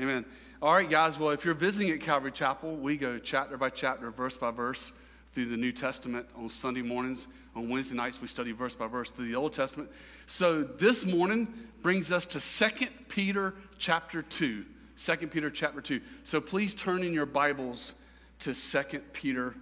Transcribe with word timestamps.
Amen. 0.00 0.24
All 0.62 0.74
right, 0.74 0.88
guys. 0.88 1.18
Well, 1.18 1.30
if 1.30 1.44
you're 1.44 1.54
visiting 1.54 1.92
at 1.92 2.00
Calvary 2.00 2.30
Chapel, 2.30 2.76
we 2.76 2.96
go 2.96 3.18
chapter 3.18 3.56
by 3.56 3.68
chapter, 3.68 4.12
verse 4.12 4.36
by 4.36 4.52
verse 4.52 4.92
through 5.32 5.46
the 5.46 5.56
New 5.56 5.72
Testament 5.72 6.24
on 6.36 6.48
Sunday 6.48 6.82
mornings. 6.82 7.26
On 7.56 7.68
Wednesday 7.68 7.96
nights, 7.96 8.22
we 8.22 8.28
study 8.28 8.52
verse 8.52 8.76
by 8.76 8.86
verse 8.86 9.10
through 9.10 9.26
the 9.26 9.34
Old 9.34 9.52
Testament. 9.52 9.90
So 10.28 10.62
this 10.62 11.04
morning 11.04 11.52
brings 11.82 12.12
us 12.12 12.26
to 12.26 12.68
2 12.68 12.86
Peter 13.08 13.54
chapter 13.78 14.22
2. 14.22 14.64
2 14.96 15.16
Peter 15.26 15.50
chapter 15.50 15.80
2. 15.80 16.00
So 16.22 16.40
please 16.40 16.76
turn 16.76 17.02
in 17.02 17.12
your 17.12 17.26
Bibles 17.26 17.94
to 18.40 18.54
2 18.54 19.00
Peter 19.12 19.56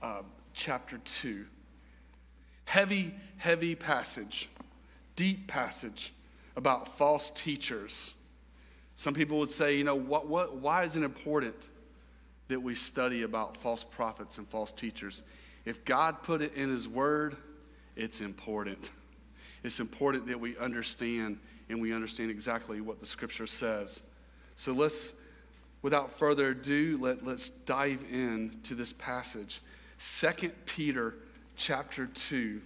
uh, 0.00 0.22
chapter 0.54 0.96
2. 1.04 1.44
Heavy, 2.64 3.14
heavy 3.36 3.74
passage, 3.74 4.48
deep 5.14 5.46
passage 5.46 6.14
about 6.56 6.96
false 6.96 7.30
teachers. 7.30 8.14
Some 8.98 9.14
people 9.14 9.38
would 9.38 9.48
say, 9.48 9.78
you 9.78 9.84
know, 9.84 9.94
what, 9.94 10.26
what, 10.26 10.56
why 10.56 10.82
is 10.82 10.96
it 10.96 11.04
important 11.04 11.70
that 12.48 12.60
we 12.60 12.74
study 12.74 13.22
about 13.22 13.56
false 13.56 13.84
prophets 13.84 14.38
and 14.38 14.48
false 14.48 14.72
teachers? 14.72 15.22
If 15.64 15.84
God 15.84 16.20
put 16.24 16.42
it 16.42 16.52
in 16.54 16.68
His 16.68 16.88
Word, 16.88 17.36
it's 17.94 18.20
important. 18.20 18.90
It's 19.62 19.78
important 19.78 20.26
that 20.26 20.40
we 20.40 20.58
understand 20.58 21.38
and 21.68 21.80
we 21.80 21.94
understand 21.94 22.32
exactly 22.32 22.80
what 22.80 22.98
the 22.98 23.06
Scripture 23.06 23.46
says. 23.46 24.02
So 24.56 24.72
let's, 24.72 25.14
without 25.82 26.12
further 26.18 26.48
ado, 26.48 26.98
let, 27.00 27.24
let's 27.24 27.50
dive 27.50 28.04
in 28.10 28.58
to 28.64 28.74
this 28.74 28.92
passage. 28.94 29.60
2 30.00 30.50
Peter 30.66 31.14
chapter 31.54 32.06
2, 32.06 32.60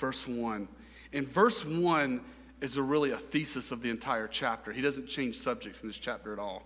verse 0.00 0.26
1. 0.26 0.66
In 1.12 1.24
verse 1.24 1.64
1 1.64 2.20
is 2.62 2.76
a 2.76 2.82
really 2.82 3.10
a 3.10 3.18
thesis 3.18 3.72
of 3.72 3.82
the 3.82 3.90
entire 3.90 4.28
chapter. 4.28 4.72
He 4.72 4.80
doesn't 4.80 5.08
change 5.08 5.36
subjects 5.36 5.82
in 5.82 5.88
this 5.88 5.98
chapter 5.98 6.32
at 6.32 6.38
all. 6.38 6.62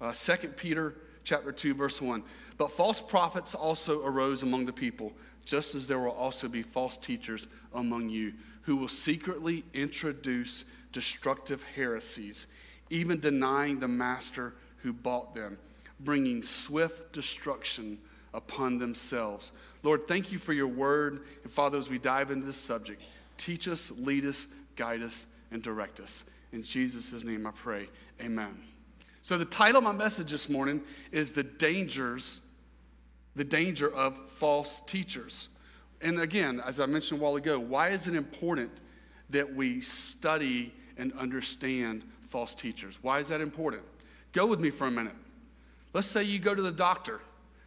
Uh, 0.00 0.12
2 0.12 0.48
Peter 0.48 0.94
chapter 1.24 1.50
2, 1.50 1.74
verse 1.74 2.00
1. 2.00 2.22
But 2.58 2.70
false 2.70 3.00
prophets 3.00 3.54
also 3.54 4.04
arose 4.04 4.42
among 4.42 4.66
the 4.66 4.72
people, 4.72 5.12
just 5.44 5.74
as 5.74 5.86
there 5.86 5.98
will 5.98 6.12
also 6.12 6.46
be 6.46 6.62
false 6.62 6.96
teachers 6.96 7.48
among 7.74 8.10
you, 8.10 8.34
who 8.62 8.76
will 8.76 8.88
secretly 8.88 9.64
introduce 9.72 10.66
destructive 10.92 11.62
heresies, 11.74 12.46
even 12.90 13.18
denying 13.18 13.80
the 13.80 13.88
master 13.88 14.54
who 14.82 14.92
bought 14.92 15.34
them, 15.34 15.58
bringing 16.00 16.42
swift 16.42 17.12
destruction 17.12 17.98
upon 18.34 18.78
themselves. 18.78 19.52
Lord, 19.82 20.06
thank 20.06 20.32
you 20.32 20.38
for 20.38 20.52
your 20.52 20.66
word. 20.66 21.22
And 21.42 21.52
Father, 21.52 21.78
as 21.78 21.88
we 21.88 21.98
dive 21.98 22.30
into 22.30 22.46
this 22.46 22.58
subject, 22.58 23.02
teach 23.36 23.68
us, 23.68 23.90
lead 23.92 24.26
us, 24.26 24.48
guide 24.80 25.02
us, 25.02 25.26
and 25.50 25.62
direct 25.62 26.00
us. 26.00 26.24
In 26.52 26.62
Jesus' 26.62 27.22
name 27.22 27.46
I 27.46 27.50
pray. 27.50 27.86
Amen. 28.22 28.56
So 29.20 29.36
the 29.36 29.44
title 29.44 29.76
of 29.76 29.84
my 29.84 29.92
message 29.92 30.30
this 30.30 30.48
morning 30.48 30.80
is 31.12 31.28
The 31.28 31.42
Dangers, 31.42 32.40
the 33.36 33.44
Danger 33.44 33.94
of 33.94 34.16
False 34.30 34.80
Teachers. 34.80 35.48
And 36.00 36.20
again, 36.20 36.62
as 36.64 36.80
I 36.80 36.86
mentioned 36.86 37.20
a 37.20 37.22
while 37.22 37.36
ago, 37.36 37.60
why 37.60 37.90
is 37.90 38.08
it 38.08 38.14
important 38.14 38.70
that 39.28 39.54
we 39.54 39.82
study 39.82 40.72
and 40.96 41.12
understand 41.12 42.02
false 42.30 42.54
teachers? 42.54 42.98
Why 43.02 43.18
is 43.18 43.28
that 43.28 43.42
important? 43.42 43.82
Go 44.32 44.46
with 44.46 44.60
me 44.60 44.70
for 44.70 44.86
a 44.86 44.90
minute. 44.90 45.16
Let's 45.92 46.06
say 46.06 46.22
you 46.22 46.38
go 46.38 46.54
to 46.54 46.62
the 46.62 46.72
doctor 46.72 47.20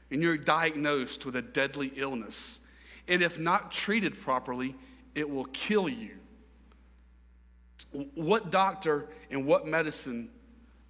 and 0.09 0.19
you're 0.19 0.35
diagnosed 0.35 1.27
with 1.27 1.35
a 1.35 1.43
deadly 1.43 1.91
illness. 1.95 2.61
And 3.07 3.21
if 3.21 3.37
not 3.37 3.71
treated 3.71 4.19
properly, 4.19 4.73
it 5.13 5.29
will 5.29 5.45
kill 5.45 5.87
you. 5.87 6.17
What 8.15 8.51
doctor 8.51 9.07
and 9.29 9.45
what 9.45 9.67
medicine 9.67 10.29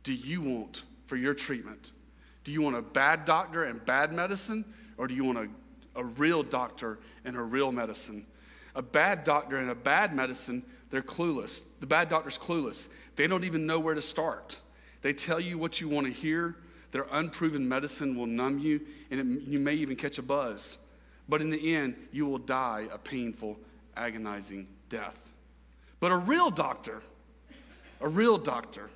do 0.04 0.14
you 0.14 0.42
want 0.42 0.84
for 1.08 1.16
your 1.16 1.34
treatment? 1.34 1.92
Do 2.44 2.52
you 2.52 2.62
want 2.62 2.76
a 2.76 2.82
bad 2.82 3.26
doctor 3.26 3.66
and 3.66 3.84
bad 3.86 4.12
medicine, 4.14 4.66
or 4.98 5.08
do 5.08 5.14
you 5.14 5.24
want 5.24 5.38
a, 5.38 6.00
a 6.00 6.04
real 6.04 6.44
doctor 6.44 7.00
and 7.26 7.36
a 7.36 7.42
real 7.42 7.72
medicine? 7.72 8.26
A 8.76 8.82
bad 8.82 9.24
doctor 9.24 9.58
and 9.58 9.70
a 9.70 9.76
bad 9.76 10.16
medicine, 10.16 10.64
they're 10.90 11.02
clueless. 11.02 11.64
The 11.80 11.86
bad 11.86 12.10
doctor's 12.10 12.38
clueless. 12.38 12.90
They 13.16 13.28
don't 13.28 13.44
even 13.44 13.66
know 13.66 13.80
where 13.80 13.96
to 13.96 14.02
start. 14.02 14.60
They 15.02 15.14
tell 15.14 15.40
you 15.40 15.58
what 15.58 15.80
you 15.80 15.90
want 15.90 16.08
to 16.08 16.14
hear. 16.14 16.56
Their 16.92 17.08
unproven 17.12 17.68
medicine 17.68 18.16
will 18.16 18.28
numb 18.28 18.60
you, 18.60 18.82
and 19.10 19.20
it, 19.20 19.48
you 19.48 19.60
may 19.60 19.74
even 19.74 19.96
catch 19.96 20.18
a 20.18 20.22
buzz. 20.22 20.78
But 21.28 21.42
in 21.42 21.50
the 21.50 21.76
end, 21.76 21.96
you 22.12 22.26
will 22.26 22.38
die 22.38 22.88
a 22.92 22.98
painful, 22.98 23.58
agonizing 23.96 24.68
death. 24.90 25.23
But 26.04 26.12
a 26.12 26.18
real 26.18 26.52
doctor, 26.52 27.02
a 28.02 28.10
real 28.10 28.38
doctor, 28.38 28.90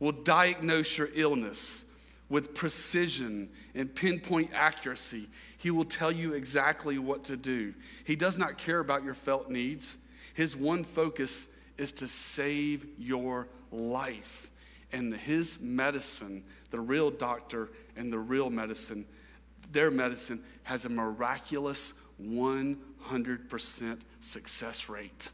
will 0.00 0.12
diagnose 0.12 0.98
your 0.98 1.08
illness 1.14 1.86
with 2.28 2.54
precision 2.54 3.48
and 3.74 3.94
pinpoint 3.94 4.50
accuracy. 4.52 5.28
He 5.56 5.70
will 5.70 5.86
tell 5.86 6.12
you 6.12 6.34
exactly 6.34 6.98
what 6.98 7.24
to 7.24 7.38
do. 7.38 7.72
He 8.04 8.16
does 8.16 8.36
not 8.36 8.58
care 8.58 8.80
about 8.80 9.02
your 9.02 9.14
felt 9.14 9.48
needs. 9.48 9.96
His 10.34 10.54
one 10.54 10.84
focus 10.84 11.54
is 11.78 11.90
to 11.92 12.06
save 12.06 12.86
your 12.98 13.48
life. 13.72 14.50
And 14.92 15.14
his 15.16 15.62
medicine, 15.62 16.44
the 16.70 16.80
real 16.80 17.10
doctor 17.10 17.70
and 17.96 18.12
the 18.12 18.18
real 18.18 18.50
medicine, 18.50 19.06
their 19.72 19.90
medicine 19.90 20.44
has 20.64 20.84
a 20.84 20.90
miraculous 20.90 21.94
100% 22.22 24.00
success 24.20 24.90
rate. 24.90 25.30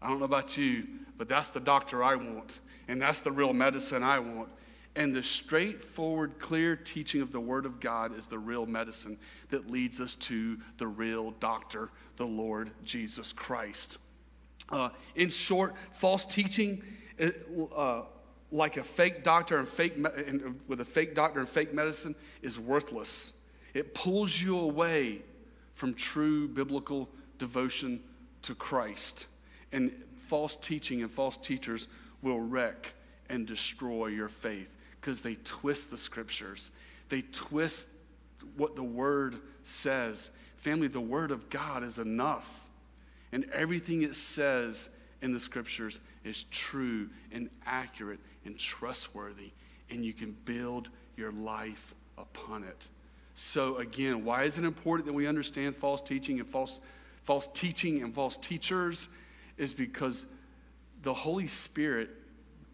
I 0.00 0.08
don't 0.08 0.18
know 0.18 0.24
about 0.24 0.56
you, 0.56 0.86
but 1.16 1.28
that's 1.28 1.48
the 1.48 1.60
doctor 1.60 2.04
I 2.04 2.14
want. 2.14 2.60
And 2.88 3.00
that's 3.02 3.20
the 3.20 3.32
real 3.32 3.52
medicine 3.52 4.02
I 4.02 4.18
want. 4.18 4.48
And 4.96 5.14
the 5.14 5.22
straightforward, 5.22 6.38
clear 6.38 6.74
teaching 6.74 7.20
of 7.20 7.30
the 7.30 7.40
Word 7.40 7.66
of 7.66 7.78
God 7.80 8.16
is 8.16 8.26
the 8.26 8.38
real 8.38 8.66
medicine 8.66 9.18
that 9.50 9.70
leads 9.70 10.00
us 10.00 10.14
to 10.16 10.58
the 10.78 10.86
real 10.86 11.32
doctor, 11.32 11.90
the 12.16 12.26
Lord 12.26 12.70
Jesus 12.84 13.32
Christ. 13.32 13.98
Uh, 14.70 14.88
in 15.14 15.28
short, 15.28 15.74
false 15.92 16.26
teaching, 16.26 16.82
uh, 17.76 18.02
like 18.50 18.76
a 18.76 18.82
fake 18.82 19.22
doctor 19.22 19.58
and 19.58 19.68
fake 19.68 19.96
me- 19.98 20.10
and 20.26 20.60
with 20.66 20.80
a 20.80 20.84
fake 20.84 21.14
doctor 21.14 21.40
and 21.40 21.48
fake 21.48 21.72
medicine, 21.72 22.14
is 22.42 22.58
worthless. 22.58 23.34
It 23.74 23.94
pulls 23.94 24.40
you 24.40 24.58
away 24.58 25.22
from 25.74 25.94
true 25.94 26.48
biblical 26.48 27.08
devotion 27.38 28.02
to 28.42 28.54
Christ. 28.54 29.26
And 29.72 29.92
false 30.26 30.56
teaching 30.56 31.02
and 31.02 31.10
false 31.10 31.36
teachers 31.36 31.88
will 32.22 32.40
wreck 32.40 32.92
and 33.28 33.46
destroy 33.46 34.06
your 34.06 34.28
faith 34.28 34.76
because 35.00 35.20
they 35.20 35.36
twist 35.44 35.90
the 35.90 35.96
scriptures. 35.96 36.70
They 37.08 37.22
twist 37.32 37.88
what 38.56 38.76
the 38.76 38.82
word 38.82 39.36
says. 39.62 40.30
Family, 40.56 40.88
the 40.88 41.00
word 41.00 41.30
of 41.30 41.48
God 41.50 41.84
is 41.84 41.98
enough. 41.98 42.66
And 43.32 43.44
everything 43.52 44.02
it 44.02 44.14
says 44.14 44.90
in 45.22 45.32
the 45.32 45.40
scriptures 45.40 46.00
is 46.24 46.44
true 46.44 47.08
and 47.32 47.50
accurate 47.66 48.20
and 48.44 48.58
trustworthy. 48.58 49.50
And 49.90 50.04
you 50.04 50.12
can 50.12 50.36
build 50.44 50.90
your 51.16 51.32
life 51.32 51.94
upon 52.16 52.64
it. 52.64 52.88
So, 53.34 53.76
again, 53.76 54.24
why 54.24 54.44
is 54.44 54.58
it 54.58 54.64
important 54.64 55.06
that 55.06 55.12
we 55.12 55.26
understand 55.26 55.76
false 55.76 56.02
teaching 56.02 56.40
and 56.40 56.48
false, 56.48 56.80
false 57.22 57.46
teaching 57.48 58.02
and 58.02 58.12
false 58.12 58.36
teachers? 58.36 59.08
Is 59.58 59.74
because 59.74 60.26
the 61.02 61.12
Holy 61.12 61.46
Spirit 61.46 62.10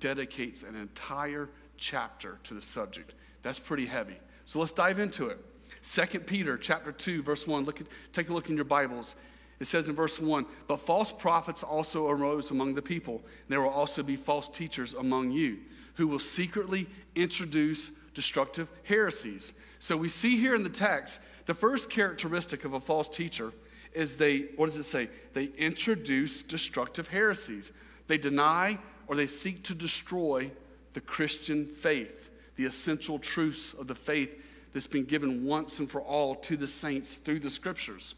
dedicates 0.01 0.63
an 0.63 0.77
entire 0.77 1.49
chapter 1.77 2.39
to 2.45 2.55
the 2.55 2.63
subject. 2.63 3.15
That's 3.43 3.59
pretty 3.59 3.87
heavy. 3.87 4.17
So 4.45 4.61
let's 4.61 4.73
dive 4.73 4.99
into 4.99 5.29
it. 5.29 5.39
2 5.83 6.21
Peter 6.21 6.57
chapter 6.57 6.93
2 6.93 7.23
verse 7.23 7.47
1. 7.47 7.65
Look 7.65 7.81
at, 7.81 7.87
take 8.13 8.29
a 8.29 8.33
look 8.33 8.49
in 8.49 8.57
your 8.57 8.65
Bibles. 8.65 9.17
It 9.61 9.67
says 9.67 9.89
in 9.89 9.95
verse 9.95 10.21
1, 10.21 10.47
"But 10.67 10.77
false 10.77 11.11
prophets 11.11 11.63
also 11.63 12.09
arose 12.09 12.51
among 12.51 12.75
the 12.75 12.83
people. 12.83 13.25
There 13.49 13.61
will 13.61 13.71
also 13.71 14.03
be 14.03 14.17
false 14.17 14.49
teachers 14.49 14.95
among 14.95 15.31
you, 15.31 15.59
who 15.95 16.07
will 16.07 16.19
secretly 16.19 16.87
introduce 17.15 17.91
destructive 18.15 18.71
heresies." 18.83 19.55
So 19.79 19.97
we 19.97 20.09
see 20.09 20.37
here 20.37 20.55
in 20.55 20.63
the 20.63 20.69
text, 20.69 21.21
the 21.47 21.55
first 21.55 21.89
characteristic 21.89 22.65
of 22.65 22.75
a 22.75 22.81
false 22.81 23.09
teacher 23.09 23.53
is 23.95 24.17
they 24.17 24.47
what 24.57 24.67
does 24.67 24.77
it 24.77 24.85
say? 24.85 25.09
They 25.33 25.51
introduce 25.57 26.43
destructive 26.43 27.09
heresies. 27.09 27.73
They 28.07 28.19
deny 28.19 28.79
or 29.07 29.17
they 29.17 29.27
seek 29.27 29.63
to 29.65 29.75
destroy 29.75 30.51
the 30.93 31.01
Christian 31.01 31.67
faith, 31.67 32.31
the 32.57 32.65
essential 32.65 33.19
truths 33.19 33.73
of 33.75 33.87
the 33.87 33.95
faith 33.95 34.43
that's 34.73 34.87
been 34.87 35.05
given 35.05 35.45
once 35.45 35.79
and 35.79 35.91
for 35.91 36.01
all 36.01 36.35
to 36.37 36.57
the 36.57 36.67
saints 36.67 37.17
through 37.17 37.41
the 37.41 37.51
scriptures. 37.51 38.15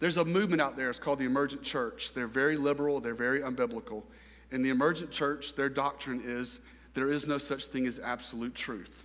There's 0.00 0.16
a 0.16 0.24
movement 0.24 0.62
out 0.62 0.76
there, 0.76 0.88
it's 0.88 0.98
called 0.98 1.18
the 1.18 1.26
emergent 1.26 1.62
church. 1.62 2.14
They're 2.14 2.26
very 2.26 2.56
liberal, 2.56 3.00
they're 3.00 3.14
very 3.14 3.40
unbiblical. 3.40 4.02
In 4.50 4.62
the 4.62 4.70
emergent 4.70 5.10
church, 5.10 5.54
their 5.54 5.68
doctrine 5.68 6.22
is 6.24 6.60
there 6.94 7.12
is 7.12 7.26
no 7.26 7.38
such 7.38 7.66
thing 7.66 7.86
as 7.86 7.98
absolute 8.00 8.54
truth. 8.54 9.04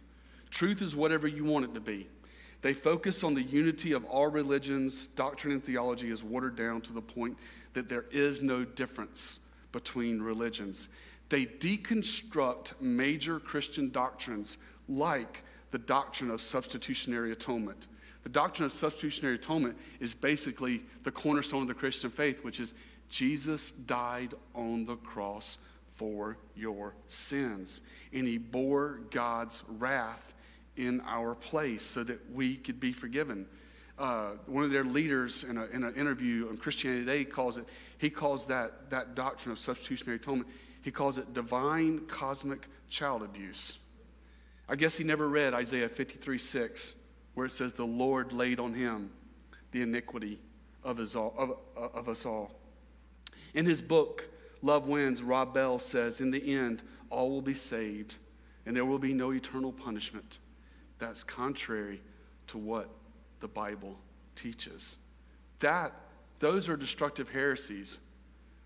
Truth 0.50 0.82
is 0.82 0.96
whatever 0.96 1.28
you 1.28 1.44
want 1.44 1.66
it 1.66 1.74
to 1.74 1.82
be. 1.82 2.08
They 2.66 2.74
focus 2.74 3.24
on 3.24 3.36
the 3.36 3.44
unity 3.44 3.92
of 3.92 4.06
all 4.06 4.26
religions. 4.26 5.06
Doctrine 5.06 5.54
and 5.54 5.64
theology 5.64 6.10
is 6.10 6.24
watered 6.24 6.56
down 6.56 6.82
to 6.82 6.94
the 6.94 7.02
point 7.02 7.38
that 7.74 7.88
there 7.88 8.06
is 8.10 8.42
no 8.42 8.66
difference 8.66 9.42
between 9.72 10.20
religions. 10.20 10.90
They 11.30 11.46
deconstruct 11.46 12.82
major 12.82 13.40
Christian 13.40 13.92
doctrines 13.92 14.58
like 14.90 15.44
the 15.70 15.78
doctrine 15.78 16.32
of 16.32 16.42
substitutionary 16.42 17.34
atonement. 17.34 17.86
The 18.24 18.30
doctrine 18.30 18.66
of 18.66 18.74
substitutionary 18.74 19.36
atonement 19.36 19.78
is 20.00 20.16
basically 20.16 20.82
the 21.04 21.12
cornerstone 21.12 21.62
of 21.62 21.68
the 21.68 21.76
Christian 21.76 22.10
faith, 22.10 22.44
which 22.44 22.60
is 22.60 22.74
Jesus 23.10 23.74
died 23.74 24.34
on 24.56 24.86
the 24.86 24.96
cross 24.96 25.60
for 25.94 26.36
your 26.56 26.96
sins, 27.10 27.82
and 28.12 28.26
he 28.26 28.40
bore 28.40 29.02
God's 29.12 29.64
wrath 29.78 30.34
in 30.78 31.02
our 31.02 31.36
place 31.36 31.84
so 31.84 32.04
that 32.04 32.20
we 32.32 32.58
could 32.58 32.80
be 32.80 32.92
forgiven. 32.92 33.46
Uh, 33.98 34.32
one 34.46 34.64
of 34.64 34.72
their 34.72 34.84
leaders 34.84 35.44
in, 35.44 35.58
a, 35.58 35.66
in 35.68 35.84
an 35.84 35.96
interview 35.96 36.50
on 36.50 36.58
Christianity 36.58 37.06
Today 37.06 37.24
calls 37.24 37.58
it, 37.58 37.66
he 37.98 38.10
calls 38.10 38.46
that, 38.48 38.90
that 38.90 39.16
doctrine 39.16 39.54
of 39.54 39.60
substitutionary 39.60 40.18
atonement, 40.18 40.50
he 40.82 40.92
calls 40.92 41.18
it 41.18 41.34
divine 41.34 42.02
cosmic 42.08 42.68
child 42.90 43.24
abuse. 43.24 43.80
I 44.68 44.76
guess 44.76 44.98
he 44.98 45.04
never 45.04 45.30
read 45.30 45.54
Isaiah 45.54 45.88
53 45.88 46.38
6, 46.38 46.96
where 47.36 47.46
it 47.46 47.52
says, 47.52 47.74
The 47.74 47.86
Lord 47.86 48.34
laid 48.34 48.60
on 48.60 48.74
him 48.74 49.12
the 49.72 49.82
iniquity 49.82 50.40
of, 50.84 50.98
his 50.98 51.16
all, 51.16 51.34
of, 51.38 51.92
of 51.94 52.10
us 52.10 52.26
all. 52.26 52.52
In 53.54 53.66
his 53.66 53.82
book, 53.82 54.28
Love 54.62 54.88
Wins, 54.88 55.22
Rob 55.22 55.54
Bell 55.54 55.80
says, 55.80 56.20
In 56.20 56.32
the 56.32 56.54
end, 56.54 56.82
all 57.10 57.30
will 57.30 57.42
be 57.42 57.54
saved, 57.54 58.16
and 58.66 58.76
there 58.76 58.86
will 58.86 59.00
be 59.00 59.14
no 59.14 59.32
eternal 59.32 59.72
punishment. 59.72 60.40
That's 61.00 61.24
contrary 61.24 62.02
to 62.48 62.58
what 62.58 62.90
the 63.40 63.48
Bible 63.48 63.98
teaches. 64.36 64.98
That, 65.60 65.94
those 66.40 66.70
are 66.70 66.78
destructive 66.78 67.30
heresies 67.30 68.00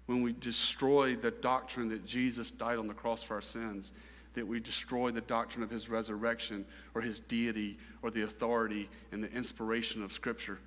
when 0.05 0.21
we 0.21 0.33
destroy 0.33 1.15
the 1.15 1.31
doctrine 1.31 1.89
that 1.89 2.05
Jesus 2.05 2.49
died 2.49 2.79
on 2.79 2.87
the 2.87 2.93
cross 2.93 3.21
for 3.21 3.35
our 3.35 3.41
sins, 3.41 3.93
that 4.33 4.47
we 4.47 4.59
destroy 4.59 5.11
the 5.11 5.21
doctrine 5.21 5.63
of 5.63 5.69
his 5.69 5.89
resurrection 5.89 6.65
or 6.95 7.01
his 7.01 7.19
deity 7.19 7.77
or 8.01 8.09
the 8.09 8.23
authority 8.23 8.89
and 9.11 9.23
the 9.23 9.31
inspiration 9.31 10.03
of 10.03 10.11
Scripture. 10.11 10.59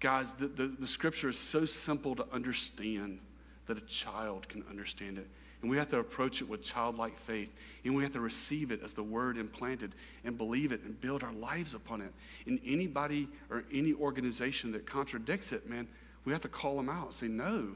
Guys, 0.00 0.34
the, 0.34 0.46
the, 0.46 0.66
the 0.66 0.86
Scripture 0.86 1.28
is 1.28 1.38
so 1.38 1.64
simple 1.64 2.14
to 2.14 2.26
understand 2.32 3.18
that 3.66 3.78
a 3.78 3.82
child 3.82 4.48
can 4.48 4.64
understand 4.68 5.18
it. 5.18 5.28
And 5.64 5.70
we 5.70 5.78
have 5.78 5.88
to 5.88 5.98
approach 5.98 6.42
it 6.42 6.48
with 6.48 6.62
childlike 6.62 7.16
faith. 7.16 7.50
And 7.86 7.96
we 7.96 8.02
have 8.02 8.12
to 8.12 8.20
receive 8.20 8.70
it 8.70 8.82
as 8.84 8.92
the 8.92 9.02
word 9.02 9.38
implanted 9.38 9.94
and 10.22 10.36
believe 10.36 10.72
it 10.72 10.82
and 10.82 11.00
build 11.00 11.24
our 11.24 11.32
lives 11.32 11.74
upon 11.74 12.02
it. 12.02 12.12
And 12.46 12.60
anybody 12.66 13.28
or 13.48 13.64
any 13.72 13.94
organization 13.94 14.72
that 14.72 14.84
contradicts 14.84 15.52
it, 15.52 15.66
man, 15.66 15.88
we 16.26 16.32
have 16.32 16.42
to 16.42 16.50
call 16.50 16.76
them 16.76 16.90
out 16.90 17.04
and 17.04 17.14
say, 17.14 17.28
no, 17.28 17.68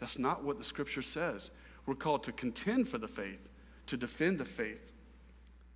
that's 0.00 0.18
not 0.18 0.42
what 0.42 0.58
the 0.58 0.64
scripture 0.64 1.02
says. 1.02 1.52
We're 1.86 1.94
called 1.94 2.24
to 2.24 2.32
contend 2.32 2.88
for 2.88 2.98
the 2.98 3.06
faith, 3.06 3.48
to 3.86 3.96
defend 3.96 4.38
the 4.38 4.44
faith. 4.44 4.90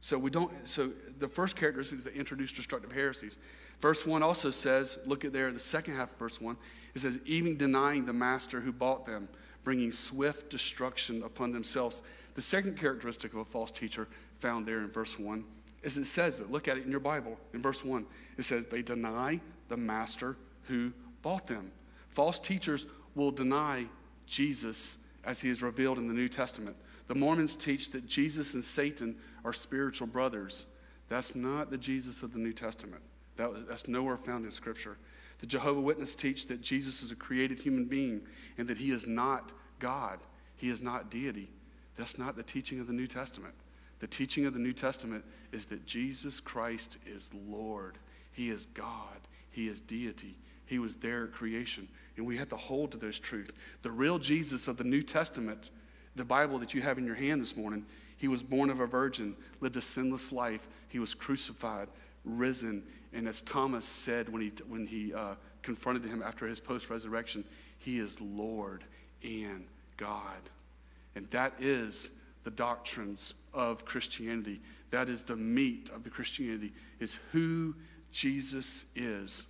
So 0.00 0.18
we 0.18 0.28
don't, 0.28 0.50
so 0.68 0.90
the 1.20 1.28
first 1.28 1.54
characteristic 1.54 2.00
is 2.00 2.06
introduce 2.08 2.52
destructive 2.52 2.90
heresies. 2.90 3.38
Verse 3.80 4.04
1 4.04 4.24
also 4.24 4.50
says, 4.50 4.98
look 5.06 5.24
at 5.24 5.32
there, 5.32 5.52
the 5.52 5.60
second 5.60 5.94
half 5.94 6.10
of 6.10 6.18
verse 6.18 6.40
1, 6.40 6.56
it 6.96 6.98
says, 6.98 7.20
even 7.26 7.56
denying 7.56 8.06
the 8.06 8.12
master 8.12 8.60
who 8.60 8.72
bought 8.72 9.06
them 9.06 9.28
bringing 9.64 9.90
swift 9.90 10.50
destruction 10.50 11.22
upon 11.22 11.52
themselves. 11.52 12.02
The 12.34 12.40
second 12.40 12.78
characteristic 12.78 13.32
of 13.32 13.40
a 13.40 13.44
false 13.44 13.70
teacher 13.70 14.08
found 14.38 14.66
there 14.66 14.80
in 14.80 14.88
verse 14.88 15.18
1 15.18 15.44
is 15.82 15.96
it 15.96 16.04
says 16.04 16.40
it. 16.40 16.50
Look 16.50 16.68
at 16.68 16.76
it 16.76 16.84
in 16.84 16.90
your 16.90 17.00
Bible. 17.00 17.38
In 17.54 17.60
verse 17.60 17.84
1, 17.84 18.04
it 18.36 18.42
says, 18.42 18.66
They 18.66 18.82
deny 18.82 19.40
the 19.68 19.76
master 19.76 20.36
who 20.64 20.92
bought 21.22 21.46
them. 21.46 21.70
False 22.10 22.38
teachers 22.38 22.86
will 23.14 23.30
deny 23.30 23.86
Jesus 24.26 24.98
as 25.24 25.40
he 25.40 25.48
is 25.48 25.62
revealed 25.62 25.98
in 25.98 26.06
the 26.06 26.14
New 26.14 26.28
Testament. 26.28 26.76
The 27.08 27.14
Mormons 27.14 27.56
teach 27.56 27.90
that 27.90 28.06
Jesus 28.06 28.54
and 28.54 28.64
Satan 28.64 29.16
are 29.44 29.52
spiritual 29.52 30.06
brothers. 30.06 30.66
That's 31.08 31.34
not 31.34 31.70
the 31.70 31.78
Jesus 31.78 32.22
of 32.22 32.32
the 32.32 32.38
New 32.38 32.52
Testament. 32.52 33.02
That 33.36 33.50
was, 33.50 33.64
that's 33.64 33.88
nowhere 33.88 34.16
found 34.16 34.44
in 34.44 34.50
Scripture. 34.50 34.96
The 35.40 35.46
Jehovah 35.46 35.80
Witness 35.80 36.14
teach 36.14 36.46
that 36.48 36.60
Jesus 36.60 37.02
is 37.02 37.12
a 37.12 37.16
created 37.16 37.58
human 37.58 37.86
being 37.86 38.20
and 38.58 38.68
that 38.68 38.78
he 38.78 38.90
is 38.90 39.06
not 39.06 39.52
God. 39.78 40.18
He 40.56 40.68
is 40.68 40.82
not 40.82 41.10
deity. 41.10 41.50
That's 41.96 42.18
not 42.18 42.36
the 42.36 42.42
teaching 42.42 42.80
of 42.80 42.86
the 42.86 42.92
New 42.92 43.06
Testament. 43.06 43.54
The 44.00 44.06
teaching 44.06 44.46
of 44.46 44.52
the 44.52 44.60
New 44.60 44.72
Testament 44.72 45.24
is 45.52 45.64
that 45.66 45.86
Jesus 45.86 46.40
Christ 46.40 46.98
is 47.06 47.30
Lord. 47.48 47.98
He 48.32 48.50
is 48.50 48.66
God. 48.66 49.18
He 49.50 49.68
is 49.68 49.80
deity. 49.80 50.36
He 50.66 50.78
was 50.78 50.96
there 50.96 51.24
at 51.24 51.32
creation. 51.32 51.88
And 52.16 52.26
we 52.26 52.36
have 52.36 52.48
to 52.50 52.56
hold 52.56 52.92
to 52.92 52.98
those 52.98 53.18
truths. 53.18 53.50
The 53.82 53.90
real 53.90 54.18
Jesus 54.18 54.68
of 54.68 54.76
the 54.76 54.84
New 54.84 55.02
Testament, 55.02 55.70
the 56.16 56.24
Bible 56.24 56.58
that 56.58 56.74
you 56.74 56.82
have 56.82 56.98
in 56.98 57.06
your 57.06 57.14
hand 57.14 57.40
this 57.40 57.56
morning, 57.56 57.84
he 58.16 58.28
was 58.28 58.42
born 58.42 58.70
of 58.70 58.80
a 58.80 58.86
virgin, 58.86 59.34
lived 59.60 59.76
a 59.76 59.80
sinless 59.80 60.32
life. 60.32 60.68
He 60.88 60.98
was 60.98 61.14
crucified, 61.14 61.88
risen, 62.24 62.82
and 63.12 63.26
as 63.26 63.42
Thomas 63.42 63.84
said 63.84 64.28
when 64.28 64.42
he, 64.42 64.52
when 64.68 64.86
he 64.86 65.12
uh, 65.12 65.34
confronted 65.62 66.04
him 66.04 66.22
after 66.22 66.46
his 66.46 66.60
post 66.60 66.90
resurrection, 66.90 67.44
he 67.78 67.98
is 67.98 68.20
Lord 68.20 68.84
and 69.22 69.64
God. 69.96 70.38
And 71.16 71.28
that 71.30 71.52
is 71.58 72.10
the 72.44 72.50
doctrines 72.50 73.34
of 73.52 73.84
Christianity. 73.84 74.60
That 74.90 75.08
is 75.08 75.22
the 75.22 75.36
meat 75.36 75.90
of 75.94 76.04
the 76.04 76.10
Christianity, 76.10 76.72
is 77.00 77.18
who 77.32 77.74
Jesus 78.12 78.86
is. 78.94 79.46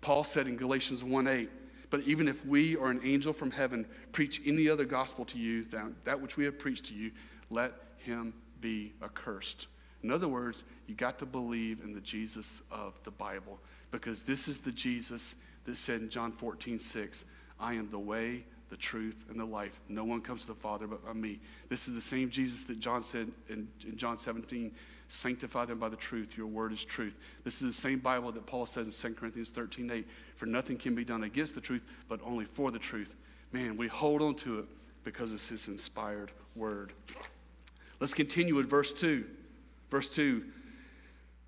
Paul 0.00 0.24
said 0.24 0.46
in 0.46 0.56
Galatians 0.56 1.02
1 1.02 1.26
8, 1.26 1.50
but 1.90 2.02
even 2.02 2.28
if 2.28 2.44
we 2.44 2.76
or 2.76 2.90
an 2.90 3.00
angel 3.02 3.32
from 3.32 3.50
heaven 3.50 3.86
preach 4.12 4.42
any 4.44 4.68
other 4.68 4.84
gospel 4.84 5.24
to 5.26 5.38
you 5.38 5.64
than 5.64 5.96
that 6.04 6.20
which 6.20 6.36
we 6.36 6.44
have 6.44 6.58
preached 6.58 6.86
to 6.86 6.94
you, 6.94 7.10
let 7.50 7.72
him 7.98 8.34
be 8.60 8.92
accursed. 9.02 9.68
In 10.02 10.10
other 10.10 10.28
words, 10.28 10.64
you 10.86 10.94
got 10.94 11.18
to 11.18 11.26
believe 11.26 11.80
in 11.82 11.92
the 11.92 12.00
Jesus 12.00 12.62
of 12.70 12.94
the 13.04 13.10
Bible 13.10 13.58
because 13.90 14.22
this 14.22 14.48
is 14.48 14.58
the 14.58 14.72
Jesus 14.72 15.36
that 15.64 15.76
said 15.76 16.00
in 16.00 16.08
John 16.08 16.32
14, 16.32 16.78
6, 16.78 17.24
I 17.58 17.74
am 17.74 17.90
the 17.90 17.98
way, 17.98 18.44
the 18.70 18.76
truth, 18.76 19.24
and 19.28 19.38
the 19.38 19.44
life. 19.44 19.80
No 19.88 20.04
one 20.04 20.20
comes 20.20 20.42
to 20.42 20.48
the 20.48 20.54
Father 20.54 20.86
but 20.86 21.04
by 21.04 21.12
me. 21.12 21.40
This 21.68 21.88
is 21.88 21.94
the 21.94 22.00
same 22.00 22.30
Jesus 22.30 22.62
that 22.64 22.78
John 22.78 23.02
said 23.02 23.28
in, 23.48 23.66
in 23.86 23.96
John 23.96 24.18
17, 24.18 24.70
sanctify 25.08 25.64
them 25.64 25.78
by 25.78 25.88
the 25.88 25.96
truth. 25.96 26.36
Your 26.36 26.46
word 26.46 26.72
is 26.72 26.84
truth. 26.84 27.16
This 27.44 27.60
is 27.62 27.74
the 27.74 27.80
same 27.80 27.98
Bible 27.98 28.30
that 28.32 28.46
Paul 28.46 28.66
says 28.66 28.86
in 28.86 29.10
2 29.10 29.18
Corinthians 29.18 29.50
13, 29.50 29.90
8, 29.90 30.06
for 30.36 30.46
nothing 30.46 30.76
can 30.76 30.94
be 30.94 31.04
done 31.04 31.24
against 31.24 31.54
the 31.54 31.60
truth, 31.60 31.82
but 32.08 32.20
only 32.24 32.44
for 32.44 32.70
the 32.70 32.78
truth. 32.78 33.16
Man, 33.52 33.76
we 33.76 33.88
hold 33.88 34.22
on 34.22 34.34
to 34.36 34.60
it 34.60 34.66
because 35.04 35.32
it's 35.32 35.48
his 35.48 35.68
inspired 35.68 36.30
word. 36.54 36.92
Let's 38.00 38.14
continue 38.14 38.54
with 38.54 38.68
verse 38.68 38.92
2. 38.92 39.24
Verse 39.90 40.08
2. 40.08 40.44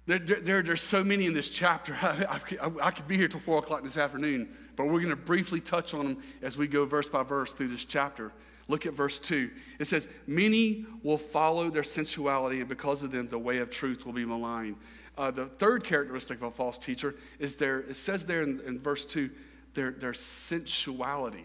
There, 0.07 0.19
there, 0.19 0.63
there's 0.63 0.83
so 0.83 1.05
many 1.05 1.27
in 1.27 1.35
this 1.35 1.49
chapter. 1.49 1.95
I, 2.03 2.41
I, 2.61 2.71
I 2.83 2.91
could 2.91 3.07
be 3.07 3.17
here 3.17 3.29
till 3.29 3.41
4 3.41 3.59
o'clock 3.59 3.83
this 3.83 3.97
afternoon, 3.97 4.49
but 4.77 4.87
we're 4.87 5.01
going 5.01 5.11
to 5.11 5.17
briefly 5.17 5.61
touch 5.61 5.95
on 5.95 6.05
them 6.07 6.23
as 6.43 6.59
we 6.59 6.67
go 6.67 6.85
verse 6.85 7.09
by 7.09 7.23
verse 7.23 7.53
through 7.53 7.69
this 7.69 7.85
chapter. 7.85 8.33
Look 8.69 8.87
at 8.87 8.93
verse 8.93 9.19
2. 9.19 9.51
It 9.79 9.85
says, 9.85 10.09
Many 10.27 10.87
will 11.03 11.19
follow 11.19 11.71
their 11.71 11.83
sensuality, 11.83 12.61
and 12.61 12.69
because 12.69 13.03
of 13.03 13.11
them, 13.11 13.29
the 13.29 13.39
way 13.39 13.59
of 13.59 13.71
truth 13.71 14.07
will 14.07 14.13
be 14.13 14.25
maligned. 14.25 14.77
Uh, 15.19 15.31
the 15.31 15.47
third 15.47 15.85
characteristic 15.85 16.39
of 16.39 16.45
a 16.45 16.51
false 16.51 16.79
teacher 16.79 17.17
is 17.39 17.57
there, 17.57 17.81
it 17.81 17.95
says 17.95 18.25
there 18.25 18.43
in, 18.43 18.61
in 18.67 18.79
verse 18.79 19.05
2, 19.05 19.29
their, 19.75 19.91
their 19.91 20.15
sensuality. 20.15 21.45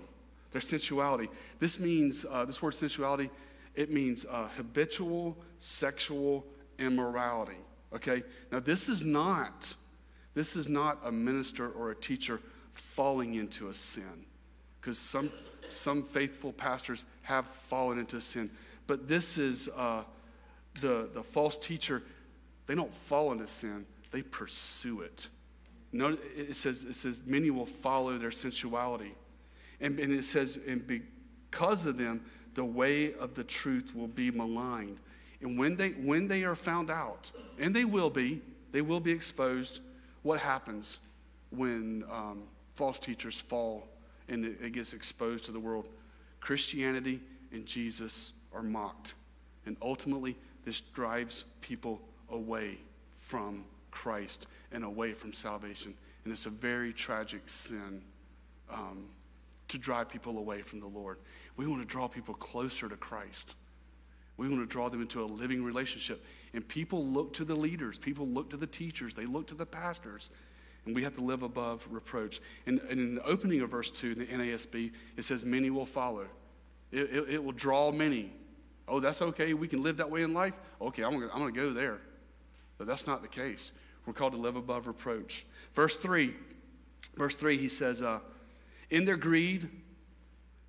Their 0.52 0.62
sensuality. 0.62 1.30
This 1.60 1.80
means, 1.80 2.26
uh, 2.30 2.46
this 2.46 2.62
word 2.62 2.74
sensuality, 2.74 3.30
it 3.76 3.92
means 3.92 4.26
uh, 4.30 4.48
habitual 4.56 5.36
sexual 5.58 6.46
immorality. 6.80 7.58
Okay? 7.94 8.24
Now 8.52 8.60
this 8.60 8.90
is 8.90 9.04
not 9.04 9.74
this 10.34 10.58
is 10.58 10.68
not 10.68 11.00
a 11.06 11.12
minister 11.12 11.70
or 11.70 11.92
a 11.92 11.96
teacher 11.96 12.42
falling 12.74 13.36
into 13.36 13.70
a 13.70 13.74
sin. 13.74 14.26
Because 14.82 14.98
some 14.98 15.32
some 15.68 16.04
faithful 16.04 16.54
pastors 16.54 17.06
have 17.24 17.46
fallen 17.48 18.00
into 18.00 18.22
sin. 18.22 18.50
But 18.88 19.08
this 19.08 19.38
is 19.38 19.70
uh, 19.76 20.04
the, 20.82 21.10
the 21.14 21.24
false 21.24 21.58
teacher, 21.58 22.04
they 22.68 22.76
don't 22.76 22.94
fall 22.94 23.32
into 23.32 23.48
sin, 23.48 23.86
they 24.12 24.22
pursue 24.22 25.02
it. 25.02 25.28
No, 25.92 26.18
it 26.36 26.56
says, 26.56 26.84
it 26.84 26.96
says, 26.96 27.24
many 27.26 27.50
will 27.50 27.66
follow 27.66 28.18
their 28.18 28.32
sensuality. 28.32 29.14
And, 29.80 30.00
and 30.00 30.14
it 30.14 30.26
says, 30.26 30.60
and 30.68 30.86
because 30.86 31.86
of 31.86 31.98
them, 31.98 32.22
the 32.54 32.66
way 32.66 33.14
of 33.16 33.34
the 33.34 33.44
truth 33.44 33.96
will 33.96 34.08
be 34.08 34.32
maligned. 34.32 35.00
And 35.42 35.58
when 35.58 35.76
they, 35.76 35.90
when 35.90 36.28
they 36.28 36.44
are 36.44 36.56
found 36.56 36.90
out, 36.90 37.32
and 37.60 37.76
they 37.76 37.86
will 37.86 38.10
be, 38.10 38.42
they 38.72 38.82
will 38.82 39.00
be 39.00 39.12
exposed, 39.12 39.82
what 40.24 40.40
happens 40.40 41.00
when 41.52 42.04
um, 42.12 42.44
false 42.74 43.00
teachers 43.00 43.40
fall 43.40 43.88
and 44.28 44.46
it, 44.46 44.58
it 44.62 44.72
gets 44.74 44.94
exposed 44.94 45.46
to 45.46 45.52
the 45.52 45.60
world? 45.60 45.88
Christianity 46.40 47.20
and 47.52 47.66
Jesus 47.66 48.34
are 48.54 48.64
mocked. 48.64 49.14
And 49.66 49.78
ultimately, 49.82 50.36
this 50.64 50.80
drives 50.80 51.46
people 51.62 52.02
away 52.30 52.78
from 53.20 53.64
Christ 53.92 54.48
and 54.72 54.84
away 54.84 55.14
from 55.14 55.34
salvation. 55.34 55.94
And 56.24 56.34
it's 56.34 56.46
a 56.46 56.50
very 56.52 56.92
tragic 56.92 57.42
sin 57.46 58.02
um, 58.72 59.06
to 59.68 59.78
drive 59.78 60.10
people 60.10 60.38
away 60.38 60.62
from 60.62 60.80
the 60.80 60.88
Lord. 60.88 61.18
We 61.58 61.68
want 61.68 61.82
to 61.82 61.88
draw 61.88 62.08
people 62.08 62.34
closer 62.34 62.90
to 62.90 62.96
Christ. 62.96 63.56
We 64.38 64.50
want 64.50 64.62
to 64.62 64.66
draw 64.66 64.90
them 64.90 65.02
into 65.02 65.24
a 65.24 65.26
living 65.26 65.64
relationship. 65.64 66.26
And 66.54 66.68
people 66.68 67.06
look 67.06 67.34
to 67.34 67.46
the 67.46 67.56
leaders, 67.56 67.98
people 67.98 68.28
look 68.28 68.50
to 68.50 68.58
the 68.58 68.68
teachers, 68.68 69.14
they 69.14 69.26
look 69.26 69.48
to 69.48 69.56
the 69.56 69.66
pastors. 69.66 70.30
And 70.86 70.96
we 70.96 71.04
have 71.04 71.16
to 71.16 71.22
live 71.22 71.42
above 71.44 71.88
reproach. 71.90 72.42
And, 72.68 72.80
and 72.90 73.00
in 73.00 73.16
the 73.16 73.24
opening 73.24 73.62
of 73.62 73.72
verse 73.72 73.90
2, 73.90 74.12
in 74.12 74.20
the 74.20 74.26
NASB, 74.26 74.92
it 75.18 75.24
says, 75.24 75.44
Many 75.44 75.70
will 75.70 75.86
follow. 75.86 76.28
It, 76.92 77.10
it, 77.12 77.30
it 77.30 77.44
will 77.44 77.54
draw 77.54 77.92
many. 77.92 78.32
Oh, 78.88 79.00
that's 79.00 79.22
okay. 79.22 79.54
We 79.54 79.68
can 79.68 79.82
live 79.82 79.98
that 79.98 80.10
way 80.10 80.22
in 80.22 80.34
life. 80.34 80.54
Okay, 80.80 81.04
I'm 81.04 81.18
going 81.18 81.30
I'm 81.34 81.46
to 81.46 81.52
go 81.52 81.74
there. 81.74 82.00
But 82.78 82.88
that's 82.88 83.08
not 83.08 83.22
the 83.22 83.28
case. 83.28 83.72
We're 84.06 84.14
called 84.14 84.34
to 84.34 84.40
live 84.40 84.56
above 84.56 84.86
reproach. 84.86 85.46
Verse 85.74 85.98
3, 85.98 86.34
verse 87.16 87.36
3, 87.36 87.58
he 87.58 87.68
says, 87.68 88.02
uh, 88.02 88.20
In 88.92 89.06
their 89.06 89.18
greed, 89.18 89.70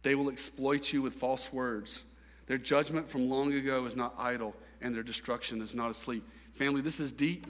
they 0.02 0.14
will 0.14 0.30
exploit 0.30 0.92
you 0.92 1.02
with 1.02 1.14
false 1.14 1.52
words. 1.52 2.04
Their 2.46 2.58
judgment 2.58 3.08
from 3.08 3.28
long 3.28 3.52
ago 3.52 3.84
is 3.86 3.96
not 3.96 4.14
idle, 4.18 4.54
and 4.80 4.94
their 4.94 5.02
destruction 5.02 5.60
is 5.60 5.74
not 5.74 5.90
asleep. 5.90 6.24
Family, 6.52 6.80
this 6.80 7.00
is 7.00 7.12
deep, 7.12 7.46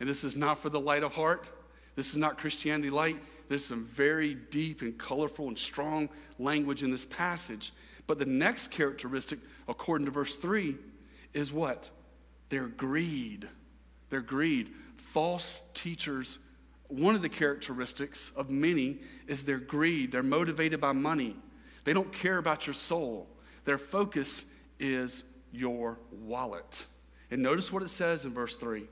and 0.00 0.08
this 0.08 0.24
is 0.24 0.36
not 0.36 0.58
for 0.58 0.70
the 0.70 0.80
light 0.80 1.02
of 1.02 1.12
heart. 1.12 1.50
This 1.94 2.10
is 2.10 2.16
not 2.16 2.38
Christianity 2.38 2.90
light. 2.90 3.20
There's 3.48 3.64
some 3.64 3.84
very 3.84 4.34
deep 4.34 4.80
and 4.82 4.96
colorful 4.96 5.48
and 5.48 5.58
strong 5.58 6.08
language 6.38 6.82
in 6.82 6.90
this 6.90 7.04
passage. 7.04 7.72
But 8.06 8.18
the 8.18 8.26
next 8.26 8.68
characteristic, 8.68 9.40
according 9.68 10.06
to 10.06 10.10
verse 10.10 10.36
3, 10.36 10.76
is 11.34 11.52
what? 11.52 11.90
Their 12.48 12.68
greed. 12.68 13.48
Their 14.08 14.22
greed. 14.22 14.70
False 14.96 15.64
teachers, 15.74 16.38
one 16.88 17.14
of 17.14 17.22
the 17.22 17.28
characteristics 17.28 18.32
of 18.36 18.50
many 18.50 19.00
is 19.26 19.42
their 19.42 19.58
greed. 19.58 20.12
They're 20.12 20.22
motivated 20.22 20.80
by 20.80 20.92
money, 20.92 21.36
they 21.84 21.92
don't 21.92 22.12
care 22.12 22.38
about 22.38 22.66
your 22.66 22.74
soul. 22.74 23.28
Their 23.70 23.78
focus 23.78 24.46
is 24.80 25.22
your 25.52 25.96
wallet. 26.10 26.84
And 27.30 27.40
notice 27.40 27.72
what 27.72 27.84
it 27.84 27.88
says 27.90 28.24
in 28.24 28.34
verse 28.34 28.56
3. 28.56 28.82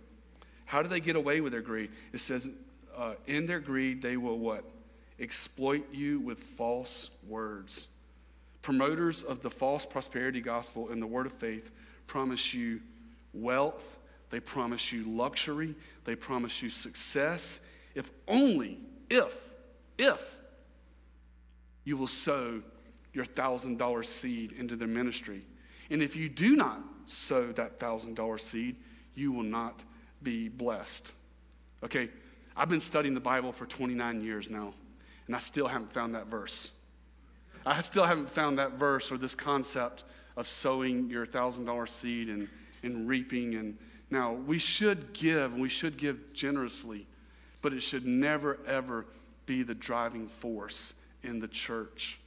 How 0.66 0.82
do 0.82 0.88
they 0.88 1.00
get 1.00 1.16
away 1.16 1.40
with 1.40 1.50
their 1.50 1.62
greed? 1.62 1.90
It 2.12 2.20
says, 2.20 2.48
uh, 2.96 3.14
in 3.26 3.44
their 3.44 3.58
greed, 3.58 4.00
they 4.00 4.16
will 4.16 4.38
what? 4.38 4.62
Exploit 5.18 5.84
you 5.92 6.20
with 6.20 6.38
false 6.40 7.10
words. 7.26 7.88
Promoters 8.62 9.24
of 9.24 9.42
the 9.42 9.50
false 9.50 9.84
prosperity 9.84 10.40
gospel 10.40 10.90
and 10.90 11.02
the 11.02 11.08
word 11.08 11.26
of 11.26 11.32
faith 11.32 11.72
promise 12.06 12.54
you 12.54 12.78
wealth, 13.34 13.98
they 14.30 14.38
promise 14.38 14.92
you 14.92 15.02
luxury, 15.08 15.74
they 16.04 16.14
promise 16.14 16.62
you 16.62 16.70
success, 16.70 17.66
if 17.96 18.12
only, 18.28 18.78
if, 19.10 19.34
if 19.98 20.36
you 21.82 21.96
will 21.96 22.06
sow 22.06 22.62
your 23.12 23.24
thousand 23.24 23.78
dollar 23.78 24.02
seed 24.02 24.52
into 24.52 24.76
their 24.76 24.88
ministry. 24.88 25.42
And 25.90 26.02
if 26.02 26.14
you 26.14 26.28
do 26.28 26.56
not 26.56 26.80
sow 27.06 27.52
that 27.52 27.80
thousand 27.80 28.14
dollar 28.14 28.38
seed, 28.38 28.76
you 29.14 29.32
will 29.32 29.42
not 29.42 29.84
be 30.22 30.48
blessed. 30.48 31.12
Okay, 31.82 32.08
I've 32.56 32.68
been 32.68 32.80
studying 32.80 33.14
the 33.14 33.20
Bible 33.20 33.52
for 33.52 33.66
29 33.66 34.20
years 34.20 34.50
now, 34.50 34.74
and 35.26 35.36
I 35.36 35.38
still 35.38 35.68
haven't 35.68 35.92
found 35.92 36.14
that 36.14 36.26
verse. 36.26 36.72
I 37.64 37.80
still 37.80 38.04
haven't 38.04 38.30
found 38.30 38.58
that 38.58 38.72
verse 38.72 39.12
or 39.12 39.18
this 39.18 39.34
concept 39.34 40.04
of 40.36 40.48
sowing 40.48 41.10
your 41.10 41.26
thousand 41.26 41.64
dollar 41.64 41.86
seed 41.86 42.28
and, 42.28 42.48
and 42.82 43.08
reaping. 43.08 43.56
And 43.56 43.76
now 44.10 44.32
we 44.32 44.58
should 44.58 45.12
give, 45.12 45.56
we 45.56 45.68
should 45.68 45.96
give 45.96 46.32
generously, 46.32 47.06
but 47.60 47.72
it 47.72 47.80
should 47.80 48.06
never, 48.06 48.58
ever 48.66 49.06
be 49.46 49.62
the 49.62 49.74
driving 49.74 50.28
force 50.28 50.94
in 51.22 51.40
the 51.40 51.48
church. 51.48 52.20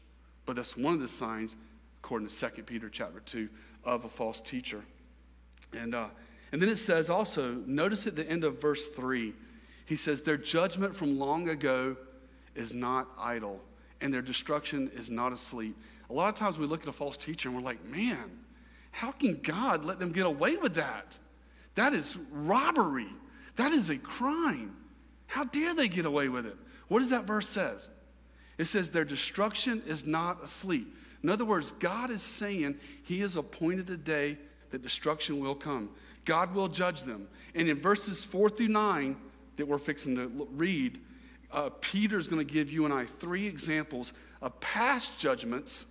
But 0.45 0.55
that's 0.55 0.75
one 0.75 0.93
of 0.93 1.01
the 1.01 1.07
signs, 1.07 1.55
according 2.03 2.27
to 2.27 2.49
2 2.49 2.63
Peter 2.63 2.89
chapter 2.89 3.19
2, 3.19 3.49
of 3.83 4.05
a 4.05 4.09
false 4.09 4.41
teacher. 4.41 4.83
And, 5.73 5.95
uh, 5.95 6.07
and 6.51 6.61
then 6.61 6.69
it 6.69 6.77
says 6.77 7.09
also, 7.09 7.53
notice 7.65 8.07
at 8.07 8.15
the 8.15 8.29
end 8.29 8.43
of 8.43 8.61
verse 8.61 8.87
3, 8.89 9.33
he 9.85 9.95
says, 9.95 10.21
Their 10.21 10.37
judgment 10.37 10.95
from 10.95 11.19
long 11.19 11.49
ago 11.49 11.95
is 12.55 12.73
not 12.73 13.07
idle, 13.19 13.59
and 14.01 14.13
their 14.13 14.21
destruction 14.21 14.91
is 14.95 15.09
not 15.09 15.31
asleep. 15.31 15.77
A 16.09 16.13
lot 16.13 16.29
of 16.29 16.35
times 16.35 16.57
we 16.57 16.65
look 16.65 16.81
at 16.81 16.87
a 16.87 16.93
false 16.93 17.17
teacher 17.17 17.49
and 17.49 17.57
we're 17.57 17.63
like, 17.63 17.83
Man, 17.85 18.29
how 18.91 19.11
can 19.11 19.39
God 19.41 19.85
let 19.85 19.99
them 19.99 20.11
get 20.11 20.25
away 20.25 20.57
with 20.57 20.73
that? 20.75 21.17
That 21.75 21.93
is 21.93 22.17
robbery. 22.31 23.07
That 23.55 23.71
is 23.71 23.89
a 23.89 23.97
crime. 23.97 24.75
How 25.27 25.45
dare 25.45 25.73
they 25.73 25.87
get 25.87 26.05
away 26.05 26.27
with 26.27 26.45
it? 26.45 26.57
What 26.89 26.99
does 26.99 27.09
that 27.09 27.23
verse 27.23 27.47
says? 27.47 27.87
It 28.61 28.65
says 28.65 28.91
their 28.91 29.03
destruction 29.03 29.81
is 29.87 30.05
not 30.05 30.43
asleep. 30.43 30.95
In 31.23 31.29
other 31.29 31.45
words, 31.45 31.71
God 31.71 32.11
is 32.11 32.21
saying 32.21 32.77
he 33.01 33.19
has 33.21 33.35
appointed 33.35 33.89
a 33.89 33.97
day 33.97 34.37
that 34.69 34.83
destruction 34.83 35.39
will 35.39 35.55
come. 35.55 35.89
God 36.25 36.53
will 36.53 36.67
judge 36.67 37.01
them. 37.01 37.27
And 37.55 37.67
in 37.67 37.81
verses 37.81 38.23
4 38.23 38.49
through 38.49 38.67
9, 38.67 39.15
that 39.55 39.67
we're 39.67 39.79
fixing 39.79 40.15
to 40.15 40.47
read, 40.51 40.99
uh, 41.51 41.71
Peter's 41.81 42.27
going 42.27 42.45
to 42.45 42.53
give 42.53 42.71
you 42.71 42.85
and 42.85 42.93
I 42.93 43.05
three 43.05 43.47
examples 43.47 44.13
of 44.43 44.59
past 44.59 45.19
judgments 45.19 45.87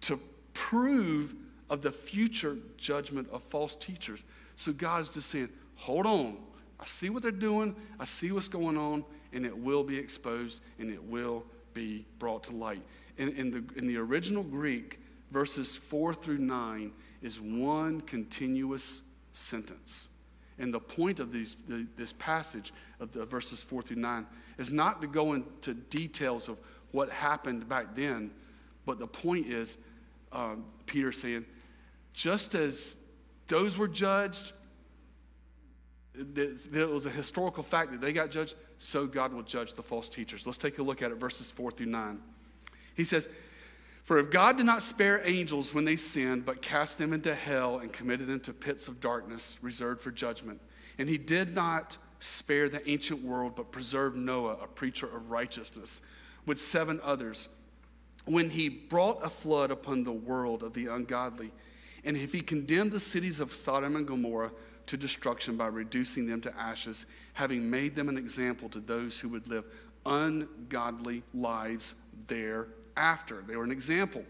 to 0.00 0.18
prove 0.54 1.36
of 1.70 1.80
the 1.80 1.92
future 1.92 2.56
judgment 2.76 3.28
of 3.30 3.40
false 3.40 3.76
teachers. 3.76 4.24
So 4.56 4.72
God 4.72 5.02
is 5.02 5.14
just 5.14 5.30
saying, 5.30 5.48
hold 5.76 6.06
on. 6.06 6.38
I 6.80 6.86
see 6.86 7.08
what 7.08 7.22
they're 7.22 7.30
doing, 7.30 7.76
I 8.00 8.04
see 8.04 8.32
what's 8.32 8.48
going 8.48 8.76
on, 8.76 9.04
and 9.32 9.46
it 9.46 9.56
will 9.56 9.84
be 9.84 9.96
exposed 9.96 10.60
and 10.80 10.90
it 10.90 11.02
will 11.02 11.44
be 11.74 12.04
brought 12.18 12.44
to 12.44 12.52
light. 12.52 12.82
In, 13.18 13.30
in, 13.36 13.50
the, 13.50 13.64
in 13.78 13.86
the 13.86 13.96
original 13.96 14.42
Greek, 14.42 15.00
verses 15.30 15.76
4 15.76 16.14
through 16.14 16.38
9 16.38 16.92
is 17.22 17.40
one 17.40 18.00
continuous 18.02 19.02
sentence. 19.32 20.08
And 20.58 20.72
the 20.72 20.80
point 20.80 21.20
of 21.20 21.32
these, 21.32 21.56
the, 21.68 21.86
this 21.96 22.12
passage 22.12 22.72
of 23.00 23.12
the 23.12 23.24
verses 23.24 23.62
4 23.62 23.82
through 23.82 23.96
9 23.96 24.26
is 24.58 24.72
not 24.72 25.00
to 25.00 25.06
go 25.06 25.32
into 25.32 25.74
details 25.74 26.48
of 26.48 26.58
what 26.92 27.08
happened 27.10 27.68
back 27.68 27.94
then, 27.94 28.30
but 28.84 28.98
the 28.98 29.06
point 29.06 29.46
is 29.46 29.78
um, 30.32 30.64
Peter 30.86 31.12
saying, 31.12 31.44
just 32.12 32.54
as 32.54 32.96
those 33.48 33.78
were 33.78 33.88
judged, 33.88 34.52
that, 36.14 36.74
it 36.74 36.88
was 36.88 37.06
a 37.06 37.10
historical 37.10 37.62
fact 37.62 37.90
that 37.92 38.00
they 38.00 38.12
got 38.12 38.30
judged, 38.30 38.54
so 38.78 39.06
God 39.06 39.32
will 39.32 39.42
judge 39.42 39.74
the 39.74 39.82
false 39.82 40.08
teachers. 40.08 40.46
Let's 40.46 40.58
take 40.58 40.78
a 40.78 40.82
look 40.82 41.02
at 41.02 41.10
it, 41.10 41.16
verses 41.16 41.50
4 41.50 41.70
through 41.70 41.86
9. 41.86 42.20
He 42.94 43.04
says, 43.04 43.28
for 44.02 44.18
if 44.18 44.30
God 44.30 44.56
did 44.56 44.66
not 44.66 44.82
spare 44.82 45.22
angels 45.24 45.72
when 45.72 45.84
they 45.84 45.96
sinned, 45.96 46.44
but 46.44 46.60
cast 46.60 46.98
them 46.98 47.12
into 47.12 47.34
hell 47.34 47.78
and 47.78 47.92
committed 47.92 48.26
them 48.26 48.40
to 48.40 48.52
pits 48.52 48.88
of 48.88 49.00
darkness 49.00 49.58
reserved 49.62 50.00
for 50.00 50.10
judgment, 50.10 50.60
and 50.98 51.08
he 51.08 51.18
did 51.18 51.54
not 51.54 51.96
spare 52.18 52.68
the 52.68 52.88
ancient 52.88 53.22
world, 53.22 53.54
but 53.56 53.70
preserved 53.70 54.16
Noah, 54.16 54.58
a 54.62 54.66
preacher 54.66 55.06
of 55.06 55.30
righteousness, 55.30 56.02
with 56.46 56.60
seven 56.60 57.00
others, 57.02 57.48
when 58.24 58.50
he 58.50 58.68
brought 58.68 59.24
a 59.24 59.30
flood 59.30 59.70
upon 59.70 60.04
the 60.04 60.12
world 60.12 60.62
of 60.62 60.74
the 60.74 60.88
ungodly, 60.88 61.52
and 62.04 62.16
if 62.16 62.32
he 62.32 62.40
condemned 62.40 62.90
the 62.90 63.00
cities 63.00 63.38
of 63.38 63.54
Sodom 63.54 63.94
and 63.94 64.06
Gomorrah 64.06 64.50
to 64.86 64.96
destruction 64.96 65.56
by 65.56 65.66
reducing 65.66 66.26
them 66.26 66.40
to 66.40 66.56
ashes, 66.58 67.06
having 67.34 67.68
made 67.68 67.94
them 67.94 68.08
an 68.08 68.18
example 68.18 68.68
to 68.70 68.80
those 68.80 69.18
who 69.18 69.28
would 69.28 69.46
live 69.48 69.64
ungodly 70.06 71.22
lives 71.34 71.94
there 72.26 72.68
after. 72.96 73.42
They 73.42 73.56
were 73.56 73.64
an 73.64 73.70
example. 73.70 74.24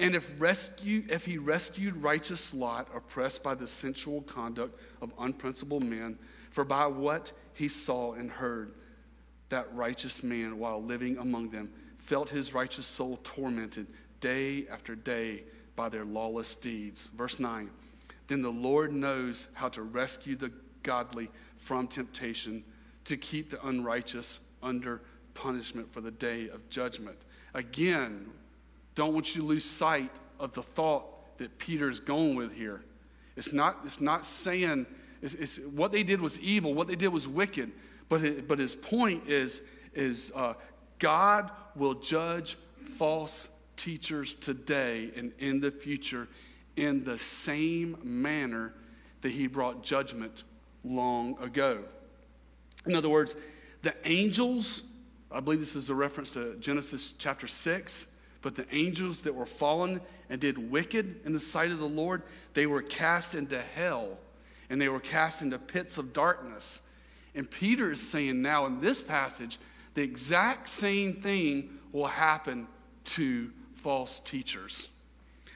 And 0.00 0.14
if, 0.14 0.30
rescue, 0.38 1.04
if 1.08 1.24
he 1.24 1.38
rescued 1.38 1.96
righteous 1.96 2.52
Lot, 2.52 2.88
oppressed 2.94 3.44
by 3.44 3.54
the 3.54 3.66
sensual 3.66 4.22
conduct 4.22 4.80
of 5.00 5.12
unprincipled 5.18 5.84
men, 5.84 6.18
for 6.50 6.64
by 6.64 6.86
what 6.86 7.32
he 7.54 7.68
saw 7.68 8.14
and 8.14 8.30
heard, 8.30 8.74
that 9.50 9.72
righteous 9.72 10.24
man, 10.24 10.58
while 10.58 10.82
living 10.82 11.18
among 11.18 11.50
them, 11.50 11.70
felt 11.98 12.28
his 12.28 12.52
righteous 12.52 12.86
soul 12.86 13.18
tormented 13.22 13.86
day 14.20 14.66
after 14.68 14.96
day 14.96 15.44
by 15.76 15.88
their 15.88 16.04
lawless 16.04 16.56
deeds. 16.56 17.06
Verse 17.06 17.38
9 17.38 17.70
Then 18.26 18.42
the 18.42 18.50
Lord 18.50 18.92
knows 18.92 19.48
how 19.54 19.68
to 19.70 19.82
rescue 19.82 20.36
the 20.36 20.52
godly 20.82 21.30
from 21.58 21.86
temptation, 21.86 22.62
to 23.04 23.16
keep 23.16 23.50
the 23.50 23.66
unrighteous 23.66 24.40
under 24.62 25.00
punishment 25.34 25.92
for 25.92 26.00
the 26.00 26.10
day 26.10 26.48
of 26.48 26.68
judgment. 26.70 27.16
Again, 27.54 28.26
don't 28.94 29.12
want 29.12 29.34
you 29.34 29.42
to 29.42 29.48
lose 29.48 29.64
sight 29.64 30.10
of 30.38 30.52
the 30.52 30.62
thought 30.62 31.38
that 31.38 31.56
Peter 31.58 31.88
is 31.88 32.00
going 32.00 32.36
with 32.36 32.52
here. 32.54 32.82
It's 33.36 33.52
not, 33.52 33.78
it's 33.84 34.00
not 34.00 34.24
saying 34.24 34.86
it's, 35.24 35.34
it's, 35.34 35.58
what 35.58 35.90
they 35.90 36.02
did 36.02 36.20
was 36.20 36.38
evil, 36.40 36.74
what 36.74 36.86
they 36.86 36.96
did 36.96 37.08
was 37.08 37.26
wicked. 37.26 37.72
But, 38.08 38.22
it, 38.22 38.46
but 38.46 38.58
his 38.58 38.74
point 38.74 39.26
is, 39.26 39.62
is 39.94 40.30
uh, 40.36 40.54
God 40.98 41.50
will 41.74 41.94
judge 41.94 42.56
false 42.96 43.48
teachers 43.76 44.34
today 44.34 45.10
and 45.16 45.32
in 45.38 45.60
the 45.60 45.70
future 45.70 46.28
in 46.76 47.04
the 47.04 47.18
same 47.18 47.96
manner 48.02 48.72
that 49.22 49.30
he 49.30 49.46
brought 49.46 49.82
judgment 49.82 50.44
long 50.84 51.38
ago. 51.42 51.80
In 52.86 52.94
other 52.94 53.08
words, 53.08 53.36
the 53.82 53.94
angels 54.04 54.82
I 55.34 55.40
believe 55.40 55.58
this 55.58 55.74
is 55.74 55.90
a 55.90 55.94
reference 55.94 56.30
to 56.32 56.54
Genesis 56.56 57.14
chapter 57.18 57.48
6. 57.48 58.14
But 58.40 58.54
the 58.54 58.66
angels 58.72 59.22
that 59.22 59.34
were 59.34 59.46
fallen 59.46 60.00
and 60.30 60.40
did 60.40 60.70
wicked 60.70 61.22
in 61.24 61.32
the 61.32 61.40
sight 61.40 61.70
of 61.70 61.78
the 61.78 61.88
Lord, 61.88 62.22
they 62.52 62.66
were 62.66 62.82
cast 62.82 63.34
into 63.34 63.60
hell 63.60 64.18
and 64.70 64.80
they 64.80 64.88
were 64.88 65.00
cast 65.00 65.42
into 65.42 65.58
pits 65.58 65.98
of 65.98 66.12
darkness. 66.12 66.82
And 67.34 67.50
Peter 67.50 67.90
is 67.90 68.06
saying 68.06 68.40
now 68.40 68.66
in 68.66 68.80
this 68.80 69.02
passage, 69.02 69.58
the 69.94 70.02
exact 70.02 70.68
same 70.68 71.14
thing 71.14 71.78
will 71.92 72.06
happen 72.06 72.66
to 73.04 73.50
false 73.76 74.20
teachers. 74.20 74.90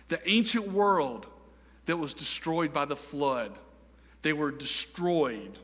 The 0.09 0.21
ancient 0.29 0.69
world 0.69 1.27
that 1.87 1.97
was 1.97 2.15
destroyed 2.15 2.73
by 2.73 2.85
the 2.85 2.97
flood, 2.97 3.59
they 4.23 4.33
were 4.33 4.50
destroyed. 4.50 5.57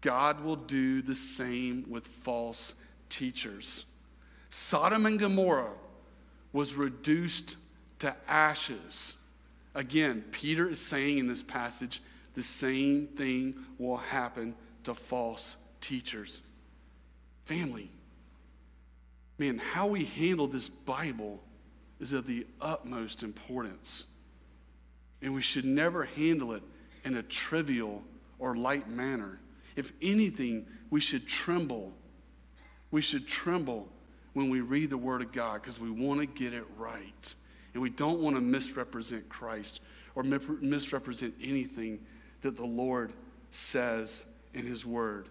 God 0.00 0.44
will 0.44 0.56
do 0.56 1.02
the 1.02 1.14
same 1.14 1.86
with 1.88 2.06
false 2.06 2.74
teachers. 3.08 3.86
Sodom 4.50 5.06
and 5.06 5.18
Gomorrah 5.18 5.72
was 6.52 6.74
reduced 6.74 7.56
to 8.00 8.14
ashes. 8.28 9.16
Again, 9.74 10.24
Peter 10.30 10.68
is 10.68 10.80
saying 10.80 11.18
in 11.18 11.26
this 11.26 11.42
passage 11.42 12.02
the 12.34 12.42
same 12.42 13.06
thing 13.06 13.54
will 13.78 13.96
happen 13.96 14.54
to 14.84 14.94
false 14.94 15.56
teachers. 15.80 16.42
Family, 17.44 17.90
man, 19.38 19.58
how 19.58 19.86
we 19.86 20.04
handle 20.04 20.46
this 20.46 20.68
Bible 20.68 21.42
is 22.04 22.12
of 22.12 22.26
the 22.26 22.46
utmost 22.60 23.22
importance. 23.22 24.04
And 25.22 25.34
we 25.34 25.40
should 25.40 25.64
never 25.64 26.04
handle 26.04 26.52
it 26.52 26.62
in 27.04 27.16
a 27.16 27.22
trivial 27.22 28.02
or 28.38 28.54
light 28.54 28.90
manner. 28.90 29.40
If 29.74 29.90
anything, 30.02 30.66
we 30.90 31.00
should 31.00 31.26
tremble. 31.26 31.92
We 32.90 33.00
should 33.00 33.26
tremble 33.26 33.88
when 34.34 34.50
we 34.50 34.60
read 34.60 34.90
the 34.90 34.98
Word 34.98 35.22
of 35.22 35.32
God 35.32 35.62
because 35.62 35.80
we 35.80 35.90
want 35.90 36.20
to 36.20 36.26
get 36.26 36.52
it 36.52 36.66
right. 36.76 37.34
And 37.72 37.82
we 37.82 37.88
don't 37.88 38.20
want 38.20 38.36
to 38.36 38.42
misrepresent 38.42 39.26
Christ 39.30 39.80
or 40.14 40.22
misrepresent 40.22 41.34
anything 41.42 42.04
that 42.42 42.54
the 42.54 42.66
Lord 42.66 43.14
says 43.50 44.26
in 44.52 44.66
His 44.66 44.84
Word. 44.84 45.28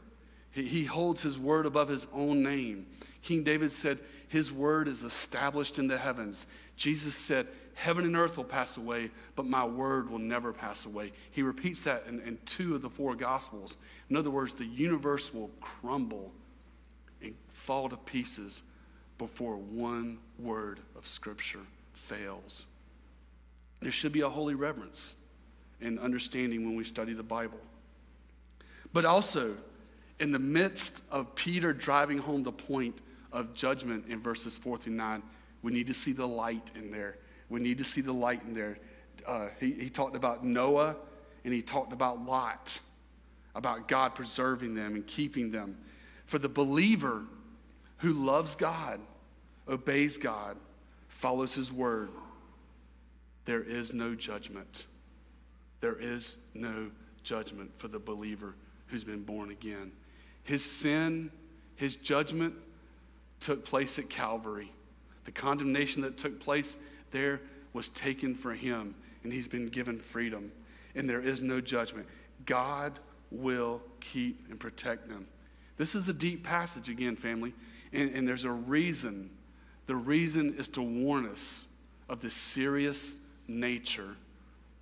He 0.50 0.84
holds 0.84 1.22
His 1.22 1.38
Word 1.38 1.68
above 1.68 1.88
His 1.88 2.08
own 2.13 2.42
name. 2.42 2.88
King 3.22 3.44
David 3.44 3.72
said, 3.72 4.00
His 4.27 4.51
Word 4.51 4.88
is 4.88 5.03
established 5.03 5.77
in 5.77 5.88
the 5.88 5.98
heavens. 5.98 6.48
Jesus 6.75 7.15
said, 7.15 7.48
Heaven 7.75 8.06
and 8.06 8.15
earth 8.15 8.38
will 8.38 8.44
pass 8.44 8.77
away, 8.77 9.10
but 9.36 9.46
my 9.46 9.65
word 9.65 10.10
will 10.10 10.20
never 10.20 10.53
pass 10.53 10.86
away. 10.86 11.12
He 11.32 11.42
repeats 11.42 11.84
that 11.86 12.06
in, 12.08 12.20
in 12.22 12.38
two 12.46 12.75
of 12.75 12.82
the 12.82 12.89
four 12.89 13.15
Gospels. 13.15 13.77
In 14.10 14.15
other 14.15 14.30
words, 14.30 14.53
the 14.53 14.65
universe 14.65 15.34
will 15.34 15.50
crumble 15.60 16.32
and 17.22 17.34
fall 17.51 17.89
to 17.89 17.98
pieces 17.98 18.63
before 19.18 19.58
one 19.58 20.20
word 20.38 20.80
of 20.96 21.08
Scripture 21.08 21.62
fails. 21.94 22.68
There 23.82 23.92
should 23.92 24.12
be 24.12 24.22
a 24.22 24.30
holy 24.30 24.56
reverence 24.56 25.15
and 25.82 26.00
understanding 26.00 26.65
when 26.65 26.75
we 26.75 26.84
study 26.84 27.13
the 27.13 27.24
Bible. 27.24 27.60
But 28.94 29.06
also, 29.06 29.56
in 30.20 30.32
the 30.32 30.39
midst 30.39 31.03
of 31.12 31.34
Peter 31.36 31.74
driving 31.74 32.18
home 32.18 32.44
the 32.44 32.51
point 32.51 33.00
of 33.32 33.53
judgment 33.53 34.06
in 34.08 34.22
verses 34.22 34.58
4 34.58 34.77
through 34.77 34.94
9, 34.94 35.24
we 35.63 35.72
need 35.72 35.88
to 35.88 35.93
see 35.93 36.12
the 36.12 36.27
light 36.27 36.72
in 36.75 36.91
there. 36.91 37.17
We 37.50 37.60
need 37.60 37.77
to 37.79 37.84
see 37.84 38.01
the 38.01 38.13
light 38.13 38.41
in 38.43 38.53
there. 38.53 38.77
Uh, 39.25 39.48
he, 39.60 39.72
he 39.72 39.89
talked 39.89 40.15
about 40.15 40.43
Noah 40.46 40.96
and 41.46 41.53
he 41.53 41.62
talked 41.62 41.93
about 41.93 42.24
Lot, 42.24 42.79
about 43.55 43.88
God 43.88 44.15
preserving 44.15 44.75
them 44.75 44.96
and 44.96 45.08
keeping 45.08 45.50
them. 45.50 45.77
For 46.25 46.38
the 46.38 46.50
believer 46.50 47.24
who 47.98 48.13
loves 48.13 48.55
God, 48.55 49.00
obeys 49.67 50.17
God, 50.17 50.58
follows 51.08 51.55
his 51.55 51.72
word, 51.72 52.10
there 53.46 53.63
is 53.63 53.93
no 53.93 54.15
judgment. 54.15 54.86
There 55.79 55.98
is 56.00 56.38
no 56.53 56.89
judgment 57.24 57.72
for 57.77 57.88
the 57.88 58.00
believer 58.00 58.55
who's 58.88 59.03
been 59.03 59.24
born 59.24 59.51
again. 59.51 59.91
His 60.43 60.63
sin, 60.63 61.32
his 61.76 61.95
judgment 61.95 62.54
took 63.39 63.65
place 63.65 63.99
at 63.99 64.10
Calvary. 64.10 64.71
The 65.25 65.31
condemnation 65.31 66.01
that 66.03 66.17
took 66.17 66.39
place 66.39 66.77
there 67.12 67.41
was 67.73 67.89
taken 67.89 68.36
for 68.36 68.53
him, 68.53 68.95
and 69.23 69.31
he's 69.31 69.47
been 69.47 69.67
given 69.67 69.99
freedom. 69.99 70.51
And 70.95 71.09
there 71.09 71.21
is 71.21 71.41
no 71.41 71.62
judgment. 71.62 72.07
God 72.45 72.93
will 73.31 73.81
keep 73.99 74.49
and 74.49 74.59
protect 74.59 75.09
them. 75.09 75.25
This 75.77 75.95
is 75.95 76.07
a 76.07 76.13
deep 76.13 76.43
passage 76.43 76.89
again, 76.89 77.15
family, 77.15 77.53
and, 77.91 78.13
and 78.13 78.27
there's 78.27 78.45
a 78.45 78.51
reason. 78.51 79.29
The 79.88 79.95
reason 79.95 80.55
is 80.57 80.67
to 80.69 80.81
warn 80.81 81.27
us 81.27 81.67
of 82.09 82.21
the 82.21 82.29
serious 82.29 83.15
nature 83.47 84.15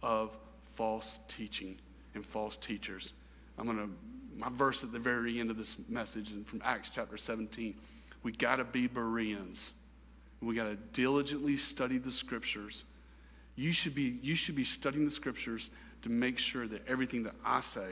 of 0.03 0.35
false 0.75 1.19
teaching 1.27 1.77
and 2.15 2.25
false 2.25 2.57
teachers. 2.57 3.13
I'm 3.57 3.65
going 3.65 3.77
to, 3.77 3.89
my 4.37 4.49
verse 4.49 4.83
at 4.83 4.91
the 4.91 4.99
very 4.99 5.39
end 5.39 5.49
of 5.49 5.57
this 5.57 5.77
message 5.87 6.31
and 6.31 6.45
from 6.45 6.61
Acts 6.65 6.89
chapter 6.89 7.17
17. 7.17 7.73
We 8.23 8.31
got 8.33 8.57
to 8.57 8.63
be 8.63 8.87
Bereans. 8.87 9.73
We 10.41 10.55
got 10.55 10.65
to 10.65 10.75
diligently 10.93 11.55
study 11.55 11.97
the 11.97 12.11
scriptures. 12.11 12.85
You 13.55 13.71
should, 13.71 13.93
be, 13.93 14.19
you 14.23 14.33
should 14.33 14.55
be 14.55 14.63
studying 14.63 15.05
the 15.05 15.11
scriptures 15.11 15.69
to 16.01 16.09
make 16.09 16.39
sure 16.39 16.67
that 16.67 16.87
everything 16.87 17.23
that 17.23 17.35
I 17.45 17.61
say 17.61 17.91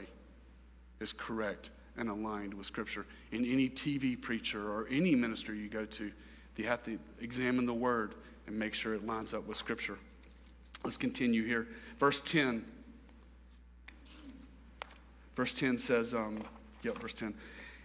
is 1.00 1.12
correct 1.12 1.70
and 1.96 2.08
aligned 2.08 2.54
with 2.54 2.66
scripture. 2.66 3.06
In 3.30 3.44
any 3.44 3.68
TV 3.68 4.20
preacher 4.20 4.70
or 4.70 4.88
any 4.90 5.14
minister 5.14 5.54
you 5.54 5.68
go 5.68 5.84
to, 5.84 6.10
you 6.60 6.66
have 6.66 6.84
to 6.84 6.98
examine 7.20 7.64
the 7.64 7.72
word 7.72 8.14
and 8.46 8.58
make 8.58 8.74
sure 8.74 8.94
it 8.94 9.06
lines 9.06 9.32
up 9.32 9.46
with 9.46 9.56
scripture. 9.56 9.98
Let's 10.84 10.98
continue 10.98 11.44
here. 11.44 11.68
Verse 11.98 12.20
10. 12.20 12.64
Verse 15.34 15.54
10 15.54 15.78
says, 15.78 16.12
um, 16.12 16.38
yep, 16.82 16.98
verse 16.98 17.14
10. 17.14 17.32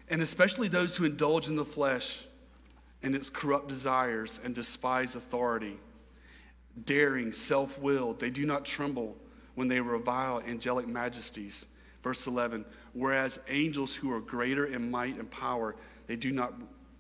And 0.10 0.22
especially 0.22 0.68
those 0.68 0.98
who 0.98 1.06
indulge 1.06 1.48
in 1.48 1.56
the 1.56 1.64
flesh 1.64 2.26
and 3.06 3.16
its 3.16 3.30
corrupt 3.30 3.70
desires 3.70 4.40
and 4.44 4.56
despise 4.56 5.16
authority, 5.16 5.78
daring, 6.86 7.32
self 7.32 7.78
willed, 7.78 8.20
they 8.20 8.32
do 8.32 8.48
not 8.48 8.66
tremble 8.66 9.16
when 9.54 9.68
they 9.68 9.80
revile 9.80 10.42
angelic 10.48 10.88
majesties. 10.88 11.68
Verse 12.02 12.26
11. 12.26 12.66
Whereas 12.94 13.40
angels 13.48 13.94
who 13.94 14.12
are 14.12 14.20
greater 14.20 14.66
in 14.66 14.90
might 14.90 15.18
and 15.18 15.30
power, 15.30 15.76
they 16.08 16.16
do 16.16 16.32
not 16.32 16.56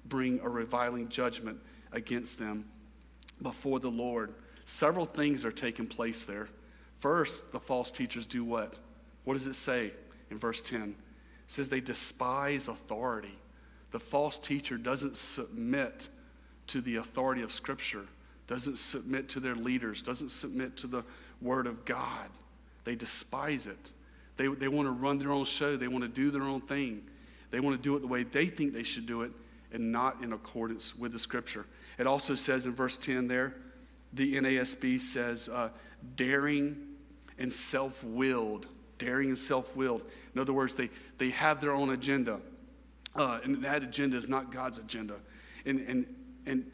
bring 0.05 0.39
a 0.41 0.47
reviling 0.47 1.09
judgment 1.09 1.57
against 1.91 2.37
them 2.37 2.65
before 3.41 3.79
the 3.79 3.89
Lord. 3.89 4.31
Several 4.65 5.05
things 5.05 5.43
are 5.43 5.51
taking 5.51 5.87
place 5.87 6.23
there. 6.23 6.49
First, 6.99 7.51
the 7.51 7.59
false 7.59 7.89
teachers 7.89 8.27
do 8.27 8.43
what? 8.43 8.75
What 9.23 9.33
does 9.33 9.47
it 9.47 9.55
say 9.55 9.91
in 10.29 10.37
verse 10.37 10.61
10? 10.61 10.81
It 10.89 10.95
says 11.47 11.67
they 11.67 11.81
despise 11.81 12.67
authority. 12.67 13.35
The 13.95 13.99
false 14.01 14.37
teacher 14.37 14.77
doesn't 14.77 15.15
submit 15.15 16.09
to 16.67 16.81
the 16.81 16.97
authority 16.97 17.43
of 17.43 17.51
Scripture, 17.53 18.03
doesn't 18.45 18.77
submit 18.77 19.29
to 19.29 19.39
their 19.39 19.55
leaders, 19.55 20.01
doesn't 20.01 20.31
submit 20.31 20.75
to 20.75 20.87
the 20.87 21.05
Word 21.41 21.65
of 21.65 21.85
God. 21.85 22.27
They 22.83 22.95
despise 22.95 23.67
it. 23.67 23.93
They, 24.35 24.47
they 24.47 24.67
want 24.67 24.87
to 24.87 24.91
run 24.91 25.17
their 25.17 25.31
own 25.31 25.45
show, 25.45 25.77
they 25.77 25.87
want 25.87 26.03
to 26.03 26.09
do 26.09 26.29
their 26.29 26.43
own 26.43 26.59
thing. 26.59 27.05
They 27.51 27.61
want 27.61 27.77
to 27.77 27.81
do 27.81 27.95
it 27.95 28.01
the 28.01 28.07
way 28.07 28.23
they 28.23 28.47
think 28.47 28.73
they 28.73 28.83
should 28.83 29.05
do 29.05 29.21
it 29.21 29.31
and 29.71 29.93
not 29.93 30.21
in 30.21 30.33
accordance 30.33 30.97
with 30.97 31.13
the 31.13 31.19
Scripture. 31.19 31.65
It 31.97 32.05
also 32.05 32.35
says 32.35 32.65
in 32.65 32.73
verse 32.73 32.97
10 32.97 33.29
there, 33.29 33.55
the 34.11 34.35
NASB 34.35 34.99
says, 34.99 35.47
uh, 35.47 35.69
daring 36.17 36.75
and 37.39 37.53
self 37.53 38.03
willed. 38.03 38.67
Daring 38.97 39.29
and 39.29 39.37
self 39.37 39.73
willed. 39.73 40.01
In 40.33 40.41
other 40.41 40.51
words, 40.51 40.73
they, 40.73 40.89
they 41.17 41.29
have 41.29 41.61
their 41.61 41.71
own 41.71 41.91
agenda. 41.91 42.41
Uh, 43.15 43.39
and 43.43 43.63
that 43.63 43.83
agenda 43.83 44.17
is 44.17 44.27
not 44.27 44.51
God's 44.51 44.79
agenda. 44.79 45.15
And, 45.65 45.79
and, 45.87 46.05
and 46.45 46.71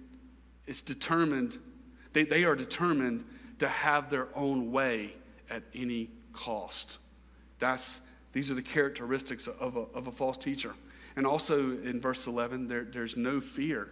it's 0.65 0.82
determined, 0.82 1.58
they, 2.13 2.25
they 2.25 2.43
are 2.43 2.56
determined 2.56 3.23
to 3.60 3.67
have 3.67 4.10
their 4.10 4.27
own 4.36 4.71
way 4.71 5.13
at 5.49 5.63
any 5.75 6.10
cost. 6.34 6.97
That's, 7.60 8.01
these 8.34 8.49
are 8.49 8.56
the 8.56 8.62
characteristics 8.62 9.47
of 9.47 9.77
a, 9.77 9.82
of 9.93 10.08
a 10.08 10.12
false 10.12 10.38
teacher. 10.38 10.73
And 11.15 11.27
also 11.27 11.71
in 11.77 11.99
verse 11.99 12.25
11, 12.25 12.67
there, 12.67 12.86
there's 12.86 13.17
no 13.17 13.39
fear. 13.39 13.89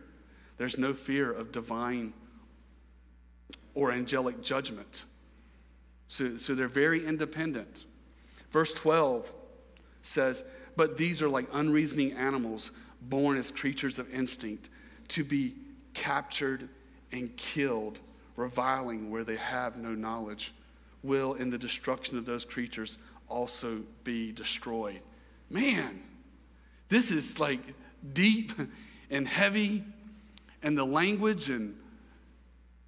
There's 0.58 0.78
no 0.78 0.94
fear 0.94 1.32
of 1.32 1.52
divine 1.52 2.14
or 3.76 3.92
angelic 3.92 4.42
judgment. 4.42 5.06
So, 6.08 6.38
so 6.38 6.56
they're 6.56 6.68
very 6.68 7.06
independent. 7.06 7.86
Verse 8.52 8.74
12 8.74 9.32
says, 10.02 10.44
But 10.76 10.98
these 10.98 11.22
are 11.22 11.30
like 11.30 11.48
unreasoning 11.54 12.14
animals 12.14 12.72
born 13.02 13.38
as 13.38 13.52
creatures 13.52 14.00
of 14.00 14.14
instinct 14.14 14.70
to 15.10 15.24
be 15.24 15.56
captured 15.94 16.68
and 17.12 17.36
killed, 17.38 18.00
reviling 18.36 19.10
where 19.10 19.24
they 19.24 19.38
have 19.38 19.78
no 19.78 19.94
knowledge, 19.94 20.54
will 21.04 21.34
in 21.36 21.50
the 21.50 21.58
destruction 21.58 22.18
of 22.18 22.26
those 22.26 22.46
creatures 22.46 22.98
also 23.28 23.82
be 24.04 24.32
destroyed. 24.32 25.00
Man, 25.50 26.02
this 26.90 27.12
is 27.12 27.40
like 27.40 27.62
deep 28.14 28.52
and 29.10 29.28
heavy, 29.28 29.84
and 30.62 30.78
the 30.78 30.86
language 30.86 31.50
and 31.50 31.76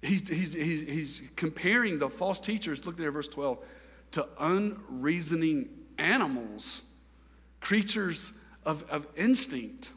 he's, 0.02 0.28
he's, 0.28 0.52
he's, 0.52 0.80
he's 0.80 1.22
comparing 1.36 1.98
the 1.98 2.10
false 2.10 2.40
teachers, 2.40 2.84
look 2.84 2.96
there, 2.96 3.10
verse 3.10 3.28
12, 3.28 3.58
to 4.12 4.28
unreasoning 4.38 5.68
animals, 5.98 6.82
creatures 7.62 8.32
of, 8.66 8.84
of 8.90 9.06
instinct, 9.16 9.92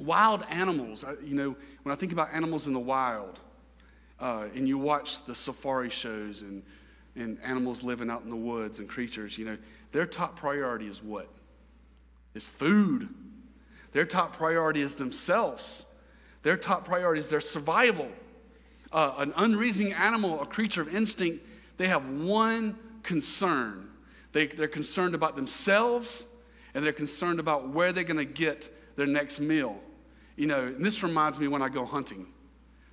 wild 0.00 0.44
animals. 0.50 1.04
I, 1.04 1.12
you 1.24 1.34
know, 1.34 1.54
when 1.84 1.92
I 1.92 1.96
think 1.96 2.10
about 2.10 2.28
animals 2.32 2.66
in 2.66 2.72
the 2.72 2.80
wild, 2.80 3.38
uh, 4.18 4.46
and 4.54 4.66
you 4.66 4.78
watch 4.78 5.24
the 5.26 5.34
safari 5.34 5.90
shows 5.90 6.42
and, 6.42 6.62
and 7.14 7.38
animals 7.44 7.84
living 7.84 8.10
out 8.10 8.22
in 8.22 8.30
the 8.30 8.36
woods 8.36 8.80
and 8.80 8.88
creatures, 8.88 9.38
you 9.38 9.44
know, 9.44 9.56
their 9.92 10.06
top 10.06 10.34
priority 10.34 10.88
is 10.88 11.02
what? 11.02 11.28
Is 12.34 12.48
food. 12.48 13.08
Their 13.92 14.04
top 14.04 14.36
priority 14.36 14.80
is 14.80 14.96
themselves. 14.96 15.84
Their 16.42 16.56
top 16.56 16.84
priority 16.84 17.20
is 17.20 17.28
their 17.28 17.40
survival. 17.40 18.08
Uh, 18.92 19.14
an 19.18 19.32
unreasoning 19.36 19.92
animal, 19.92 20.40
a 20.40 20.46
creature 20.46 20.80
of 20.80 20.94
instinct, 20.94 21.46
they 21.76 21.86
have 21.86 22.08
one 22.08 22.76
concern. 23.02 23.88
They, 24.32 24.46
they're 24.46 24.68
concerned 24.68 25.14
about 25.14 25.36
themselves 25.36 26.26
and 26.78 26.86
they're 26.86 26.92
concerned 26.92 27.40
about 27.40 27.70
where 27.70 27.92
they're 27.92 28.04
going 28.04 28.18
to 28.18 28.24
get 28.24 28.70
their 28.94 29.04
next 29.04 29.40
meal. 29.40 29.80
You 30.36 30.46
know, 30.46 30.68
and 30.68 30.84
this 30.84 31.02
reminds 31.02 31.40
me 31.40 31.48
when 31.48 31.60
I 31.60 31.68
go 31.68 31.84
hunting. 31.84 32.24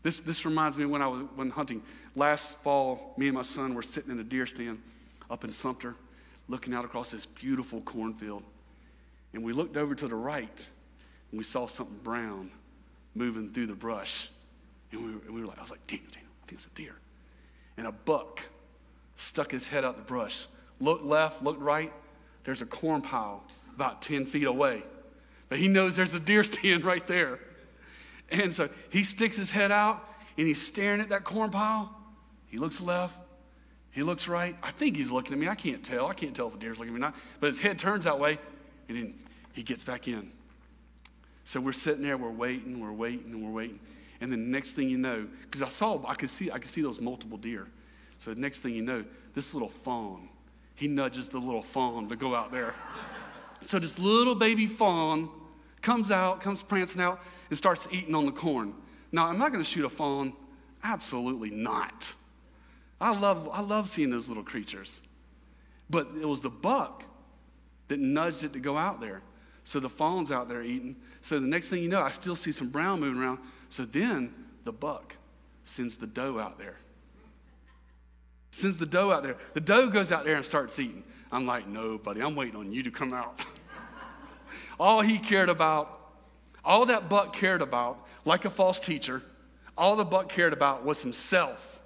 This, 0.02 0.21
this 0.21 0.43
reminds 0.43 0.76
me 0.76 0.88
when 0.88 1.04
I 1.04 1.08
was 1.08 1.21
when 1.36 1.52
hunting. 1.52 1.84
Last 2.15 2.58
fall, 2.63 3.13
me 3.15 3.28
and 3.28 3.36
my 3.36 3.43
son 3.43 3.76
were 3.76 3.84
sitting 3.84 4.10
in 4.10 4.19
a 4.19 4.24
deer 4.24 4.48
stand 4.48 4.82
up 5.30 5.43
in 5.43 5.52
Sumter, 5.52 5.93
looking 6.48 6.74
out 6.74 6.84
across 6.84 7.12
this 7.12 7.28
beautiful 7.28 7.80
cornfield. 7.82 8.41
And 9.34 9.43
we 9.43 9.54
looked 9.54 9.78
over 9.78 9.93
to 9.93 10.08
the 10.08 10.15
right 10.15 10.69
and 11.30 11.38
we 11.38 11.43
saw 11.43 11.67
something 11.67 12.00
brown 12.04 12.50
moving 13.13 13.54
through 13.54 13.67
the 13.67 13.76
brush. 13.76 14.32
And 14.91 15.06
we 15.06 15.12
and 15.12 15.30
we 15.30 15.41
were 15.41 15.48
like, 15.48 15.60
I 15.60 15.62
was 15.62 15.69
like, 15.69 15.86
Daniel, 15.86 16.10
Daniel, 16.12 16.32
I 16.43 16.48
think 16.48 16.60
it's 16.60 16.65
a 16.65 16.74
deer. 16.76 16.95
And 17.78 17.86
a 17.86 17.91
buck 17.91 18.41
stuck 19.13 19.52
his 19.52 19.67
head 19.67 19.86
out 19.86 19.95
the 19.95 20.02
brush, 20.02 20.48
looked 20.80 21.06
left, 21.06 21.43
looked 21.43 21.62
right. 21.62 21.93
There's 22.45 22.63
a 22.63 22.65
corn 22.65 23.04
pile 23.04 23.43
about 23.76 24.02
10 24.02 24.26
feet 24.26 24.46
away. 24.46 24.84
But 25.50 25.60
he 25.60 25.68
knows 25.68 25.96
there's 25.96 26.14
a 26.14 26.20
deer 26.20 26.44
stand 26.44 26.84
right 26.86 27.06
there. 27.06 27.40
And 28.32 28.54
so 28.54 28.70
he 28.90 29.04
sticks 29.04 29.38
his 29.38 29.52
head 29.52 29.72
out 29.72 30.04
and 30.38 30.48
he's 30.48 30.62
staring 30.62 31.02
at 31.02 31.10
that 31.10 31.24
corn 31.24 31.52
pile. 31.52 31.96
He 32.48 32.58
looks 32.58 32.82
left, 32.82 33.16
he 33.92 34.04
looks 34.04 34.28
right. 34.28 34.56
I 34.64 34.72
think 34.72 34.98
he's 34.98 35.12
looking 35.12 35.34
at 35.34 35.40
me. 35.40 35.48
I 35.48 35.56
can't 35.56 35.84
tell. 35.84 36.08
I 36.08 36.14
can't 36.14 36.36
tell 36.36 36.48
if 36.48 36.54
the 36.54 36.60
deer's 36.60 36.80
looking 36.80 36.94
at 36.94 37.00
me 37.00 37.06
or 37.06 37.08
not. 37.08 37.16
But 37.40 37.48
his 37.48 37.60
head 37.60 37.80
turns 37.80 38.06
that 38.06 38.20
way 38.20 38.40
and 38.90 38.98
then 38.98 39.14
he 39.54 39.64
gets 39.64 39.84
back 39.84 40.08
in. 40.08 40.32
So 41.44 41.62
we're 41.62 41.74
sitting 41.74 42.02
there, 42.02 42.18
we're 42.18 42.32
waiting, 42.32 42.80
we're 42.80 42.92
waiting, 42.92 43.46
we're 43.46 43.52
waiting. 43.52 43.80
And 44.20 44.32
then 44.32 44.44
the 44.46 44.50
next 44.50 44.72
thing 44.72 44.90
you 44.90 44.98
know, 44.98 45.28
because 45.44 45.62
I 45.62 45.68
saw, 45.68 46.04
I 46.08 46.16
could 46.16 46.30
see, 46.30 46.50
I 46.50 46.58
could 46.58 46.70
see 46.70 46.82
those 46.82 47.00
multiple 47.00 47.38
deer. 47.38 47.68
So 48.18 48.34
the 48.34 48.40
next 48.40 48.62
thing 48.62 48.74
you 48.74 48.82
know, 48.82 49.06
this 49.34 49.54
little 49.54 49.70
fawn, 49.70 50.28
he 50.74 50.88
nudges 50.88 51.30
the 51.30 51.38
little 51.38 51.62
fawn 51.62 52.10
to 52.10 52.16
go 52.16 52.34
out 52.34 52.52
there. 52.52 52.74
So 53.65 53.80
this 53.80 53.99
little 53.99 54.36
baby 54.36 54.67
fawn 54.67 55.30
comes 55.82 56.12
out, 56.12 56.41
comes 56.41 56.63
prancing 56.63 57.01
out, 57.01 57.21
and 57.49 57.58
starts 57.58 57.88
eating 57.91 58.15
on 58.15 58.25
the 58.25 58.32
corn. 58.32 58.73
Now, 59.12 59.30
am 59.30 59.41
I 59.41 59.49
going 59.49 59.63
to 59.63 59.69
shoot 59.69 59.86
a 59.86 59.89
fawn? 59.89 60.34
Absolutely 60.84 61.49
not. 61.49 62.13
I 63.01 63.17
love, 63.17 63.49
I 63.51 63.62
love 63.62 63.89
seeing 63.89 64.10
those 64.10 64.28
little 64.28 64.43
creatures. 64.43 65.01
But 65.89 66.08
it 66.19 66.28
was 66.28 66.39
the 66.39 66.49
buck 66.49 67.04
that 67.88 67.99
nudged 67.99 68.43
it 68.43 68.54
to 68.54 68.60
go 68.60 68.78
out 68.78 68.99
there. 68.99 69.21
So 69.63 69.80
the 69.80 69.89
fawn's 69.89 70.32
out 70.32 70.47
there 70.47 70.62
eating. 70.62 70.95
So 71.21 71.39
the 71.39 71.47
next 71.47 71.69
thing 71.69 71.82
you 71.82 71.89
know, 71.89 72.01
I 72.01 72.12
still 72.12 72.36
see 72.36 72.51
some 72.51 72.69
brown 72.69 72.99
moving 72.99 73.21
around. 73.21 73.39
So 73.69 73.84
then 73.84 74.34
the 74.63 74.71
buck 74.71 75.15
sends 75.63 75.97
the 75.97 76.08
doe 76.08 76.39
out 76.39 76.60
there. 76.60 76.78
Sends 78.51 78.78
the 78.78 78.86
doe 78.86 79.12
out 79.12 79.23
there. 79.23 79.38
The 79.54 79.62
doe 79.62 79.89
goes 79.89 80.12
out 80.12 80.23
there 80.23 80.36
and 80.36 80.45
starts 80.45 80.80
eating. 80.80 81.04
I'm 81.36 81.45
like, 81.45 81.67
no, 81.67 81.98
buddy, 81.98 82.21
I'm 82.21 82.36
waiting 82.36 82.56
on 82.56 82.71
you 82.71 82.82
to 82.84 82.91
come 82.91 83.12
out. 83.12 83.41
all 84.80 85.02
he 85.02 85.17
cared 85.17 85.50
about, 85.50 86.00
all 86.63 86.86
that 86.86 87.10
buck 87.10 87.34
cared 87.34 87.62
about, 87.62 88.08
like 88.24 88.45
a 88.45 88.50
false 88.50 88.80
teacher, 88.80 89.21
all 89.78 89.98
the 89.98 90.06
buck 90.06 90.30
cared 90.30 90.54
about 90.54 90.86
was 90.86 91.02
himself. 91.02 91.82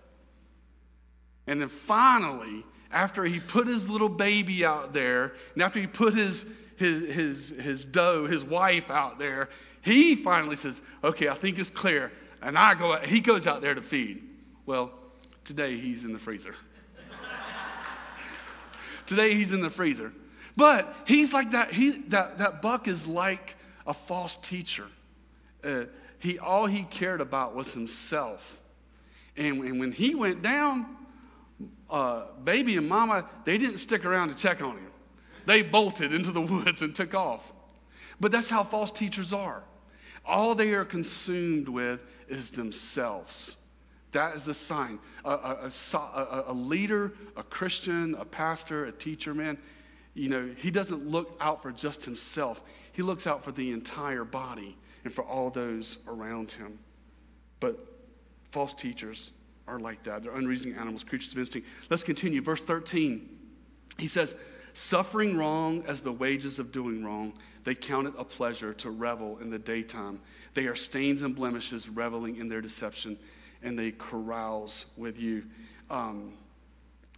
And 1.47 1.59
then 1.59 1.67
finally, 1.67 2.63
after 2.91 3.23
he 3.23 3.39
put 3.39 3.65
his 3.65 3.89
little 3.89 4.09
baby 4.09 4.63
out 4.63 4.93
there, 4.93 5.33
and 5.55 5.63
after 5.63 5.79
he 5.79 5.88
put 5.88 6.13
his 6.13 6.45
his, 6.77 7.13
his, 7.13 7.49
his 7.49 7.83
doe, 7.83 8.25
his 8.25 8.45
wife 8.45 8.89
out 8.89 9.19
there, 9.19 9.49
he 9.81 10.15
finally 10.15 10.55
says, 10.55 10.81
Okay, 11.03 11.27
I 11.27 11.33
think 11.33 11.59
it's 11.59 11.69
clear. 11.69 12.12
And 12.41 12.57
I 12.57 12.73
go 12.75 12.97
he 12.99 13.19
goes 13.19 13.47
out 13.47 13.62
there 13.62 13.73
to 13.73 13.81
feed. 13.81 14.23
Well, 14.65 14.91
today 15.43 15.77
he's 15.77 16.05
in 16.05 16.13
the 16.13 16.19
freezer. 16.19 16.55
Today 19.09 19.33
he's 19.33 19.51
in 19.51 19.61
the 19.61 19.69
freezer. 19.69 20.13
But 20.55 20.93
he's 21.05 21.33
like 21.33 21.51
that, 21.51 21.73
he, 21.73 21.91
that, 22.09 22.37
that 22.37 22.61
buck 22.61 22.87
is 22.87 23.07
like 23.07 23.55
a 23.87 23.93
false 23.93 24.37
teacher. 24.37 24.85
Uh, 25.63 25.85
he, 26.19 26.37
all 26.37 26.65
he 26.65 26.83
cared 26.83 27.21
about 27.21 27.55
was 27.55 27.73
himself. 27.73 28.61
And, 29.35 29.63
and 29.63 29.79
when 29.79 29.91
he 29.91 30.15
went 30.15 30.41
down, 30.41 30.85
uh, 31.89 32.25
baby 32.43 32.77
and 32.77 32.87
mama, 32.87 33.27
they 33.45 33.57
didn't 33.57 33.77
stick 33.77 34.05
around 34.05 34.29
to 34.29 34.35
check 34.35 34.61
on 34.61 34.77
him. 34.77 34.91
They 35.45 35.61
bolted 35.63 36.13
into 36.13 36.31
the 36.31 36.41
woods 36.53 36.81
and 36.81 36.93
took 36.93 37.15
off. 37.15 37.53
But 38.19 38.31
that's 38.31 38.49
how 38.49 38.63
false 38.63 38.91
teachers 38.91 39.33
are. 39.33 39.63
All 40.25 40.53
they 40.53 40.73
are 40.73 40.85
consumed 40.85 41.67
with 41.67 42.03
is 42.27 42.51
themselves. 42.51 43.57
That 44.11 44.35
is 44.35 44.43
the 44.43 44.53
sign. 44.53 44.99
A, 45.23 45.31
a, 45.31 45.69
a, 45.93 46.43
a, 46.47 46.53
leader, 46.53 47.13
a 47.37 47.43
Christian, 47.43 48.15
a 48.15 48.25
pastor, 48.25 48.85
a 48.85 48.91
teacher, 48.91 49.33
man, 49.33 49.57
you 50.15 50.29
know, 50.29 50.49
he 50.57 50.71
doesn't 50.71 51.07
look 51.07 51.37
out 51.39 51.61
for 51.61 51.71
just 51.71 52.03
himself. 52.03 52.63
He 52.91 53.01
looks 53.01 53.27
out 53.27 53.43
for 53.43 53.51
the 53.51 53.71
entire 53.71 54.25
body 54.25 54.75
and 55.03 55.13
for 55.13 55.23
all 55.23 55.49
those 55.49 55.99
around 56.07 56.51
him. 56.51 56.79
But 57.59 57.79
false 58.51 58.73
teachers 58.73 59.31
are 59.67 59.79
like 59.79 60.03
that. 60.03 60.23
They're 60.23 60.35
unreasoning 60.35 60.75
animals, 60.77 61.03
creatures 61.03 61.33
of 61.33 61.39
instinct. 61.39 61.67
Let's 61.89 62.03
continue. 62.03 62.41
Verse 62.41 62.63
13. 62.63 63.29
He 63.97 64.07
says, 64.07 64.35
Suffering 64.73 65.37
wrong 65.37 65.83
as 65.87 66.01
the 66.01 66.11
wages 66.11 66.59
of 66.59 66.71
doing 66.71 67.03
wrong, 67.03 67.33
they 67.63 67.75
count 67.75 68.07
it 68.07 68.13
a 68.17 68.23
pleasure 68.23 68.73
to 68.75 68.91
revel 68.91 69.37
in 69.39 69.49
the 69.49 69.59
daytime. 69.59 70.19
They 70.53 70.67
are 70.67 70.75
stains 70.75 71.21
and 71.21 71.35
blemishes, 71.35 71.89
reveling 71.89 72.37
in 72.37 72.47
their 72.47 72.61
deception, 72.61 73.17
and 73.63 73.77
they 73.77 73.91
carouse 73.91 74.87
with 74.97 75.19
you. 75.19 75.43
Um, 75.89 76.33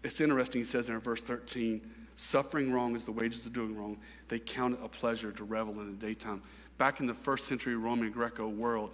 it's 0.03 0.21
interesting, 0.21 0.61
he 0.61 0.65
says 0.65 0.89
in 0.89 0.99
verse 0.99 1.21
13 1.21 1.81
suffering 2.15 2.71
wrong 2.71 2.95
is 2.95 3.03
the 3.03 3.11
wages 3.11 3.47
of 3.47 3.53
doing 3.53 3.75
wrong. 3.75 3.97
They 4.27 4.37
count 4.37 4.75
it 4.75 4.79
a 4.83 4.87
pleasure 4.87 5.31
to 5.31 5.43
revel 5.43 5.79
in 5.81 5.97
the 5.97 6.05
daytime. 6.05 6.43
Back 6.77 6.99
in 6.99 7.07
the 7.07 7.13
first 7.15 7.47
century 7.47 7.75
Roman 7.75 8.11
Greco 8.11 8.47
world, 8.47 8.91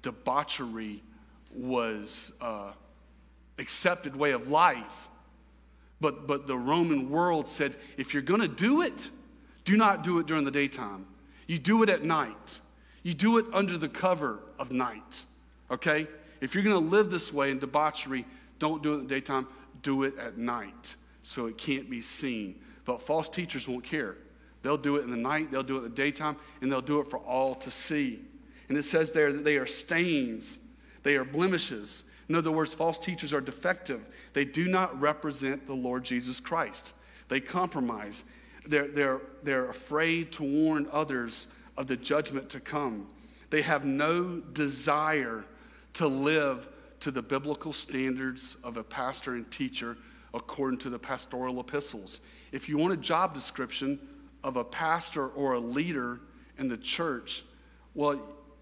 debauchery 0.00 1.02
was 1.52 2.38
uh, 2.40 2.72
accepted 3.58 4.16
way 4.16 4.30
of 4.30 4.48
life 4.48 5.10
but, 6.00 6.26
but 6.26 6.46
the 6.46 6.56
Roman 6.56 7.10
world 7.10 7.46
said 7.46 7.76
if 7.96 8.14
you're 8.14 8.22
going 8.22 8.40
to 8.40 8.48
do 8.48 8.82
it, 8.82 9.10
do 9.64 9.76
not 9.76 10.02
do 10.02 10.18
it 10.18 10.26
during 10.26 10.44
the 10.44 10.50
daytime. 10.50 11.06
You 11.46 11.58
do 11.58 11.82
it 11.82 11.90
at 11.90 12.02
night. 12.04 12.60
You 13.02 13.14
do 13.14 13.38
it 13.38 13.46
under 13.52 13.76
the 13.76 13.88
cover 13.88 14.40
of 14.58 14.72
night. 14.72 15.24
Okay? 15.70 16.06
If 16.40 16.54
you're 16.54 16.64
going 16.64 16.82
to 16.82 16.90
live 16.90 17.10
this 17.10 17.32
way 17.32 17.50
in 17.50 17.58
debauchery, 17.58 18.24
don't 18.58 18.82
do 18.82 18.92
it 18.92 18.96
in 18.96 19.02
the 19.02 19.14
daytime. 19.14 19.46
Do 19.82 20.04
it 20.04 20.16
at 20.18 20.38
night 20.38 20.94
so 21.22 21.46
it 21.46 21.58
can't 21.58 21.88
be 21.88 22.00
seen. 22.00 22.60
But 22.84 23.02
false 23.02 23.28
teachers 23.28 23.68
won't 23.68 23.84
care. 23.84 24.16
They'll 24.62 24.76
do 24.76 24.96
it 24.96 25.04
in 25.04 25.10
the 25.10 25.16
night, 25.16 25.50
they'll 25.50 25.62
do 25.62 25.76
it 25.76 25.78
in 25.78 25.84
the 25.84 25.90
daytime, 25.90 26.36
and 26.60 26.70
they'll 26.70 26.82
do 26.82 27.00
it 27.00 27.08
for 27.08 27.18
all 27.20 27.54
to 27.54 27.70
see. 27.70 28.20
And 28.68 28.76
it 28.76 28.82
says 28.82 29.10
there 29.10 29.32
that 29.32 29.44
they 29.44 29.56
are 29.56 29.66
stains, 29.66 30.58
they 31.02 31.16
are 31.16 31.24
blemishes, 31.24 32.04
in 32.30 32.36
other 32.36 32.52
words, 32.52 32.72
false 32.72 32.96
teachers 32.96 33.34
are 33.34 33.40
defective. 33.40 34.06
They 34.34 34.44
do 34.44 34.68
not 34.68 34.98
represent 35.00 35.66
the 35.66 35.74
Lord 35.74 36.04
Jesus 36.04 36.38
Christ. 36.38 36.94
They 37.26 37.40
compromise. 37.40 38.22
They're, 38.68 38.86
they're, 38.86 39.20
they're 39.42 39.68
afraid 39.68 40.30
to 40.32 40.44
warn 40.44 40.86
others 40.92 41.48
of 41.76 41.88
the 41.88 41.96
judgment 41.96 42.48
to 42.50 42.60
come. 42.60 43.08
They 43.50 43.62
have 43.62 43.84
no 43.84 44.38
desire 44.52 45.44
to 45.94 46.06
live 46.06 46.68
to 47.00 47.10
the 47.10 47.22
biblical 47.22 47.72
standards 47.72 48.56
of 48.62 48.76
a 48.76 48.82
pastor 48.82 49.34
and 49.34 49.50
teacher 49.50 49.96
according 50.34 50.78
to 50.78 50.90
the 50.90 50.98
pastoral 50.98 51.58
epistles. 51.60 52.20
If 52.52 52.68
you 52.68 52.78
want 52.78 52.92
a 52.92 52.96
job 52.96 53.34
description 53.34 53.98
of 54.44 54.56
a 54.56 54.64
pastor 54.64 55.28
or 55.28 55.54
a 55.54 55.60
leader 55.60 56.20
in 56.58 56.68
the 56.68 56.76
church, 56.76 57.44
well, 57.94 58.20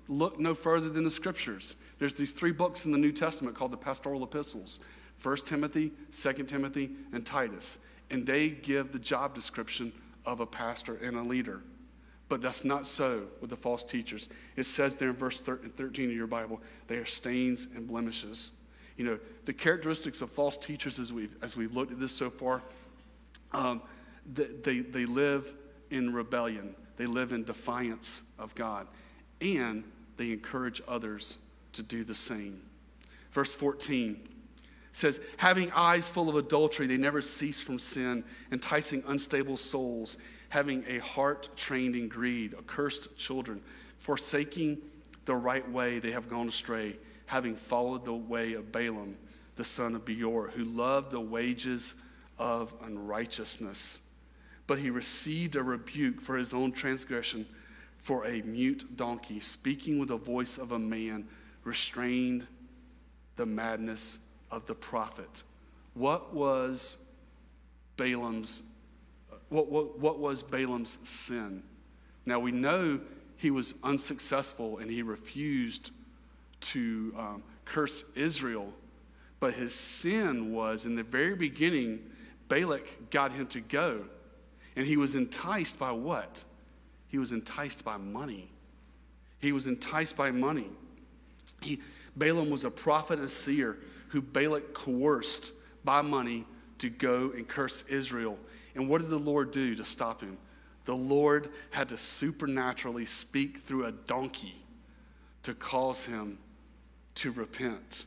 look 0.09 0.39
no 0.39 0.55
further 0.55 0.89
than 0.89 1.05
the 1.05 1.11
scriptures. 1.11 1.77
There's 1.99 2.15
these 2.15 2.31
three 2.31 2.53
books 2.53 2.87
in 2.87 2.93
the 2.93 2.99
New 2.99 3.13
Testament 3.13 3.55
called 3.57 3.73
the 3.73 3.77
pastoral 3.77 4.23
epistles 4.23 4.81
1 5.23 5.37
Timothy, 5.39 5.91
2 6.13 6.33
Timothy, 6.45 6.91
and 7.13 7.27
Titus. 7.27 7.79
And 8.11 8.25
they 8.25 8.51
give 8.51 8.93
the 8.93 9.01
job 9.01 9.35
description 9.35 9.93
of 10.25 10.41
a 10.41 10.47
pastor 10.47 10.97
and 11.03 11.17
a 11.17 11.23
leader. 11.23 11.61
But 12.29 12.43
that's 12.43 12.65
not 12.65 12.87
so 12.87 13.25
with 13.41 13.51
the 13.51 13.57
false 13.57 13.83
teachers. 13.83 14.29
It 14.57 14.65
says 14.65 14.97
there 14.97 15.11
in 15.11 15.17
verse 15.17 15.41
13 15.41 16.11
of 16.11 16.17
your 16.17 16.27
Bible, 16.27 16.61
they 16.87 16.97
are 16.97 17.05
stains 17.05 17.69
and 17.75 17.87
blemishes. 17.87 18.53
You 18.97 19.05
know, 19.05 19.19
the 19.45 19.53
characteristics 19.53 20.21
of 20.21 20.31
false 20.31 20.59
teachers 20.59 20.99
as 20.99 21.13
we've, 21.13 21.35
as 21.43 21.57
we've 21.57 21.75
looked 21.75 21.93
at 21.93 22.01
this 22.01 22.13
so 22.13 22.29
far, 22.29 22.63
um, 23.53 23.81
they, 24.35 24.81
they 24.81 25.07
live 25.07 25.55
in 25.91 26.13
rebellion, 26.13 26.75
they 26.97 27.07
live 27.07 27.33
in 27.33 27.45
defiance 27.45 28.31
of 28.39 28.55
God, 28.55 28.87
and 29.41 29.85
they 30.17 30.33
encourage 30.33 30.83
others 30.87 31.39
to 31.73 31.83
do 31.83 32.05
the 32.05 32.15
same. 32.15 32.61
Verse 33.31 33.55
14 33.55 34.21
says, 34.93 35.21
Having 35.37 35.71
eyes 35.73 36.11
full 36.11 36.29
of 36.29 36.37
adultery, 36.37 36.87
they 36.87 36.97
never 36.97 37.23
cease 37.23 37.61
from 37.61 37.79
sin, 37.79 38.25
enticing 38.53 39.03
unstable 39.07 39.57
souls, 39.57 40.19
having 40.49 40.85
a 40.89 40.99
heart 40.99 41.49
trained 41.57 41.95
in 41.95 42.09
greed, 42.09 42.55
accursed 42.55 43.17
children, 43.17 43.61
forsaking 43.99 44.79
the 45.25 45.35
right 45.35 45.69
way, 45.71 45.99
they 45.99 46.11
have 46.11 46.29
gone 46.29 46.49
astray, 46.49 46.97
having 47.27 47.55
followed 47.55 48.05
the 48.05 48.15
way 48.15 48.55
of 48.55 48.73
Balaam, 48.73 49.17
the 49.57 49.65
son 49.65 49.95
of 49.95 50.05
Beor, 50.05 50.49
who 50.49 50.65
loved 50.65 51.11
the 51.11 51.21
wages 51.21 51.97
of 52.39 52.73
unrighteousness. 52.83 54.03
But 54.67 54.79
he 54.79 54.91
received 54.91 55.57
a 55.57 55.63
rebuke 55.63 56.21
for 56.21 56.37
his 56.37 56.55
own 56.55 56.73
transgression, 56.73 57.47
for 57.99 58.25
a 58.25 58.41
mute 58.43 58.97
donkey, 58.97 59.41
speaking 59.41 59.99
with 59.99 60.09
the 60.09 60.17
voice 60.17 60.57
of 60.57 60.73
a 60.73 60.79
man, 60.79 61.27
restrained 61.65 62.47
the 63.37 63.47
madness 63.47 64.19
of 64.51 64.67
the 64.67 64.75
prophet. 64.75 65.43
What 65.95 66.33
was 66.33 67.05
Balaam's 67.97 68.63
what, 69.49 69.71
what, 69.71 69.99
what 69.99 70.19
was 70.19 70.43
Balaam's 70.43 70.99
sin? 71.05 71.63
Now 72.27 72.39
we 72.39 72.53
know 72.53 73.01
he 73.37 73.51
was 73.51 73.75
unsuccessful 73.83 74.79
and 74.79 74.91
he 74.91 75.03
refused 75.03 75.93
to 76.61 77.15
um, 77.17 77.43
curse 77.65 78.05
Israel, 78.17 78.73
but 79.41 79.55
his 79.55 79.75
sin 79.75 80.53
was 80.53 80.87
in 80.87 80.97
the 80.97 81.03
very 81.03 81.35
beginning, 81.35 82.01
Balak 82.49 83.11
got 83.11 83.33
him 83.33 83.47
to 83.49 83.61
go. 83.61 84.05
And 84.77 84.87
he 84.87 84.97
was 84.97 85.17
enticed 85.17 85.79
by 85.79 85.93
what? 85.93 86.43
He 87.09 87.19
was 87.19 87.33
enticed 87.33 87.85
by 87.85 87.97
money. 87.97 88.51
He 89.41 89.53
was 89.53 89.67
enticed 89.67 90.17
by 90.17 90.31
money. 90.31 90.69
He, 91.63 91.81
Balaam 92.17 92.51
was 92.51 92.65
a 92.65 92.71
prophet 92.71 93.19
and 93.19 93.31
seer 93.31 93.79
who 94.09 94.21
Balak 94.21 94.75
coerced 94.75 95.53
by 95.85 96.03
money 96.03 96.45
to 96.79 96.91
go 96.91 97.33
and 97.37 97.47
curse 97.47 97.85
Israel. 97.89 98.39
And 98.75 98.89
what 98.89 99.01
did 99.01 99.11
the 99.11 99.19
Lord 99.19 99.51
do 99.51 99.75
to 99.75 99.85
stop 99.85 100.21
him? 100.21 100.39
The 100.85 100.97
Lord 100.97 101.51
had 101.71 101.89
to 101.91 101.97
supernaturally 101.97 103.05
speak 103.05 103.59
through 103.59 103.87
a 103.87 103.93
donkey 103.93 104.55
to 105.43 105.55
cause 105.55 106.05
him 106.05 106.39
to 107.17 107.31
repent. 107.33 108.07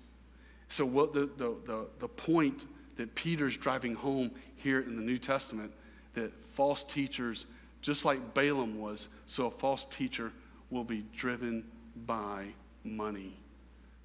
So, 0.69 0.85
what 0.85 1.13
the, 1.13 1.29
the, 1.37 1.55
the, 1.65 1.87
the 1.99 2.07
point 2.07 2.65
that 2.95 3.13
Peter's 3.13 3.57
driving 3.57 3.93
home 3.93 4.31
here 4.55 4.81
in 4.81 4.95
the 4.95 5.01
New 5.01 5.17
Testament 5.17 5.71
that 6.13 6.31
false 6.53 6.83
teachers, 6.83 7.45
just 7.81 8.05
like 8.05 8.33
Balaam 8.33 8.79
was, 8.79 9.09
so 9.25 9.47
a 9.47 9.51
false 9.51 9.85
teacher 9.85 10.31
will 10.69 10.83
be 10.83 11.03
driven 11.15 11.65
by 12.05 12.45
money. 12.83 13.33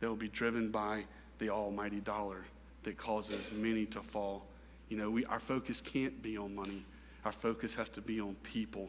They 0.01 0.07
will 0.07 0.17
be 0.17 0.29
driven 0.29 0.71
by 0.71 1.05
the 1.39 1.51
almighty 1.51 2.01
dollar 2.01 2.45
that 2.83 2.97
causes 2.97 3.53
many 3.53 3.87
to 3.87 4.01
fall. 4.01 4.47
You 4.89 4.97
know, 4.97 5.11
we, 5.11 5.25
our 5.27 5.41
focus 5.41 5.81
can't 5.81 6.23
be 6.23 6.37
on 6.37 6.55
money. 6.55 6.85
Our 7.25 7.33
focus 7.33 7.75
has 7.75 7.89
to 7.91 8.01
be 8.01 8.21
on 8.21 8.37
people 8.43 8.89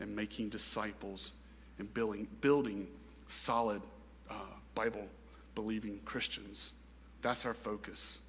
and 0.00 0.14
making 0.14 0.50
disciples 0.50 1.32
and 1.78 1.92
building, 1.94 2.28
building 2.40 2.86
solid 3.26 3.82
uh, 4.30 4.34
Bible 4.74 5.06
believing 5.54 5.98
Christians. 6.04 6.72
That's 7.22 7.44
our 7.46 7.54
focus. 7.54 8.20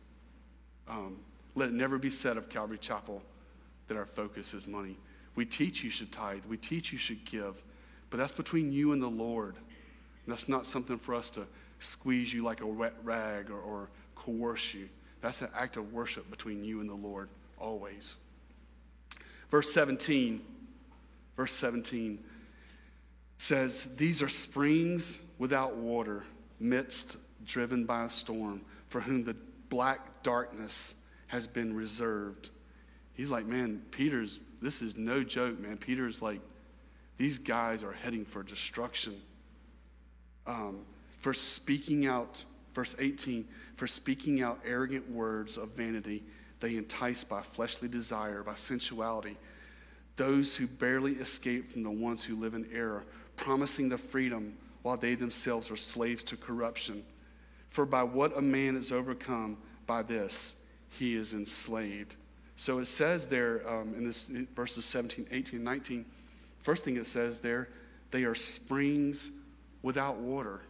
Um, 0.87 1.17
let 1.55 1.69
it 1.69 1.73
never 1.73 1.97
be 1.97 2.09
said 2.09 2.37
of 2.37 2.49
Calvary 2.49 2.77
Chapel 2.77 3.21
that 3.87 3.97
our 3.97 4.05
focus 4.05 4.53
is 4.53 4.67
money. 4.67 4.97
We 5.35 5.45
teach 5.45 5.83
you 5.83 5.89
should 5.89 6.11
tithe, 6.11 6.45
we 6.45 6.57
teach 6.57 6.91
you 6.91 6.97
should 6.97 7.23
give, 7.25 7.63
but 8.09 8.17
that's 8.17 8.31
between 8.31 8.71
you 8.71 8.91
and 8.91 9.01
the 9.01 9.07
Lord. 9.07 9.55
that's 10.27 10.47
not 10.47 10.65
something 10.65 10.97
for 10.97 11.15
us 11.15 11.29
to 11.31 11.45
squeeze 11.79 12.33
you 12.33 12.43
like 12.43 12.61
a 12.61 12.67
wet 12.67 12.93
rag 13.03 13.49
or, 13.49 13.59
or 13.59 13.89
coerce 14.15 14.73
you. 14.73 14.87
That's 15.23 15.41
an 15.41 15.47
act 15.57 15.77
of 15.77 15.93
worship 15.93 16.29
between 16.29 16.65
you 16.65 16.81
and 16.81 16.89
the 16.89 16.95
Lord, 16.95 17.29
always. 17.57 18.17
Verse 19.49 19.73
17, 19.73 20.41
verse 21.37 21.53
17 21.53 22.19
says, 23.37 23.95
These 23.95 24.21
are 24.21 24.27
springs 24.27 25.21
without 25.39 25.77
water, 25.77 26.25
midst 26.59 27.15
driven 27.45 27.85
by 27.85 28.03
a 28.03 28.09
storm, 28.09 28.63
for 28.89 28.99
whom 28.99 29.23
the 29.23 29.35
black 29.69 30.23
darkness 30.23 30.95
has 31.27 31.47
been 31.47 31.73
reserved. 31.73 32.49
He's 33.13 33.31
like, 33.31 33.45
man, 33.45 33.81
Peter's, 33.91 34.41
this 34.61 34.81
is 34.81 34.97
no 34.97 35.23
joke, 35.23 35.57
man. 35.57 35.77
Peter's 35.77 36.21
like, 36.21 36.41
these 37.15 37.37
guys 37.37 37.81
are 37.81 37.93
heading 37.93 38.25
for 38.25 38.43
destruction. 38.43 39.21
Um, 40.45 40.79
for 41.21 41.33
speaking 41.33 42.07
out, 42.07 42.43
verse 42.73 42.93
18, 42.99 43.47
for 43.75 43.87
speaking 43.87 44.41
out 44.41 44.59
arrogant 44.65 45.09
words 45.09 45.57
of 45.57 45.69
vanity, 45.69 46.23
they 46.59 46.77
entice 46.77 47.23
by 47.23 47.41
fleshly 47.41 47.87
desire, 47.87 48.43
by 48.43 48.55
sensuality, 48.55 49.37
those 50.15 50.55
who 50.55 50.67
barely 50.67 51.13
escape 51.13 51.67
from 51.67 51.83
the 51.83 51.91
ones 51.91 52.23
who 52.23 52.35
live 52.35 52.53
in 52.53 52.67
error, 52.73 53.03
promising 53.35 53.89
the 53.89 53.97
freedom 53.97 54.55
while 54.83 54.97
they 54.97 55.15
themselves 55.15 55.71
are 55.71 55.75
slaves 55.75 56.23
to 56.23 56.37
corruption. 56.37 57.03
For 57.69 57.85
by 57.85 58.03
what 58.03 58.37
a 58.37 58.41
man 58.41 58.75
is 58.75 58.91
overcome, 58.91 59.57
by 59.87 60.03
this 60.03 60.61
he 60.89 61.15
is 61.15 61.33
enslaved. 61.33 62.15
So 62.55 62.79
it 62.79 62.85
says 62.85 63.27
there 63.27 63.67
um, 63.67 63.95
in 63.97 64.05
this 64.05 64.27
verses 64.55 64.85
17, 64.85 65.27
18, 65.31 65.63
19, 65.63 66.05
first 66.61 66.85
thing 66.85 66.97
it 66.97 67.07
says 67.07 67.39
there, 67.39 67.69
they 68.11 68.23
are 68.23 68.35
springs 68.35 69.31
without 69.81 70.17
water. 70.17 70.61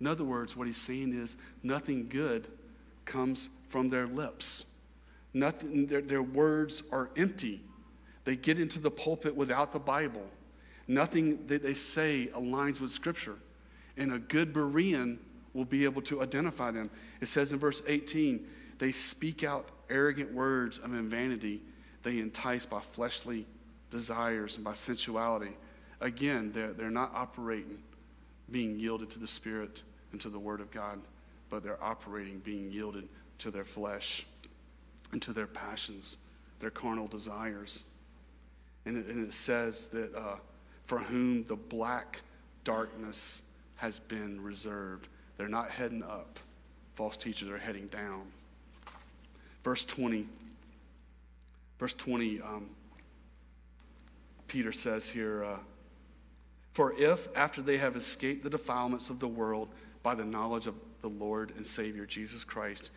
In 0.00 0.06
other 0.06 0.24
words, 0.24 0.56
what 0.56 0.66
he's 0.66 0.76
saying 0.76 1.12
is 1.12 1.36
nothing 1.62 2.08
good 2.08 2.48
comes 3.04 3.50
from 3.68 3.90
their 3.90 4.06
lips. 4.06 4.66
Nothing, 5.34 5.86
their, 5.86 6.00
their 6.00 6.22
words 6.22 6.82
are 6.90 7.10
empty. 7.16 7.60
They 8.24 8.36
get 8.36 8.58
into 8.58 8.78
the 8.78 8.90
pulpit 8.90 9.34
without 9.34 9.72
the 9.72 9.78
Bible. 9.78 10.26
Nothing 10.88 11.46
that 11.46 11.62
they 11.62 11.74
say 11.74 12.30
aligns 12.34 12.80
with 12.80 12.90
Scripture. 12.90 13.36
And 13.96 14.12
a 14.12 14.18
good 14.18 14.52
Berean 14.52 15.18
will 15.52 15.64
be 15.64 15.84
able 15.84 16.02
to 16.02 16.22
identify 16.22 16.70
them. 16.70 16.90
It 17.20 17.26
says 17.26 17.52
in 17.52 17.58
verse 17.58 17.82
18, 17.86 18.46
they 18.78 18.92
speak 18.92 19.44
out 19.44 19.68
arrogant 19.90 20.32
words 20.32 20.78
of 20.78 20.90
vanity. 20.90 21.60
They 22.02 22.18
entice 22.18 22.64
by 22.64 22.80
fleshly 22.80 23.46
desires 23.90 24.56
and 24.56 24.64
by 24.64 24.74
sensuality. 24.74 25.56
Again, 26.00 26.50
they're, 26.52 26.72
they're 26.72 26.90
not 26.90 27.12
operating 27.14 27.82
being 28.50 28.78
yielded 28.78 29.10
to 29.10 29.18
the 29.18 29.28
Spirit 29.28 29.82
and 30.12 30.20
to 30.20 30.28
the 30.28 30.38
Word 30.38 30.60
of 30.60 30.70
God, 30.70 30.98
but 31.48 31.62
they're 31.62 31.82
operating 31.82 32.38
being 32.40 32.70
yielded 32.70 33.08
to 33.38 33.50
their 33.50 33.64
flesh 33.64 34.26
and 35.12 35.20
to 35.22 35.32
their 35.32 35.46
passions, 35.46 36.16
their 36.60 36.70
carnal 36.70 37.06
desires. 37.06 37.84
And 38.86 38.96
it, 38.96 39.06
and 39.06 39.26
it 39.26 39.34
says 39.34 39.86
that 39.86 40.14
uh, 40.14 40.36
for 40.86 40.98
whom 40.98 41.44
the 41.44 41.56
black 41.56 42.20
darkness 42.64 43.42
has 43.80 43.98
been 43.98 44.42
reserved. 44.42 45.08
They're 45.38 45.48
not 45.48 45.70
heading 45.70 46.02
up, 46.02 46.38
false 46.96 47.16
teachers 47.16 47.48
are 47.48 47.58
heading 47.58 47.86
down. 47.86 48.22
Verse 49.64 49.84
20. 49.84 50.26
Verse 51.78 51.94
20, 51.94 52.42
um, 52.42 52.68
Peter 54.48 54.70
says 54.70 55.08
here, 55.08 55.44
uh, 55.44 55.56
For 56.74 56.92
if, 56.92 57.28
after 57.34 57.62
they 57.62 57.78
have 57.78 57.96
escaped 57.96 58.42
the 58.42 58.50
defilements 58.50 59.08
of 59.08 59.18
the 59.18 59.28
world 59.28 59.70
by 60.02 60.14
the 60.14 60.24
knowledge 60.24 60.66
of 60.66 60.74
the 61.02 61.08
Lord 61.08 61.52
and 61.56 61.66
Savior 61.66 62.06
Jesus 62.06 62.44
Christ, 62.44 62.90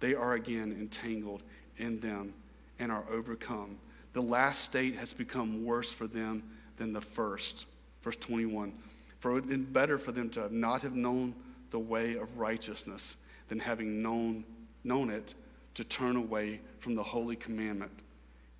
they 0.00 0.14
are 0.14 0.34
again 0.34 0.76
entangled 0.78 1.42
in 1.76 2.00
them 2.00 2.32
and 2.78 2.92
are 2.92 3.04
overcome. 3.10 3.78
The 4.12 4.22
last 4.22 4.62
state 4.62 4.96
has 4.96 5.12
become 5.12 5.64
worse 5.64 5.92
for 5.92 6.06
them 6.06 6.42
than 6.76 6.92
the 6.92 7.00
first. 7.00 7.66
Verse 8.02 8.16
21 8.16 8.72
For 9.20 9.30
it 9.30 9.34
would 9.34 9.44
have 9.44 9.50
been 9.50 9.64
better 9.64 9.98
for 9.98 10.12
them 10.12 10.30
to 10.30 10.54
not 10.54 10.82
have 10.82 10.94
known 10.94 11.34
the 11.70 11.78
way 11.78 12.16
of 12.16 12.38
righteousness 12.38 13.16
than 13.48 13.58
having 13.58 14.02
known, 14.02 14.44
known 14.84 15.10
it 15.10 15.34
to 15.74 15.84
turn 15.84 16.16
away 16.16 16.60
from 16.78 16.94
the 16.94 17.02
holy 17.02 17.36
commandment 17.36 17.92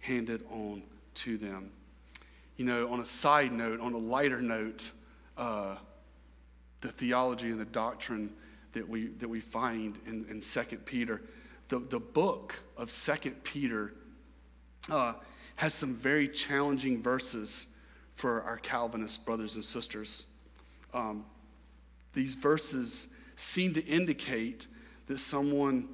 handed 0.01 0.45
on 0.51 0.83
to 1.15 1.37
them. 1.37 1.71
You 2.57 2.65
know, 2.65 2.91
on 2.91 3.01
a 3.01 3.05
side 3.05 3.53
note, 3.53 3.81
on 3.81 3.93
a 3.93 3.99
lighter 3.99 4.41
note, 4.41 4.91
uh, 5.37 5.77
the 6.81 6.89
theology 6.89 7.51
and 7.51 7.61
the 7.61 7.65
doctrine 7.67 8.33
that 8.73 8.89
we, 8.89 9.09
that 9.19 9.29
we 9.29 9.41
find 9.41 9.99
in, 10.07 10.25
in 10.31 10.41
2 10.41 10.61
Peter, 10.85 11.23
the, 11.69 11.79
the 11.79 11.99
book 11.99 12.61
of 12.77 12.91
2 12.91 13.31
Peter 13.43 13.95
uh, 14.91 15.15
has 15.57 15.75
some 15.75 15.95
very 15.95 16.29
challenging 16.29 17.03
verses 17.03 17.69
for 18.15 18.43
our 18.43 18.59
Calvinist 18.59 19.25
brothers 19.25 19.55
and 19.55 19.65
sisters. 19.65 20.27
Um, 20.95 21.25
these 22.13 22.35
verses 22.35 23.09
seem 23.37 23.75
to 23.75 23.85
indicate 23.87 24.67
that 25.07 25.19
someone 25.19 25.89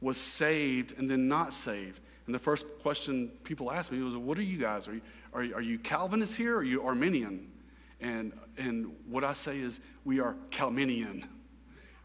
was 0.00 0.16
saved 0.16 0.98
and 0.98 1.10
then 1.10 1.28
not 1.28 1.52
saved. 1.52 2.00
And 2.26 2.34
the 2.34 2.38
first 2.38 2.66
question 2.80 3.30
people 3.44 3.70
asked 3.70 3.92
me 3.92 4.02
was, 4.02 4.16
What 4.16 4.38
are 4.38 4.42
you 4.42 4.58
guys? 4.58 4.88
Are 4.88 4.94
you, 4.94 5.00
are, 5.32 5.42
are 5.56 5.62
you 5.62 5.78
Calvinists 5.78 6.36
here 6.36 6.56
or 6.56 6.58
are 6.58 6.64
you 6.64 6.82
Arminian? 6.82 7.50
And, 8.00 8.32
and 8.56 8.94
what 9.08 9.24
I 9.24 9.32
say 9.32 9.58
is, 9.58 9.80
We 10.04 10.20
are 10.20 10.36
Calminian. 10.50 11.26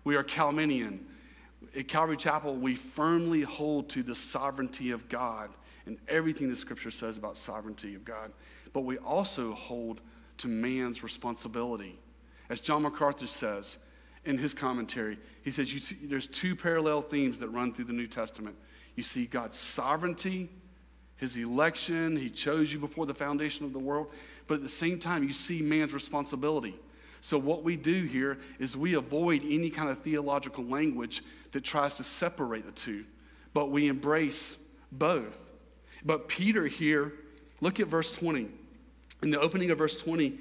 We 0.04 0.16
are 0.16 0.24
Calminian. 0.24 1.06
At 1.76 1.88
Calvary 1.88 2.18
Chapel, 2.18 2.56
we 2.56 2.76
firmly 2.76 3.42
hold 3.42 3.90
to 3.90 4.04
the 4.04 4.16
sovereignty 4.16 4.92
of 4.92 5.10
God 5.10 5.50
and 5.86 5.98
everything 6.08 6.50
the 6.50 6.56
scripture 6.56 6.92
says 6.92 7.18
about 7.18 7.38
sovereignty 7.38 7.96
of 7.96 8.06
God. 8.06 8.32
But 8.74 8.82
we 8.82 8.98
also 8.98 9.54
hold 9.54 10.02
to 10.38 10.48
man's 10.48 11.04
responsibility. 11.04 11.98
As 12.50 12.62
John 12.62 12.84
MacArthur 12.84 13.28
says 13.28 13.80
in 14.26 14.38
his 14.38 14.54
commentary, 14.54 15.18
he 15.44 15.52
says 15.52 15.70
see, 15.70 15.96
there's 16.04 16.28
two 16.28 16.56
parallel 16.56 17.02
themes 17.02 17.40
that 17.40 17.50
run 17.50 17.74
through 17.74 17.86
the 17.86 17.94
New 17.94 18.08
Testament. 18.08 18.56
You 18.96 19.04
see 19.04 19.26
God's 19.26 19.58
sovereignty, 19.58 20.50
his 21.18 21.38
election, 21.38 22.18
he 22.18 22.30
chose 22.30 22.74
you 22.74 22.80
before 22.80 23.06
the 23.06 23.14
foundation 23.14 23.66
of 23.66 23.74
the 23.74 23.80
world, 23.80 24.12
but 24.48 24.56
at 24.56 24.62
the 24.62 24.70
same 24.70 25.00
time, 25.00 25.24
you 25.24 25.32
see 25.32 25.62
man's 25.62 25.94
responsibility. 25.94 26.76
So, 27.22 27.38
what 27.38 27.64
we 27.64 27.76
do 27.76 28.04
here 28.04 28.38
is 28.60 28.78
we 28.78 28.94
avoid 28.94 29.44
any 29.44 29.70
kind 29.70 29.90
of 29.90 30.00
theological 30.00 30.64
language 30.64 31.24
that 31.52 31.64
tries 31.64 31.96
to 31.96 32.04
separate 32.04 32.66
the 32.66 32.72
two, 32.72 33.06
but 33.54 33.72
we 33.72 33.88
embrace 33.88 34.64
both. 34.92 35.52
But 36.04 36.28
Peter 36.28 36.68
here, 36.68 37.14
look 37.62 37.80
at 37.80 37.88
verse 37.88 38.16
20. 38.16 38.48
In 39.24 39.30
the 39.32 39.40
opening 39.40 39.72
of 39.72 39.80
verse 39.80 40.00
20, 40.00 40.38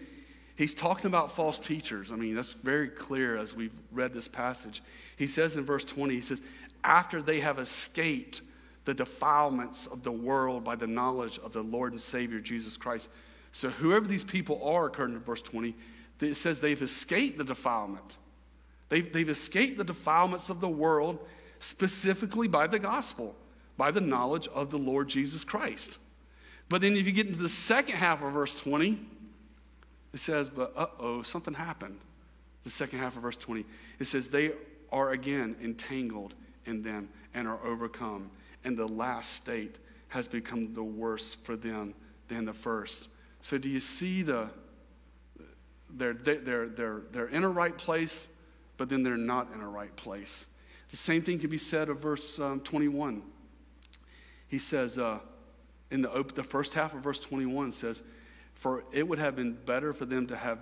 he's 0.56 0.74
talking 0.74 1.06
about 1.06 1.30
false 1.30 1.58
teachers. 1.58 2.12
I 2.12 2.16
mean, 2.16 2.34
that's 2.34 2.52
very 2.52 2.88
clear 2.88 3.38
as 3.38 3.54
we've 3.54 3.72
read 3.90 4.12
this 4.12 4.28
passage. 4.28 4.82
He 5.16 5.26
says 5.26 5.56
in 5.56 5.64
verse 5.64 5.84
20, 5.84 6.12
he 6.12 6.20
says, 6.20 6.42
after 6.82 7.22
they 7.22 7.40
have 7.40 7.58
escaped 7.58 8.42
the 8.84 8.94
defilements 8.94 9.86
of 9.86 10.02
the 10.02 10.12
world 10.12 10.62
by 10.62 10.76
the 10.76 10.86
knowledge 10.86 11.38
of 11.38 11.52
the 11.52 11.62
Lord 11.62 11.92
and 11.92 12.00
Savior 12.00 12.40
Jesus 12.40 12.76
Christ. 12.76 13.08
So, 13.54 13.70
whoever 13.70 14.08
these 14.08 14.24
people 14.24 14.60
are, 14.68 14.86
according 14.86 15.14
to 15.14 15.20
verse 15.20 15.40
20, 15.40 15.76
it 16.20 16.34
says 16.34 16.58
they've 16.58 16.82
escaped 16.82 17.38
the 17.38 17.44
defilement. 17.44 18.16
They've, 18.88 19.10
they've 19.12 19.28
escaped 19.28 19.78
the 19.78 19.84
defilements 19.84 20.50
of 20.50 20.60
the 20.60 20.68
world 20.68 21.20
specifically 21.60 22.48
by 22.48 22.66
the 22.66 22.80
gospel, 22.80 23.36
by 23.76 23.92
the 23.92 24.00
knowledge 24.00 24.48
of 24.48 24.70
the 24.70 24.76
Lord 24.76 25.08
Jesus 25.08 25.44
Christ. 25.44 25.98
But 26.68 26.80
then 26.80 26.96
if 26.96 27.06
you 27.06 27.12
get 27.12 27.28
into 27.28 27.38
the 27.38 27.48
second 27.48 27.94
half 27.94 28.24
of 28.24 28.32
verse 28.32 28.60
20, 28.60 28.98
it 30.12 30.18
says, 30.18 30.50
but 30.50 30.72
uh 30.76 30.86
oh, 30.98 31.22
something 31.22 31.54
happened. 31.54 32.00
The 32.64 32.70
second 32.70 32.98
half 32.98 33.14
of 33.14 33.22
verse 33.22 33.36
20, 33.36 33.64
it 34.00 34.06
says, 34.06 34.26
they 34.26 34.50
are 34.90 35.12
again 35.12 35.54
entangled 35.62 36.34
in 36.66 36.82
them 36.82 37.08
and 37.34 37.46
are 37.46 37.64
overcome. 37.64 38.32
And 38.64 38.76
the 38.76 38.88
last 38.88 39.34
state 39.34 39.78
has 40.08 40.26
become 40.26 40.74
the 40.74 40.82
worse 40.82 41.34
for 41.34 41.54
them 41.54 41.94
than 42.26 42.46
the 42.46 42.52
first. 42.52 43.10
So 43.44 43.58
do 43.58 43.68
you 43.68 43.78
see 43.78 44.22
the 44.22 44.48
they're, 45.90 46.14
they're, 46.14 46.66
they're, 46.66 47.02
they're 47.12 47.28
in 47.28 47.44
a 47.44 47.48
right 47.48 47.76
place, 47.76 48.38
but 48.78 48.88
then 48.88 49.02
they're 49.02 49.18
not 49.18 49.52
in 49.52 49.60
a 49.60 49.68
right 49.68 49.94
place. 49.96 50.46
The 50.90 50.96
same 50.96 51.20
thing 51.20 51.38
can 51.38 51.50
be 51.50 51.58
said 51.58 51.90
of 51.90 51.98
verse 51.98 52.40
um, 52.40 52.60
21. 52.60 53.20
He 54.48 54.56
says, 54.56 54.96
uh, 54.96 55.18
in 55.90 56.00
the, 56.00 56.18
op- 56.18 56.34
the 56.34 56.42
first 56.42 56.72
half 56.72 56.94
of 56.94 57.00
verse 57.02 57.18
21 57.18 57.70
says, 57.72 58.02
For 58.54 58.82
it 58.94 59.06
would 59.06 59.18
have 59.18 59.36
been 59.36 59.52
better 59.52 59.92
for 59.92 60.06
them 60.06 60.26
to 60.28 60.36
have, 60.36 60.60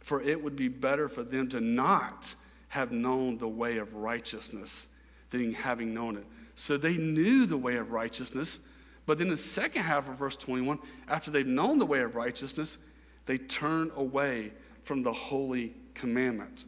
for 0.00 0.22
it 0.22 0.42
would 0.42 0.56
be 0.56 0.68
better 0.68 1.08
for 1.08 1.22
them 1.22 1.50
to 1.50 1.60
not 1.60 2.34
have 2.68 2.90
known 2.90 3.36
the 3.36 3.48
way 3.48 3.76
of 3.76 3.92
righteousness 3.92 4.88
than 5.28 5.52
having 5.52 5.92
known 5.92 6.16
it. 6.16 6.24
So 6.54 6.78
they 6.78 6.96
knew 6.96 7.44
the 7.44 7.58
way 7.58 7.76
of 7.76 7.92
righteousness, 7.92 8.60
but 9.06 9.18
then 9.18 9.28
the 9.28 9.36
second 9.36 9.82
half 9.82 10.08
of 10.08 10.16
verse 10.16 10.36
21, 10.36 10.78
after 11.08 11.30
they've 11.30 11.46
known 11.46 11.78
the 11.78 11.86
way 11.86 12.00
of 12.00 12.14
righteousness, 12.14 12.78
they 13.26 13.38
turn 13.38 13.90
away 13.96 14.52
from 14.82 15.02
the 15.02 15.12
holy 15.12 15.74
commandment. 15.94 16.64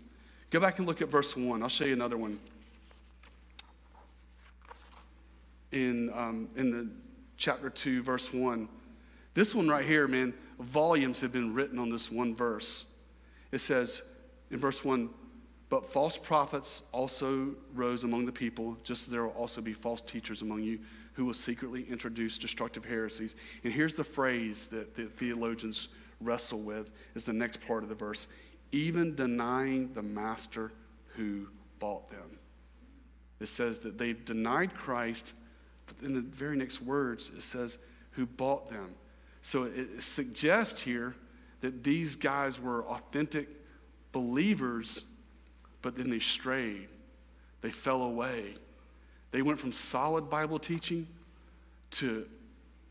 Go 0.50 0.60
back 0.60 0.78
and 0.78 0.86
look 0.86 1.02
at 1.02 1.08
verse 1.08 1.36
1. 1.36 1.62
I'll 1.62 1.68
show 1.68 1.84
you 1.84 1.94
another 1.94 2.16
one. 2.16 2.38
In, 5.72 6.10
um, 6.14 6.48
in 6.56 6.70
the 6.70 6.88
chapter 7.36 7.70
2, 7.70 8.02
verse 8.02 8.32
1. 8.32 8.68
This 9.34 9.54
one 9.54 9.68
right 9.68 9.84
here, 9.84 10.06
man, 10.06 10.32
volumes 10.60 11.20
have 11.20 11.32
been 11.32 11.52
written 11.52 11.78
on 11.78 11.90
this 11.90 12.10
one 12.10 12.34
verse. 12.34 12.86
It 13.52 13.58
says 13.58 14.02
in 14.50 14.58
verse 14.58 14.84
1 14.84 15.10
But 15.68 15.86
false 15.86 16.16
prophets 16.16 16.84
also 16.92 17.54
rose 17.74 18.04
among 18.04 18.24
the 18.24 18.32
people, 18.32 18.78
just 18.82 19.08
as 19.08 19.12
there 19.12 19.24
will 19.24 19.32
also 19.32 19.60
be 19.60 19.72
false 19.72 20.00
teachers 20.00 20.42
among 20.42 20.62
you 20.62 20.78
who 21.16 21.24
will 21.24 21.34
secretly 21.34 21.86
introduce 21.90 22.38
destructive 22.38 22.84
heresies. 22.84 23.36
And 23.64 23.72
here's 23.72 23.94
the 23.94 24.04
phrase 24.04 24.66
that 24.66 24.94
the 24.94 25.06
theologians 25.06 25.88
wrestle 26.20 26.60
with 26.60 26.92
is 27.14 27.24
the 27.24 27.32
next 27.32 27.66
part 27.66 27.82
of 27.82 27.88
the 27.88 27.94
verse 27.94 28.28
even 28.72 29.14
denying 29.14 29.92
the 29.94 30.02
master 30.02 30.72
who 31.14 31.46
bought 31.78 32.10
them. 32.10 32.38
It 33.40 33.48
says 33.48 33.78
that 33.80 33.96
they 33.96 34.12
denied 34.12 34.74
Christ, 34.74 35.34
but 35.86 36.04
in 36.04 36.14
the 36.14 36.20
very 36.20 36.56
next 36.56 36.82
words, 36.82 37.30
it 37.34 37.42
says, 37.42 37.78
who 38.10 38.26
bought 38.26 38.68
them. 38.68 38.94
So 39.42 39.64
it 39.64 40.02
suggests 40.02 40.80
here 40.80 41.14
that 41.60 41.84
these 41.84 42.16
guys 42.16 42.60
were 42.60 42.84
authentic 42.86 43.48
believers, 44.12 45.04
but 45.80 45.96
then 45.96 46.10
they 46.10 46.18
strayed. 46.18 46.88
They 47.60 47.70
fell 47.70 48.02
away. 48.02 48.54
They 49.36 49.42
went 49.42 49.58
from 49.58 49.70
solid 49.70 50.30
Bible 50.30 50.58
teaching 50.58 51.06
to 51.90 52.26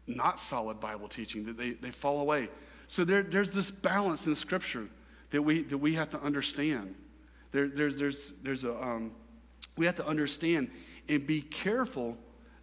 not 0.05 0.39
solid 0.39 0.79
Bible 0.79 1.07
teaching, 1.07 1.43
that 1.47 1.57
they, 1.57 1.71
they 1.71 1.89
fall 1.89 2.19
away. 2.19 2.49
So 2.85 3.03
there, 3.03 3.23
there's 3.23 3.49
this 3.49 3.71
balance 3.71 4.27
in 4.27 4.35
Scripture 4.35 4.87
that 5.31 5.41
we, 5.41 5.63
that 5.63 5.77
we 5.79 5.95
have 5.95 6.11
to 6.11 6.21
understand. 6.21 6.93
There, 7.49 7.67
there's, 7.67 7.95
there's, 7.95 8.33
there's 8.43 8.63
a, 8.63 8.79
um, 8.79 9.11
we 9.75 9.87
have 9.87 9.95
to 9.95 10.05
understand 10.05 10.69
and 11.09 11.25
be 11.25 11.41
careful 11.41 12.15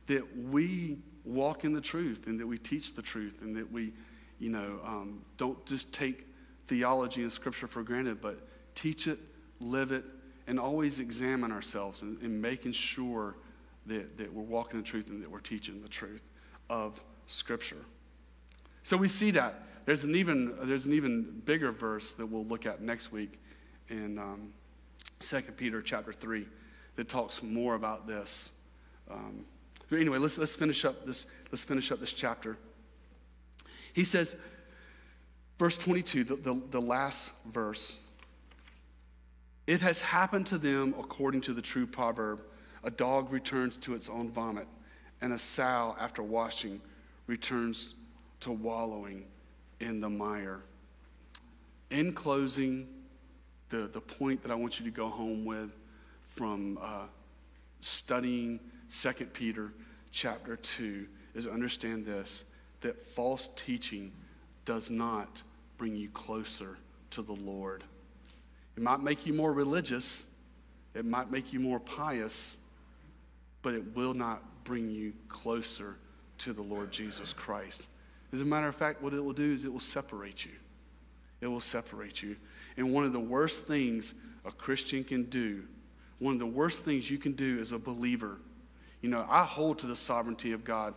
that 0.06 0.22
we 0.36 0.98
walk 1.24 1.64
in 1.64 1.72
the 1.72 1.80
truth 1.80 2.28
and 2.28 2.38
that 2.38 2.46
we 2.46 2.58
teach 2.58 2.94
the 2.94 3.02
truth 3.02 3.40
and 3.42 3.56
that 3.56 3.72
we, 3.72 3.92
you 4.38 4.50
know, 4.50 4.78
um, 4.86 5.22
don't 5.38 5.66
just 5.66 5.92
take 5.92 6.28
theology 6.68 7.22
and 7.22 7.32
Scripture 7.32 7.66
for 7.66 7.82
granted, 7.82 8.20
but 8.20 8.46
teach 8.76 9.08
it, 9.08 9.18
live 9.58 9.90
it, 9.90 10.04
and 10.46 10.60
always 10.60 11.00
examine 11.00 11.50
ourselves 11.50 12.02
and, 12.02 12.22
and 12.22 12.40
making 12.40 12.70
sure 12.70 13.34
that, 13.86 14.16
that 14.18 14.32
we're 14.32 14.42
walking 14.42 14.80
the 14.80 14.86
truth 14.86 15.08
and 15.08 15.22
that 15.22 15.30
we're 15.30 15.40
teaching 15.40 15.82
the 15.82 15.88
truth 15.88 16.22
of 16.70 17.02
Scripture. 17.26 17.84
So 18.82 18.96
we 18.96 19.08
see 19.08 19.30
that. 19.32 19.62
There's 19.84 20.04
an 20.04 20.14
even, 20.14 20.54
there's 20.62 20.86
an 20.86 20.92
even 20.92 21.42
bigger 21.44 21.72
verse 21.72 22.12
that 22.12 22.26
we'll 22.26 22.44
look 22.44 22.66
at 22.66 22.82
next 22.82 23.10
week 23.12 23.40
in 23.88 24.18
um, 24.18 24.52
2 25.20 25.40
Peter 25.56 25.82
chapter 25.82 26.12
3 26.12 26.46
that 26.96 27.08
talks 27.08 27.42
more 27.42 27.74
about 27.74 28.06
this. 28.06 28.52
Um, 29.10 29.44
but 29.90 29.98
anyway, 30.00 30.18
let's, 30.18 30.38
let's, 30.38 30.56
finish 30.56 30.84
up 30.84 31.04
this, 31.04 31.26
let's 31.50 31.64
finish 31.64 31.90
up 31.90 32.00
this 32.00 32.12
chapter. 32.12 32.56
He 33.92 34.04
says, 34.04 34.36
verse 35.58 35.76
22, 35.76 36.24
the, 36.24 36.36
the, 36.36 36.60
the 36.70 36.80
last 36.80 37.44
verse, 37.46 38.00
it 39.66 39.80
has 39.80 40.00
happened 40.00 40.46
to 40.46 40.58
them 40.58 40.94
according 40.98 41.40
to 41.42 41.52
the 41.52 41.62
true 41.62 41.86
proverb 41.86 42.40
a 42.84 42.90
dog 42.90 43.32
returns 43.32 43.76
to 43.78 43.94
its 43.94 44.08
own 44.08 44.30
vomit, 44.30 44.66
and 45.20 45.32
a 45.32 45.38
sow, 45.38 45.96
after 46.00 46.22
washing, 46.22 46.80
returns 47.26 47.94
to 48.40 48.50
wallowing 48.50 49.24
in 49.80 50.00
the 50.00 50.10
mire. 50.10 50.60
In 51.90 52.12
closing, 52.12 52.88
the, 53.68 53.88
the 53.92 54.00
point 54.00 54.42
that 54.42 54.50
I 54.50 54.54
want 54.54 54.78
you 54.78 54.84
to 54.84 54.90
go 54.90 55.08
home 55.08 55.44
with 55.44 55.70
from 56.26 56.78
uh, 56.82 57.06
studying 57.80 58.58
2 58.90 59.12
Peter 59.32 59.72
chapter 60.10 60.56
2 60.56 61.06
is 61.34 61.46
understand 61.46 62.04
this 62.04 62.44
that 62.80 63.06
false 63.06 63.48
teaching 63.54 64.12
does 64.64 64.90
not 64.90 65.42
bring 65.78 65.94
you 65.94 66.08
closer 66.10 66.78
to 67.10 67.22
the 67.22 67.32
Lord. 67.32 67.84
It 68.76 68.82
might 68.82 69.00
make 69.00 69.24
you 69.24 69.32
more 69.32 69.52
religious, 69.52 70.34
it 70.94 71.04
might 71.04 71.30
make 71.30 71.52
you 71.52 71.60
more 71.60 71.80
pious, 71.80 72.58
but 73.62 73.74
it 73.74 73.96
will 73.96 74.14
not 74.14 74.42
bring 74.64 74.90
you 74.90 75.12
closer 75.28 75.96
to 76.38 76.52
the 76.52 76.62
Lord 76.62 76.90
Jesus 76.90 77.32
Christ. 77.32 77.88
As 78.32 78.40
a 78.40 78.44
matter 78.44 78.68
of 78.68 78.74
fact, 78.74 79.02
what 79.02 79.12
it 79.12 79.20
will 79.20 79.32
do 79.32 79.52
is 79.52 79.64
it 79.64 79.72
will 79.72 79.80
separate 79.80 80.44
you. 80.44 80.52
It 81.40 81.46
will 81.46 81.60
separate 81.60 82.22
you. 82.22 82.36
And 82.76 82.92
one 82.92 83.04
of 83.04 83.12
the 83.12 83.20
worst 83.20 83.66
things 83.66 84.14
a 84.44 84.50
Christian 84.50 85.04
can 85.04 85.24
do, 85.24 85.62
one 86.18 86.34
of 86.34 86.40
the 86.40 86.46
worst 86.46 86.84
things 86.84 87.10
you 87.10 87.18
can 87.18 87.32
do 87.32 87.58
as 87.60 87.72
a 87.72 87.78
believer, 87.78 88.38
you 89.02 89.08
know, 89.08 89.26
I 89.28 89.44
hold 89.44 89.80
to 89.80 89.86
the 89.86 89.96
sovereignty 89.96 90.52
of 90.52 90.64
God. 90.64 90.94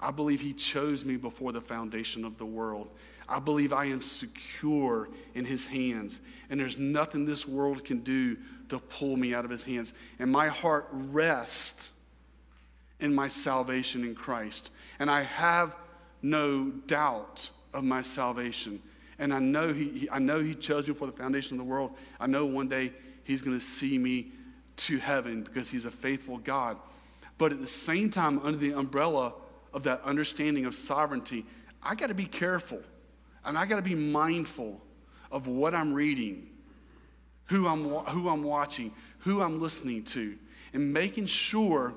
I 0.00 0.10
believe 0.10 0.40
He 0.40 0.52
chose 0.52 1.04
me 1.04 1.16
before 1.16 1.52
the 1.52 1.60
foundation 1.60 2.24
of 2.24 2.36
the 2.36 2.44
world. 2.44 2.90
I 3.28 3.38
believe 3.38 3.72
I 3.72 3.86
am 3.86 4.02
secure 4.02 5.08
in 5.34 5.44
His 5.44 5.64
hands, 5.64 6.20
and 6.50 6.60
there's 6.60 6.78
nothing 6.78 7.24
this 7.24 7.48
world 7.48 7.84
can 7.84 8.00
do 8.00 8.36
to 8.68 8.78
pull 8.78 9.16
me 9.16 9.32
out 9.32 9.44
of 9.44 9.50
His 9.50 9.64
hands. 9.64 9.94
And 10.18 10.30
my 10.30 10.48
heart 10.48 10.88
rests 10.92 11.92
in 13.04 13.14
my 13.14 13.28
salvation 13.28 14.02
in 14.02 14.14
Christ. 14.14 14.72
And 14.98 15.10
I 15.10 15.22
have 15.22 15.76
no 16.22 16.70
doubt 16.86 17.50
of 17.74 17.84
my 17.84 18.00
salvation. 18.00 18.80
And 19.18 19.32
I 19.32 19.40
know 19.40 19.74
he, 19.74 20.08
I 20.10 20.18
know 20.18 20.42
he 20.42 20.54
chose 20.54 20.88
me 20.88 20.94
for 20.94 21.06
the 21.06 21.12
foundation 21.12 21.60
of 21.60 21.66
the 21.66 21.70
world. 21.70 21.92
I 22.18 22.26
know 22.26 22.46
one 22.46 22.66
day 22.66 22.92
he's 23.24 23.42
going 23.42 23.56
to 23.56 23.64
see 23.64 23.98
me 23.98 24.32
to 24.76 24.96
heaven 24.98 25.42
because 25.42 25.68
he's 25.68 25.84
a 25.84 25.90
faithful 25.90 26.38
God. 26.38 26.78
But 27.36 27.52
at 27.52 27.60
the 27.60 27.66
same 27.66 28.08
time, 28.08 28.38
under 28.38 28.56
the 28.56 28.72
umbrella 28.72 29.34
of 29.74 29.82
that 29.82 30.00
understanding 30.02 30.64
of 30.64 30.74
sovereignty, 30.74 31.44
I 31.82 31.94
got 31.94 32.06
to 32.06 32.14
be 32.14 32.24
careful 32.24 32.80
and 33.44 33.58
I 33.58 33.66
got 33.66 33.76
to 33.76 33.82
be 33.82 33.94
mindful 33.94 34.80
of 35.30 35.46
what 35.46 35.74
I'm 35.74 35.92
reading, 35.92 36.48
who 37.46 37.66
I'm, 37.66 37.84
who 37.84 38.30
I'm 38.30 38.42
watching, 38.42 38.92
who 39.18 39.42
I'm 39.42 39.60
listening 39.60 40.04
to, 40.04 40.36
and 40.72 40.90
making 40.90 41.26
sure 41.26 41.92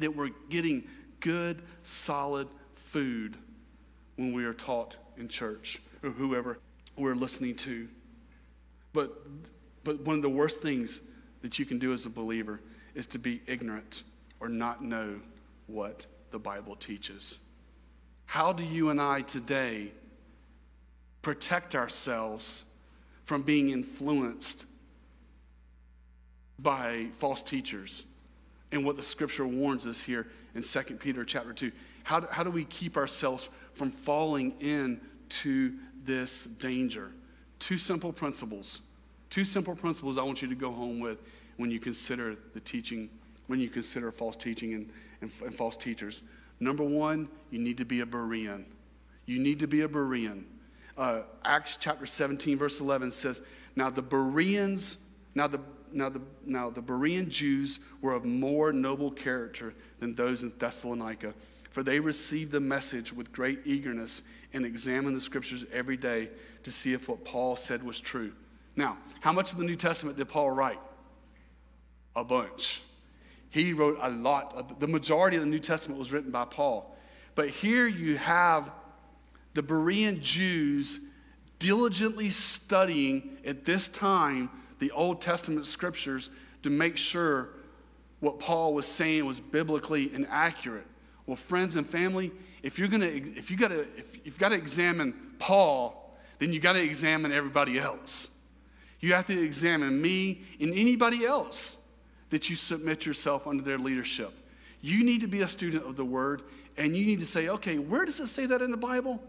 that 0.00 0.14
we're 0.14 0.30
getting 0.48 0.84
good, 1.20 1.62
solid 1.82 2.48
food 2.74 3.36
when 4.16 4.32
we 4.32 4.44
are 4.44 4.54
taught 4.54 4.96
in 5.16 5.28
church 5.28 5.80
or 6.02 6.10
whoever 6.10 6.58
we're 6.96 7.14
listening 7.14 7.54
to. 7.54 7.88
But, 8.92 9.12
but 9.84 10.00
one 10.00 10.16
of 10.16 10.22
the 10.22 10.30
worst 10.30 10.60
things 10.60 11.00
that 11.42 11.58
you 11.58 11.64
can 11.64 11.78
do 11.78 11.92
as 11.92 12.06
a 12.06 12.10
believer 12.10 12.60
is 12.94 13.06
to 13.06 13.18
be 13.18 13.40
ignorant 13.46 14.02
or 14.40 14.48
not 14.48 14.82
know 14.82 15.20
what 15.66 16.06
the 16.30 16.38
Bible 16.38 16.76
teaches. 16.76 17.38
How 18.26 18.52
do 18.52 18.64
you 18.64 18.90
and 18.90 19.00
I 19.00 19.22
today 19.22 19.92
protect 21.22 21.74
ourselves 21.74 22.64
from 23.24 23.42
being 23.42 23.70
influenced 23.70 24.66
by 26.58 27.06
false 27.14 27.42
teachers 27.42 28.04
and 28.72 28.84
what 28.84 28.96
the 28.96 29.02
scripture 29.02 29.46
warns 29.46 29.86
us 29.86 30.00
here 30.00 30.28
in 30.54 30.62
2 30.62 30.80
Peter 30.96 31.24
chapter 31.24 31.52
2? 31.52 31.72
How 32.04 32.20
do, 32.20 32.26
how 32.30 32.42
do 32.42 32.50
we 32.50 32.64
keep 32.64 32.96
ourselves 32.96 33.48
from 33.74 33.90
falling 33.90 34.54
into 34.60 35.74
this 36.04 36.44
danger? 36.44 37.12
Two 37.58 37.78
simple 37.78 38.12
principles. 38.12 38.82
Two 39.28 39.44
simple 39.44 39.76
principles 39.76 40.18
I 40.18 40.22
want 40.22 40.42
you 40.42 40.48
to 40.48 40.54
go 40.54 40.72
home 40.72 41.00
with 41.00 41.18
when 41.56 41.70
you 41.70 41.78
consider 41.78 42.36
the 42.54 42.60
teaching, 42.60 43.08
when 43.46 43.60
you 43.60 43.68
consider 43.68 44.10
false 44.10 44.36
teaching 44.36 44.74
and, 44.74 44.90
and, 45.20 45.30
and 45.44 45.54
false 45.54 45.76
teachers. 45.76 46.22
Number 46.58 46.84
one, 46.84 47.28
you 47.50 47.58
need 47.58 47.78
to 47.78 47.84
be 47.84 48.00
a 48.00 48.06
Berean. 48.06 48.64
You 49.26 49.38
need 49.38 49.58
to 49.60 49.66
be 49.66 49.82
a 49.82 49.88
Berean. 49.88 50.44
Uh, 50.96 51.22
Acts 51.44 51.76
chapter 51.76 52.06
17, 52.06 52.58
verse 52.58 52.80
11 52.80 53.10
says, 53.10 53.42
Now 53.76 53.88
the 53.90 54.02
Bereans, 54.02 54.98
now 55.34 55.46
the 55.46 55.60
now 55.92 56.08
the, 56.08 56.20
now 56.44 56.70
the 56.70 56.82
Berean 56.82 57.28
Jews 57.28 57.80
were 58.00 58.14
of 58.14 58.24
more 58.24 58.72
noble 58.72 59.10
character 59.10 59.74
than 59.98 60.14
those 60.14 60.42
in 60.42 60.52
Thessalonica, 60.58 61.34
for 61.70 61.82
they 61.82 62.00
received 62.00 62.52
the 62.52 62.60
message 62.60 63.12
with 63.12 63.32
great 63.32 63.60
eagerness 63.64 64.22
and 64.52 64.64
examined 64.64 65.16
the 65.16 65.20
scriptures 65.20 65.64
every 65.72 65.96
day 65.96 66.28
to 66.62 66.70
see 66.70 66.92
if 66.92 67.08
what 67.08 67.24
Paul 67.24 67.56
said 67.56 67.82
was 67.82 68.00
true. 68.00 68.32
Now, 68.76 68.98
how 69.20 69.32
much 69.32 69.52
of 69.52 69.58
the 69.58 69.64
New 69.64 69.76
Testament 69.76 70.16
did 70.16 70.28
Paul 70.28 70.50
write? 70.50 70.80
A 72.16 72.24
bunch. 72.24 72.82
He 73.50 73.72
wrote 73.72 73.98
a 74.00 74.10
lot. 74.10 74.80
The 74.80 74.88
majority 74.88 75.36
of 75.36 75.42
the 75.42 75.48
New 75.48 75.58
Testament 75.58 75.98
was 75.98 76.12
written 76.12 76.30
by 76.30 76.44
Paul. 76.44 76.96
But 77.34 77.48
here 77.50 77.86
you 77.86 78.16
have 78.16 78.70
the 79.54 79.62
Berean 79.62 80.20
Jews 80.20 81.00
diligently 81.58 82.30
studying 82.30 83.36
at 83.44 83.64
this 83.64 83.86
time 83.88 84.50
the 84.80 84.90
Old 84.90 85.20
Testament 85.20 85.66
scriptures 85.66 86.30
to 86.62 86.70
make 86.70 86.96
sure 86.96 87.50
what 88.18 88.38
Paul 88.38 88.74
was 88.74 88.86
saying 88.86 89.24
was 89.24 89.40
biblically 89.40 90.12
inaccurate. 90.14 90.86
Well, 91.26 91.36
friends 91.36 91.76
and 91.76 91.88
family, 91.88 92.32
if 92.62 92.78
you're 92.78 92.88
gonna 92.88 93.06
if 93.06 93.50
you 93.50 93.56
gotta 93.56 93.86
if 93.96 94.26
you've 94.26 94.38
got 94.38 94.50
to 94.50 94.56
examine 94.56 95.14
Paul, 95.38 96.18
then 96.38 96.52
you 96.52 96.60
got 96.60 96.74
to 96.74 96.82
examine 96.82 97.32
everybody 97.32 97.78
else. 97.78 98.36
You 99.00 99.14
have 99.14 99.26
to 99.28 99.40
examine 99.40 100.00
me 100.00 100.42
and 100.60 100.72
anybody 100.74 101.24
else 101.24 101.78
that 102.30 102.50
you 102.50 102.56
submit 102.56 103.06
yourself 103.06 103.46
under 103.46 103.62
their 103.62 103.78
leadership. 103.78 104.32
You 104.82 105.04
need 105.04 105.22
to 105.22 105.26
be 105.26 105.42
a 105.42 105.48
student 105.48 105.86
of 105.86 105.96
the 105.96 106.04
word 106.04 106.42
and 106.76 106.96
you 106.96 107.06
need 107.06 107.20
to 107.20 107.26
say, 107.26 107.48
okay, 107.48 107.78
where 107.78 108.04
does 108.04 108.20
it 108.20 108.26
say 108.26 108.46
that 108.46 108.62
in 108.62 108.70
the 108.70 108.76
Bible? 108.76 109.22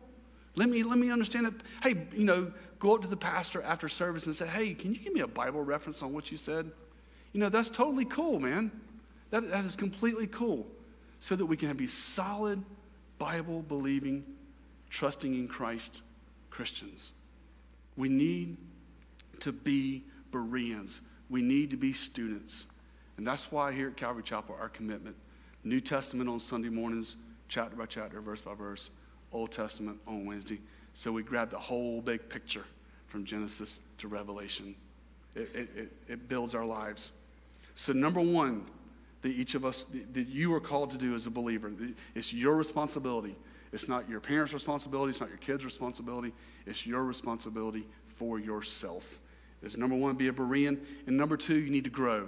Let 0.55 0.69
me 0.69 0.83
let 0.83 0.97
me 0.97 1.11
understand 1.11 1.47
it. 1.47 1.53
Hey, 1.81 2.07
you 2.13 2.25
know, 2.25 2.51
go 2.81 2.95
up 2.95 3.01
to 3.03 3.07
the 3.07 3.15
pastor 3.15 3.61
after 3.61 3.87
service 3.87 4.25
and 4.25 4.35
say, 4.35 4.47
hey, 4.47 4.73
can 4.73 4.91
you 4.91 4.99
give 4.99 5.13
me 5.13 5.21
a 5.21 5.27
Bible 5.27 5.61
reference 5.61 6.01
on 6.01 6.11
what 6.11 6.31
you 6.31 6.35
said? 6.35 6.69
You 7.31 7.39
know, 7.39 7.47
that's 7.47 7.69
totally 7.69 8.05
cool, 8.05 8.39
man. 8.39 8.71
That, 9.29 9.49
that 9.51 9.63
is 9.63 9.75
completely 9.75 10.25
cool. 10.27 10.67
So 11.19 11.35
that 11.35 11.45
we 11.45 11.55
can 11.55 11.77
be 11.77 11.85
solid, 11.85 12.61
Bible 13.19 13.61
believing, 13.61 14.25
trusting 14.89 15.35
in 15.35 15.47
Christ 15.47 16.01
Christians. 16.49 17.11
We 17.95 18.09
need 18.09 18.57
to 19.41 19.51
be 19.51 20.03
Bereans. 20.31 21.01
We 21.29 21.43
need 21.43 21.69
to 21.69 21.77
be 21.77 21.93
students. 21.93 22.65
And 23.17 23.27
that's 23.27 23.51
why 23.51 23.73
here 23.73 23.89
at 23.89 23.95
Calvary 23.95 24.23
Chapel, 24.23 24.57
our 24.59 24.69
commitment 24.69 25.15
New 25.63 25.79
Testament 25.79 26.27
on 26.27 26.39
Sunday 26.39 26.69
mornings, 26.69 27.17
chapter 27.47 27.75
by 27.75 27.85
chapter, 27.85 28.19
verse 28.19 28.41
by 28.41 28.55
verse, 28.55 28.89
Old 29.31 29.51
Testament 29.51 29.99
on 30.07 30.25
Wednesday. 30.25 30.59
So 30.93 31.11
we 31.11 31.23
grab 31.23 31.49
the 31.49 31.59
whole 31.59 32.01
big 32.01 32.27
picture 32.29 32.65
from 33.07 33.25
Genesis 33.25 33.79
to 33.99 34.07
Revelation. 34.07 34.75
It, 35.35 35.49
it, 35.53 35.69
it, 35.75 35.91
it 36.07 36.29
builds 36.29 36.55
our 36.55 36.65
lives. 36.65 37.13
So, 37.75 37.93
number 37.93 38.19
one, 38.19 38.65
that 39.21 39.29
each 39.29 39.55
of 39.55 39.65
us, 39.65 39.85
that 40.13 40.27
you 40.27 40.53
are 40.53 40.59
called 40.59 40.91
to 40.91 40.97
do 40.97 41.13
as 41.13 41.27
a 41.27 41.31
believer, 41.31 41.71
it's 42.15 42.33
your 42.33 42.55
responsibility. 42.55 43.35
It's 43.71 43.87
not 43.87 44.09
your 44.09 44.19
parents' 44.19 44.53
responsibility, 44.53 45.11
it's 45.11 45.21
not 45.21 45.29
your 45.29 45.37
kids' 45.37 45.63
responsibility, 45.63 46.33
it's 46.65 46.85
your 46.85 47.03
responsibility 47.03 47.85
for 48.07 48.39
yourself. 48.39 49.19
Is 49.61 49.77
number 49.77 49.95
one, 49.95 50.15
be 50.15 50.27
a 50.27 50.33
Berean. 50.33 50.79
And 51.07 51.15
number 51.15 51.37
two, 51.37 51.59
you 51.59 51.69
need 51.69 51.83
to 51.83 51.89
grow. 51.89 52.27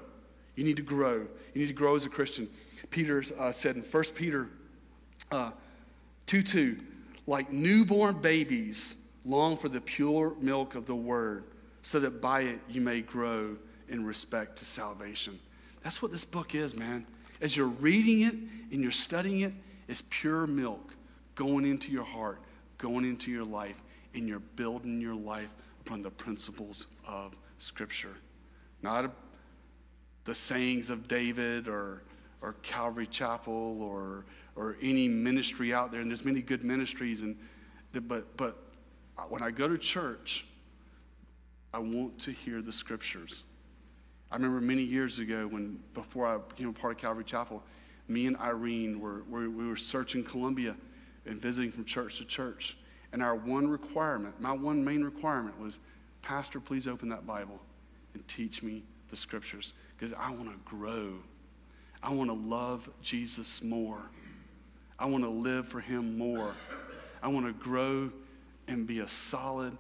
You 0.55 0.63
need 0.63 0.77
to 0.77 0.83
grow. 0.83 1.25
You 1.53 1.61
need 1.61 1.67
to 1.67 1.73
grow 1.73 1.95
as 1.95 2.05
a 2.05 2.09
Christian. 2.09 2.47
Peter 2.91 3.23
uh, 3.39 3.51
said 3.51 3.75
in 3.75 3.81
1 3.81 4.03
Peter 4.15 4.49
uh, 5.31 5.51
2 6.27 6.43
2, 6.43 6.77
like 7.27 7.51
newborn 7.51 8.19
babies, 8.21 8.97
long 9.25 9.57
for 9.57 9.69
the 9.69 9.81
pure 9.81 10.35
milk 10.39 10.75
of 10.75 10.85
the 10.85 10.95
word, 10.95 11.45
so 11.81 11.99
that 11.99 12.21
by 12.21 12.41
it 12.41 12.59
you 12.69 12.81
may 12.81 13.01
grow 13.01 13.55
in 13.89 14.05
respect 14.05 14.57
to 14.57 14.65
salvation. 14.65 15.39
That's 15.83 16.01
what 16.01 16.11
this 16.11 16.25
book 16.25 16.55
is, 16.55 16.75
man. 16.75 17.05
As 17.41 17.57
you're 17.57 17.67
reading 17.67 18.21
it 18.21 18.33
and 18.71 18.81
you're 18.81 18.91
studying 18.91 19.41
it, 19.41 19.53
it's 19.87 20.03
pure 20.09 20.47
milk 20.47 20.95
going 21.35 21.65
into 21.65 21.91
your 21.91 22.03
heart, 22.03 22.39
going 22.77 23.05
into 23.05 23.31
your 23.31 23.43
life, 23.43 23.81
and 24.13 24.27
you're 24.27 24.39
building 24.39 25.01
your 25.01 25.15
life 25.15 25.51
upon 25.81 26.01
the 26.01 26.09
principles 26.09 26.87
of 27.05 27.35
Scripture. 27.57 28.15
Not 28.81 29.05
a, 29.05 29.11
the 30.23 30.35
sayings 30.35 30.89
of 30.89 31.07
David 31.07 31.67
or, 31.67 32.03
or 32.41 32.53
Calvary 32.61 33.07
Chapel 33.07 33.81
or, 33.81 34.23
or 34.55 34.77
any 34.81 35.07
ministry 35.07 35.73
out 35.73 35.91
there. 35.91 36.01
And 36.01 36.09
there's 36.09 36.25
many 36.25 36.41
good 36.41 36.63
ministries, 36.63 37.21
and 37.21 37.37
but 37.91 38.37
but 38.37 38.57
when 39.29 39.43
I 39.43 39.51
go 39.51 39.67
to 39.67 39.77
church, 39.77 40.45
I 41.73 41.79
want 41.79 42.19
to 42.19 42.31
hear 42.31 42.61
the 42.61 42.71
scriptures. 42.71 43.43
I 44.31 44.35
remember 44.35 44.61
many 44.61 44.81
years 44.81 45.19
ago 45.19 45.47
when 45.47 45.79
before 45.93 46.25
I 46.25 46.37
became 46.37 46.69
a 46.69 46.73
part 46.73 46.95
of 46.95 46.99
Calvary 46.99 47.23
Chapel, 47.23 47.61
me 48.07 48.27
and 48.27 48.35
Irene 48.37 48.99
were, 48.99 49.23
were 49.29 49.49
we 49.49 49.67
were 49.67 49.75
searching 49.75 50.23
Columbia 50.23 50.75
and 51.25 51.41
visiting 51.41 51.71
from 51.71 51.85
church 51.85 52.17
to 52.17 52.25
church. 52.25 52.77
And 53.11 53.21
our 53.21 53.35
one 53.35 53.67
requirement, 53.67 54.39
my 54.41 54.51
one 54.51 54.83
main 54.83 55.03
requirement 55.03 55.59
was, 55.59 55.79
Pastor, 56.21 56.59
please 56.59 56.87
open 56.87 57.09
that 57.09 57.27
Bible 57.27 57.59
and 58.13 58.27
teach 58.27 58.63
me 58.63 58.83
the 59.09 59.15
scriptures 59.15 59.73
because 59.95 60.13
I 60.13 60.31
want 60.31 60.49
to 60.49 60.57
grow. 60.65 61.13
I 62.01 62.11
want 62.11 62.29
to 62.29 62.35
love 62.35 62.89
Jesus 63.01 63.63
more. 63.63 64.01
I 64.99 65.05
want 65.05 65.23
to 65.23 65.29
live 65.29 65.67
for 65.67 65.79
him 65.79 66.17
more. 66.17 66.53
I 67.21 67.27
want 67.27 67.45
to 67.45 67.53
grow 67.53 68.11
and 68.67 68.85
be 68.85 68.99
a 68.99 69.07
solid 69.07 69.77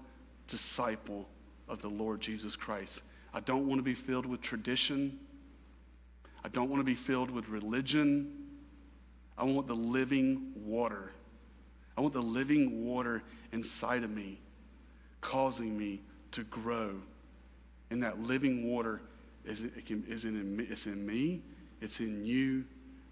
disciple 0.47 1.27
of 1.67 1.81
the 1.81 1.89
Lord 1.89 2.19
Jesus 2.19 2.55
Christ. 2.55 3.01
I 3.33 3.39
don't 3.39 3.67
want 3.67 3.79
to 3.79 3.83
be 3.83 3.93
filled 3.93 4.25
with 4.25 4.41
tradition. 4.41 5.19
I 6.43 6.49
don't 6.49 6.69
want 6.69 6.79
to 6.79 6.85
be 6.85 6.95
filled 6.95 7.31
with 7.31 7.49
religion. 7.49 8.31
I 9.37 9.45
want 9.45 9.67
the 9.67 9.75
living 9.75 10.51
water. 10.55 11.11
I 11.97 12.01
want 12.01 12.13
the 12.13 12.21
living 12.21 12.85
water 12.85 13.23
inside 13.51 14.03
of 14.03 14.09
me, 14.09 14.39
causing 15.21 15.77
me 15.77 16.01
to 16.31 16.43
grow. 16.45 16.95
And 17.91 18.01
that 18.03 18.19
living 18.21 18.67
water 18.67 19.01
is, 19.45 19.61
it 19.61 19.85
can, 19.85 20.03
is 20.07 20.25
in, 20.25 20.65
it's 20.69 20.87
in 20.87 21.05
me, 21.05 21.41
it's 21.81 21.99
in 21.99 22.25
you, 22.25 22.65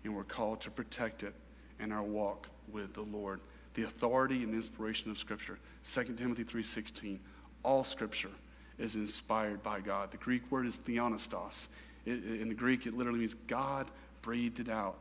and 0.04 0.16
we're 0.16 0.24
called 0.24 0.62
to 0.62 0.72
protect 0.72 1.24
it 1.24 1.36
in 1.82 1.92
our 1.92 2.04
walk 2.04 2.48
with 2.72 2.94
the 2.94 3.02
Lord. 3.02 3.40
The 3.74 3.84
authority 3.84 4.44
and 4.44 4.54
inspiration 4.54 5.12
of 5.12 5.18
Scripture. 5.18 5.58
2 5.84 6.04
Timothy 6.16 6.44
3.16. 6.44 7.18
All 7.64 7.84
Scripture 7.84 8.32
is 8.78 8.96
inspired 8.96 9.62
by 9.64 9.80
God. 9.80 10.12
The 10.12 10.18
Greek 10.18 10.50
word 10.52 10.66
is 10.66 10.78
theopneustos. 10.78 11.68
It, 12.06 12.24
in 12.24 12.50
the 12.50 12.56
Greek, 12.56 12.86
it 12.86 12.98
literally 12.98 13.20
means 13.20 13.34
God 13.34 13.90
breathed 14.22 14.60
it 14.60 14.70
out. 14.70 14.98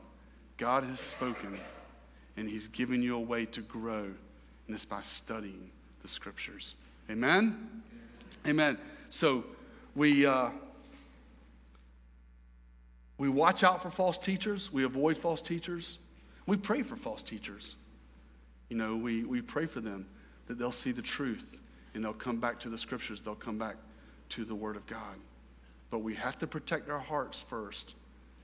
God 0.57 0.85
has 0.85 1.01
spoken, 1.01 1.59
and 2.37 2.49
He's 2.49 2.69
given 2.69 3.03
you 3.03 3.17
a 3.17 3.21
way 3.21 3.47
to 3.47 3.63
grow, 3.63 4.05
and 4.05 4.75
it's 4.75 4.85
by 4.85 5.01
studying 5.01 5.71
the 6.03 6.09
Scriptures. 6.09 6.75
Amen? 7.09 7.83
Amen. 8.47 8.79
So 9.09 9.45
we, 9.95 10.27
uh, 10.27 10.51
we 13.19 13.29
watch 13.29 13.65
out 13.65 13.83
for 13.83 13.91
false 13.91 14.19
teachers, 14.19 14.73
we 14.73 14.85
avoid 14.85 15.17
false 15.17 15.43
teachers, 15.43 15.99
we 16.51 16.57
pray 16.57 16.83
for 16.83 16.97
false 16.97 17.23
teachers. 17.23 17.77
You 18.71 18.77
know, 18.77 18.97
we, 18.97 19.23
we 19.23 19.41
pray 19.41 19.67
for 19.67 19.81
them 19.81 20.05
that 20.49 20.59
they'll 20.59 20.73
see 20.73 20.91
the 20.91 21.01
truth 21.01 21.61
and 21.95 22.03
they'll 22.03 22.13
come 22.13 22.41
back 22.41 22.59
to 22.61 22.69
the 22.69 22.77
scriptures, 22.77 23.21
they'll 23.21 23.37
come 23.37 23.57
back 23.57 23.77
to 24.31 24.45
the 24.45 24.55
Word 24.55 24.75
of 24.75 24.85
God. 24.89 25.15
But 25.91 26.01
we 26.01 26.13
have 26.17 26.39
to 26.39 26.49
protect 26.49 26.91
our 26.91 26.99
hearts 26.99 27.39
first. 27.39 27.95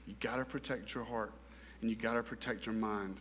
You 0.07 0.15
got 0.21 0.37
to 0.37 0.45
protect 0.45 0.95
your 0.95 1.03
heart 1.03 1.33
and 1.81 1.91
you 1.91 1.97
got 1.97 2.15
to 2.15 2.23
protect 2.23 2.65
your 2.65 2.77
mind 2.77 3.17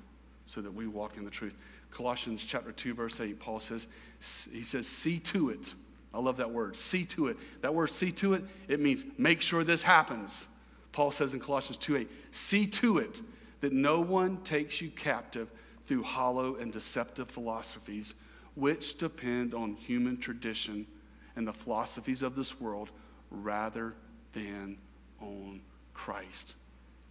so 0.45 0.61
that 0.61 0.71
we 0.71 0.85
walk 0.85 1.17
in 1.17 1.25
the 1.25 1.31
truth. 1.31 1.55
Colossians 1.89 2.45
chapter 2.45 2.71
2 2.71 2.93
verse 2.93 3.19
8 3.19 3.39
Paul 3.39 3.59
says 3.59 3.87
he 4.19 4.61
says 4.61 4.87
see 4.87 5.17
to 5.21 5.49
it. 5.49 5.73
I 6.13 6.19
love 6.19 6.37
that 6.37 6.51
word. 6.51 6.77
See 6.77 7.05
to 7.05 7.27
it. 7.29 7.37
That 7.61 7.73
word 7.73 7.89
see 7.89 8.11
to 8.11 8.35
it 8.35 8.43
it 8.67 8.79
means 8.79 9.03
make 9.17 9.41
sure 9.41 9.63
this 9.63 9.81
happens. 9.81 10.47
Paul 10.91 11.09
says 11.09 11.33
in 11.33 11.39
Colossians 11.39 11.77
2 11.77 11.97
8 11.97 12.09
see 12.29 12.67
to 12.67 12.99
it 12.99 13.21
that 13.61 13.73
no 13.73 14.01
one 14.01 14.37
takes 14.43 14.81
you 14.81 14.89
captive 14.89 15.49
through 15.85 16.03
hollow 16.03 16.55
and 16.55 16.71
deceptive 16.71 17.29
philosophies 17.29 18.15
which 18.55 18.97
depend 18.97 19.53
on 19.53 19.73
human 19.73 20.17
tradition 20.17 20.87
and 21.35 21.47
the 21.47 21.53
philosophies 21.53 22.21
of 22.21 22.35
this 22.35 22.59
world 22.59 22.91
rather 23.29 23.93
than 24.31 24.77
on 25.21 25.61
Christ. 25.93 26.55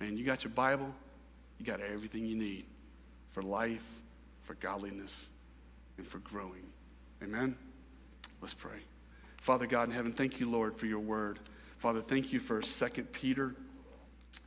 Man, 0.00 0.16
you 0.16 0.24
got 0.24 0.44
your 0.44 0.52
Bible, 0.52 0.92
you 1.58 1.66
got 1.66 1.80
everything 1.80 2.24
you 2.24 2.36
need 2.36 2.64
for 3.30 3.42
life, 3.42 3.84
for 4.42 4.54
godliness, 4.54 5.28
and 5.98 6.06
for 6.06 6.18
growing. 6.18 6.62
Amen? 7.22 7.56
Let's 8.40 8.54
pray. 8.54 8.78
Father 9.40 9.66
God 9.66 9.88
in 9.88 9.94
heaven, 9.94 10.12
thank 10.12 10.40
you, 10.40 10.48
Lord, 10.48 10.76
for 10.76 10.86
your 10.86 11.00
word. 11.00 11.38
Father, 11.78 12.00
thank 12.00 12.32
you 12.32 12.40
for 12.40 12.62
Second 12.62 13.12
Peter. 13.12 13.54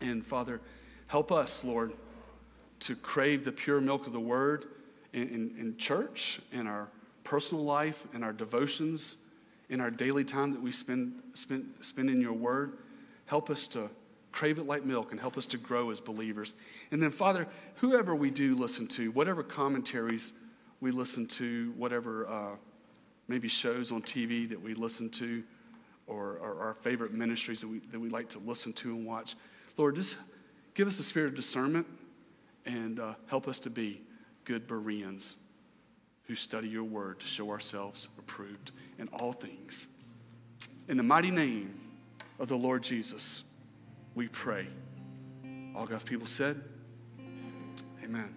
And 0.01 0.25
Father, 0.25 0.59
help 1.07 1.31
us, 1.31 1.63
Lord, 1.63 1.93
to 2.79 2.95
crave 2.95 3.43
the 3.43 3.51
pure 3.51 3.81
milk 3.81 4.07
of 4.07 4.13
the 4.13 4.19
word 4.19 4.65
in, 5.13 5.23
in, 5.29 5.55
in 5.59 5.77
church, 5.77 6.39
in 6.51 6.67
our 6.67 6.87
personal 7.23 7.63
life, 7.63 8.05
in 8.13 8.23
our 8.23 8.33
devotions, 8.33 9.17
in 9.69 9.81
our 9.81 9.91
daily 9.91 10.23
time 10.23 10.51
that 10.53 10.61
we 10.61 10.71
spend, 10.71 11.13
spend, 11.33 11.73
spend 11.81 12.09
in 12.09 12.21
your 12.21 12.33
word. 12.33 12.77
Help 13.25 13.49
us 13.49 13.67
to 13.67 13.89
crave 14.31 14.59
it 14.59 14.65
like 14.65 14.85
milk 14.85 15.11
and 15.11 15.19
help 15.19 15.37
us 15.37 15.47
to 15.47 15.57
grow 15.57 15.89
as 15.89 15.99
believers. 15.99 16.53
And 16.91 17.01
then, 17.01 17.09
Father, 17.09 17.47
whoever 17.75 18.15
we 18.15 18.29
do 18.29 18.55
listen 18.55 18.87
to, 18.89 19.11
whatever 19.11 19.43
commentaries 19.43 20.33
we 20.79 20.91
listen 20.91 21.25
to, 21.25 21.73
whatever 21.75 22.27
uh, 22.27 22.55
maybe 23.27 23.47
shows 23.47 23.91
on 23.91 24.01
TV 24.01 24.47
that 24.49 24.61
we 24.61 24.73
listen 24.73 25.09
to, 25.09 25.43
or, 26.05 26.37
or, 26.41 26.61
our 26.61 26.73
favorite 26.73 27.13
ministries 27.13 27.59
that 27.59 27.67
we, 27.67 27.79
that 27.91 27.99
we 27.99 28.07
like 28.07 28.29
to 28.29 28.39
listen 28.39 28.71
to 28.71 28.95
and 28.95 29.05
watch, 29.05 29.35
Lord, 29.75 29.95
just 29.95 30.15
give 30.77 30.87
us 30.87 30.99
a 30.99 31.03
spirit 31.03 31.29
of 31.29 31.35
discernment 31.35 31.87
and 32.67 32.99
uh, 32.99 33.15
help 33.25 33.47
us 33.47 33.57
to 33.57 33.67
be 33.67 33.99
good 34.45 34.67
Bereans 34.67 35.37
who 36.27 36.35
study 36.35 36.67
your 36.67 36.83
word 36.83 37.19
to 37.19 37.25
show 37.25 37.49
ourselves 37.49 38.09
approved 38.19 38.73
in 38.99 39.07
all 39.13 39.31
things. 39.31 39.87
In 40.87 40.95
the 40.95 41.01
mighty 41.01 41.31
name 41.31 41.73
of 42.37 42.47
the 42.47 42.55
Lord 42.55 42.83
Jesus, 42.83 43.45
we 44.13 44.27
pray. 44.27 44.67
All 45.75 45.87
God's 45.87 46.03
people 46.03 46.27
said, 46.27 46.61
Amen. 48.03 48.36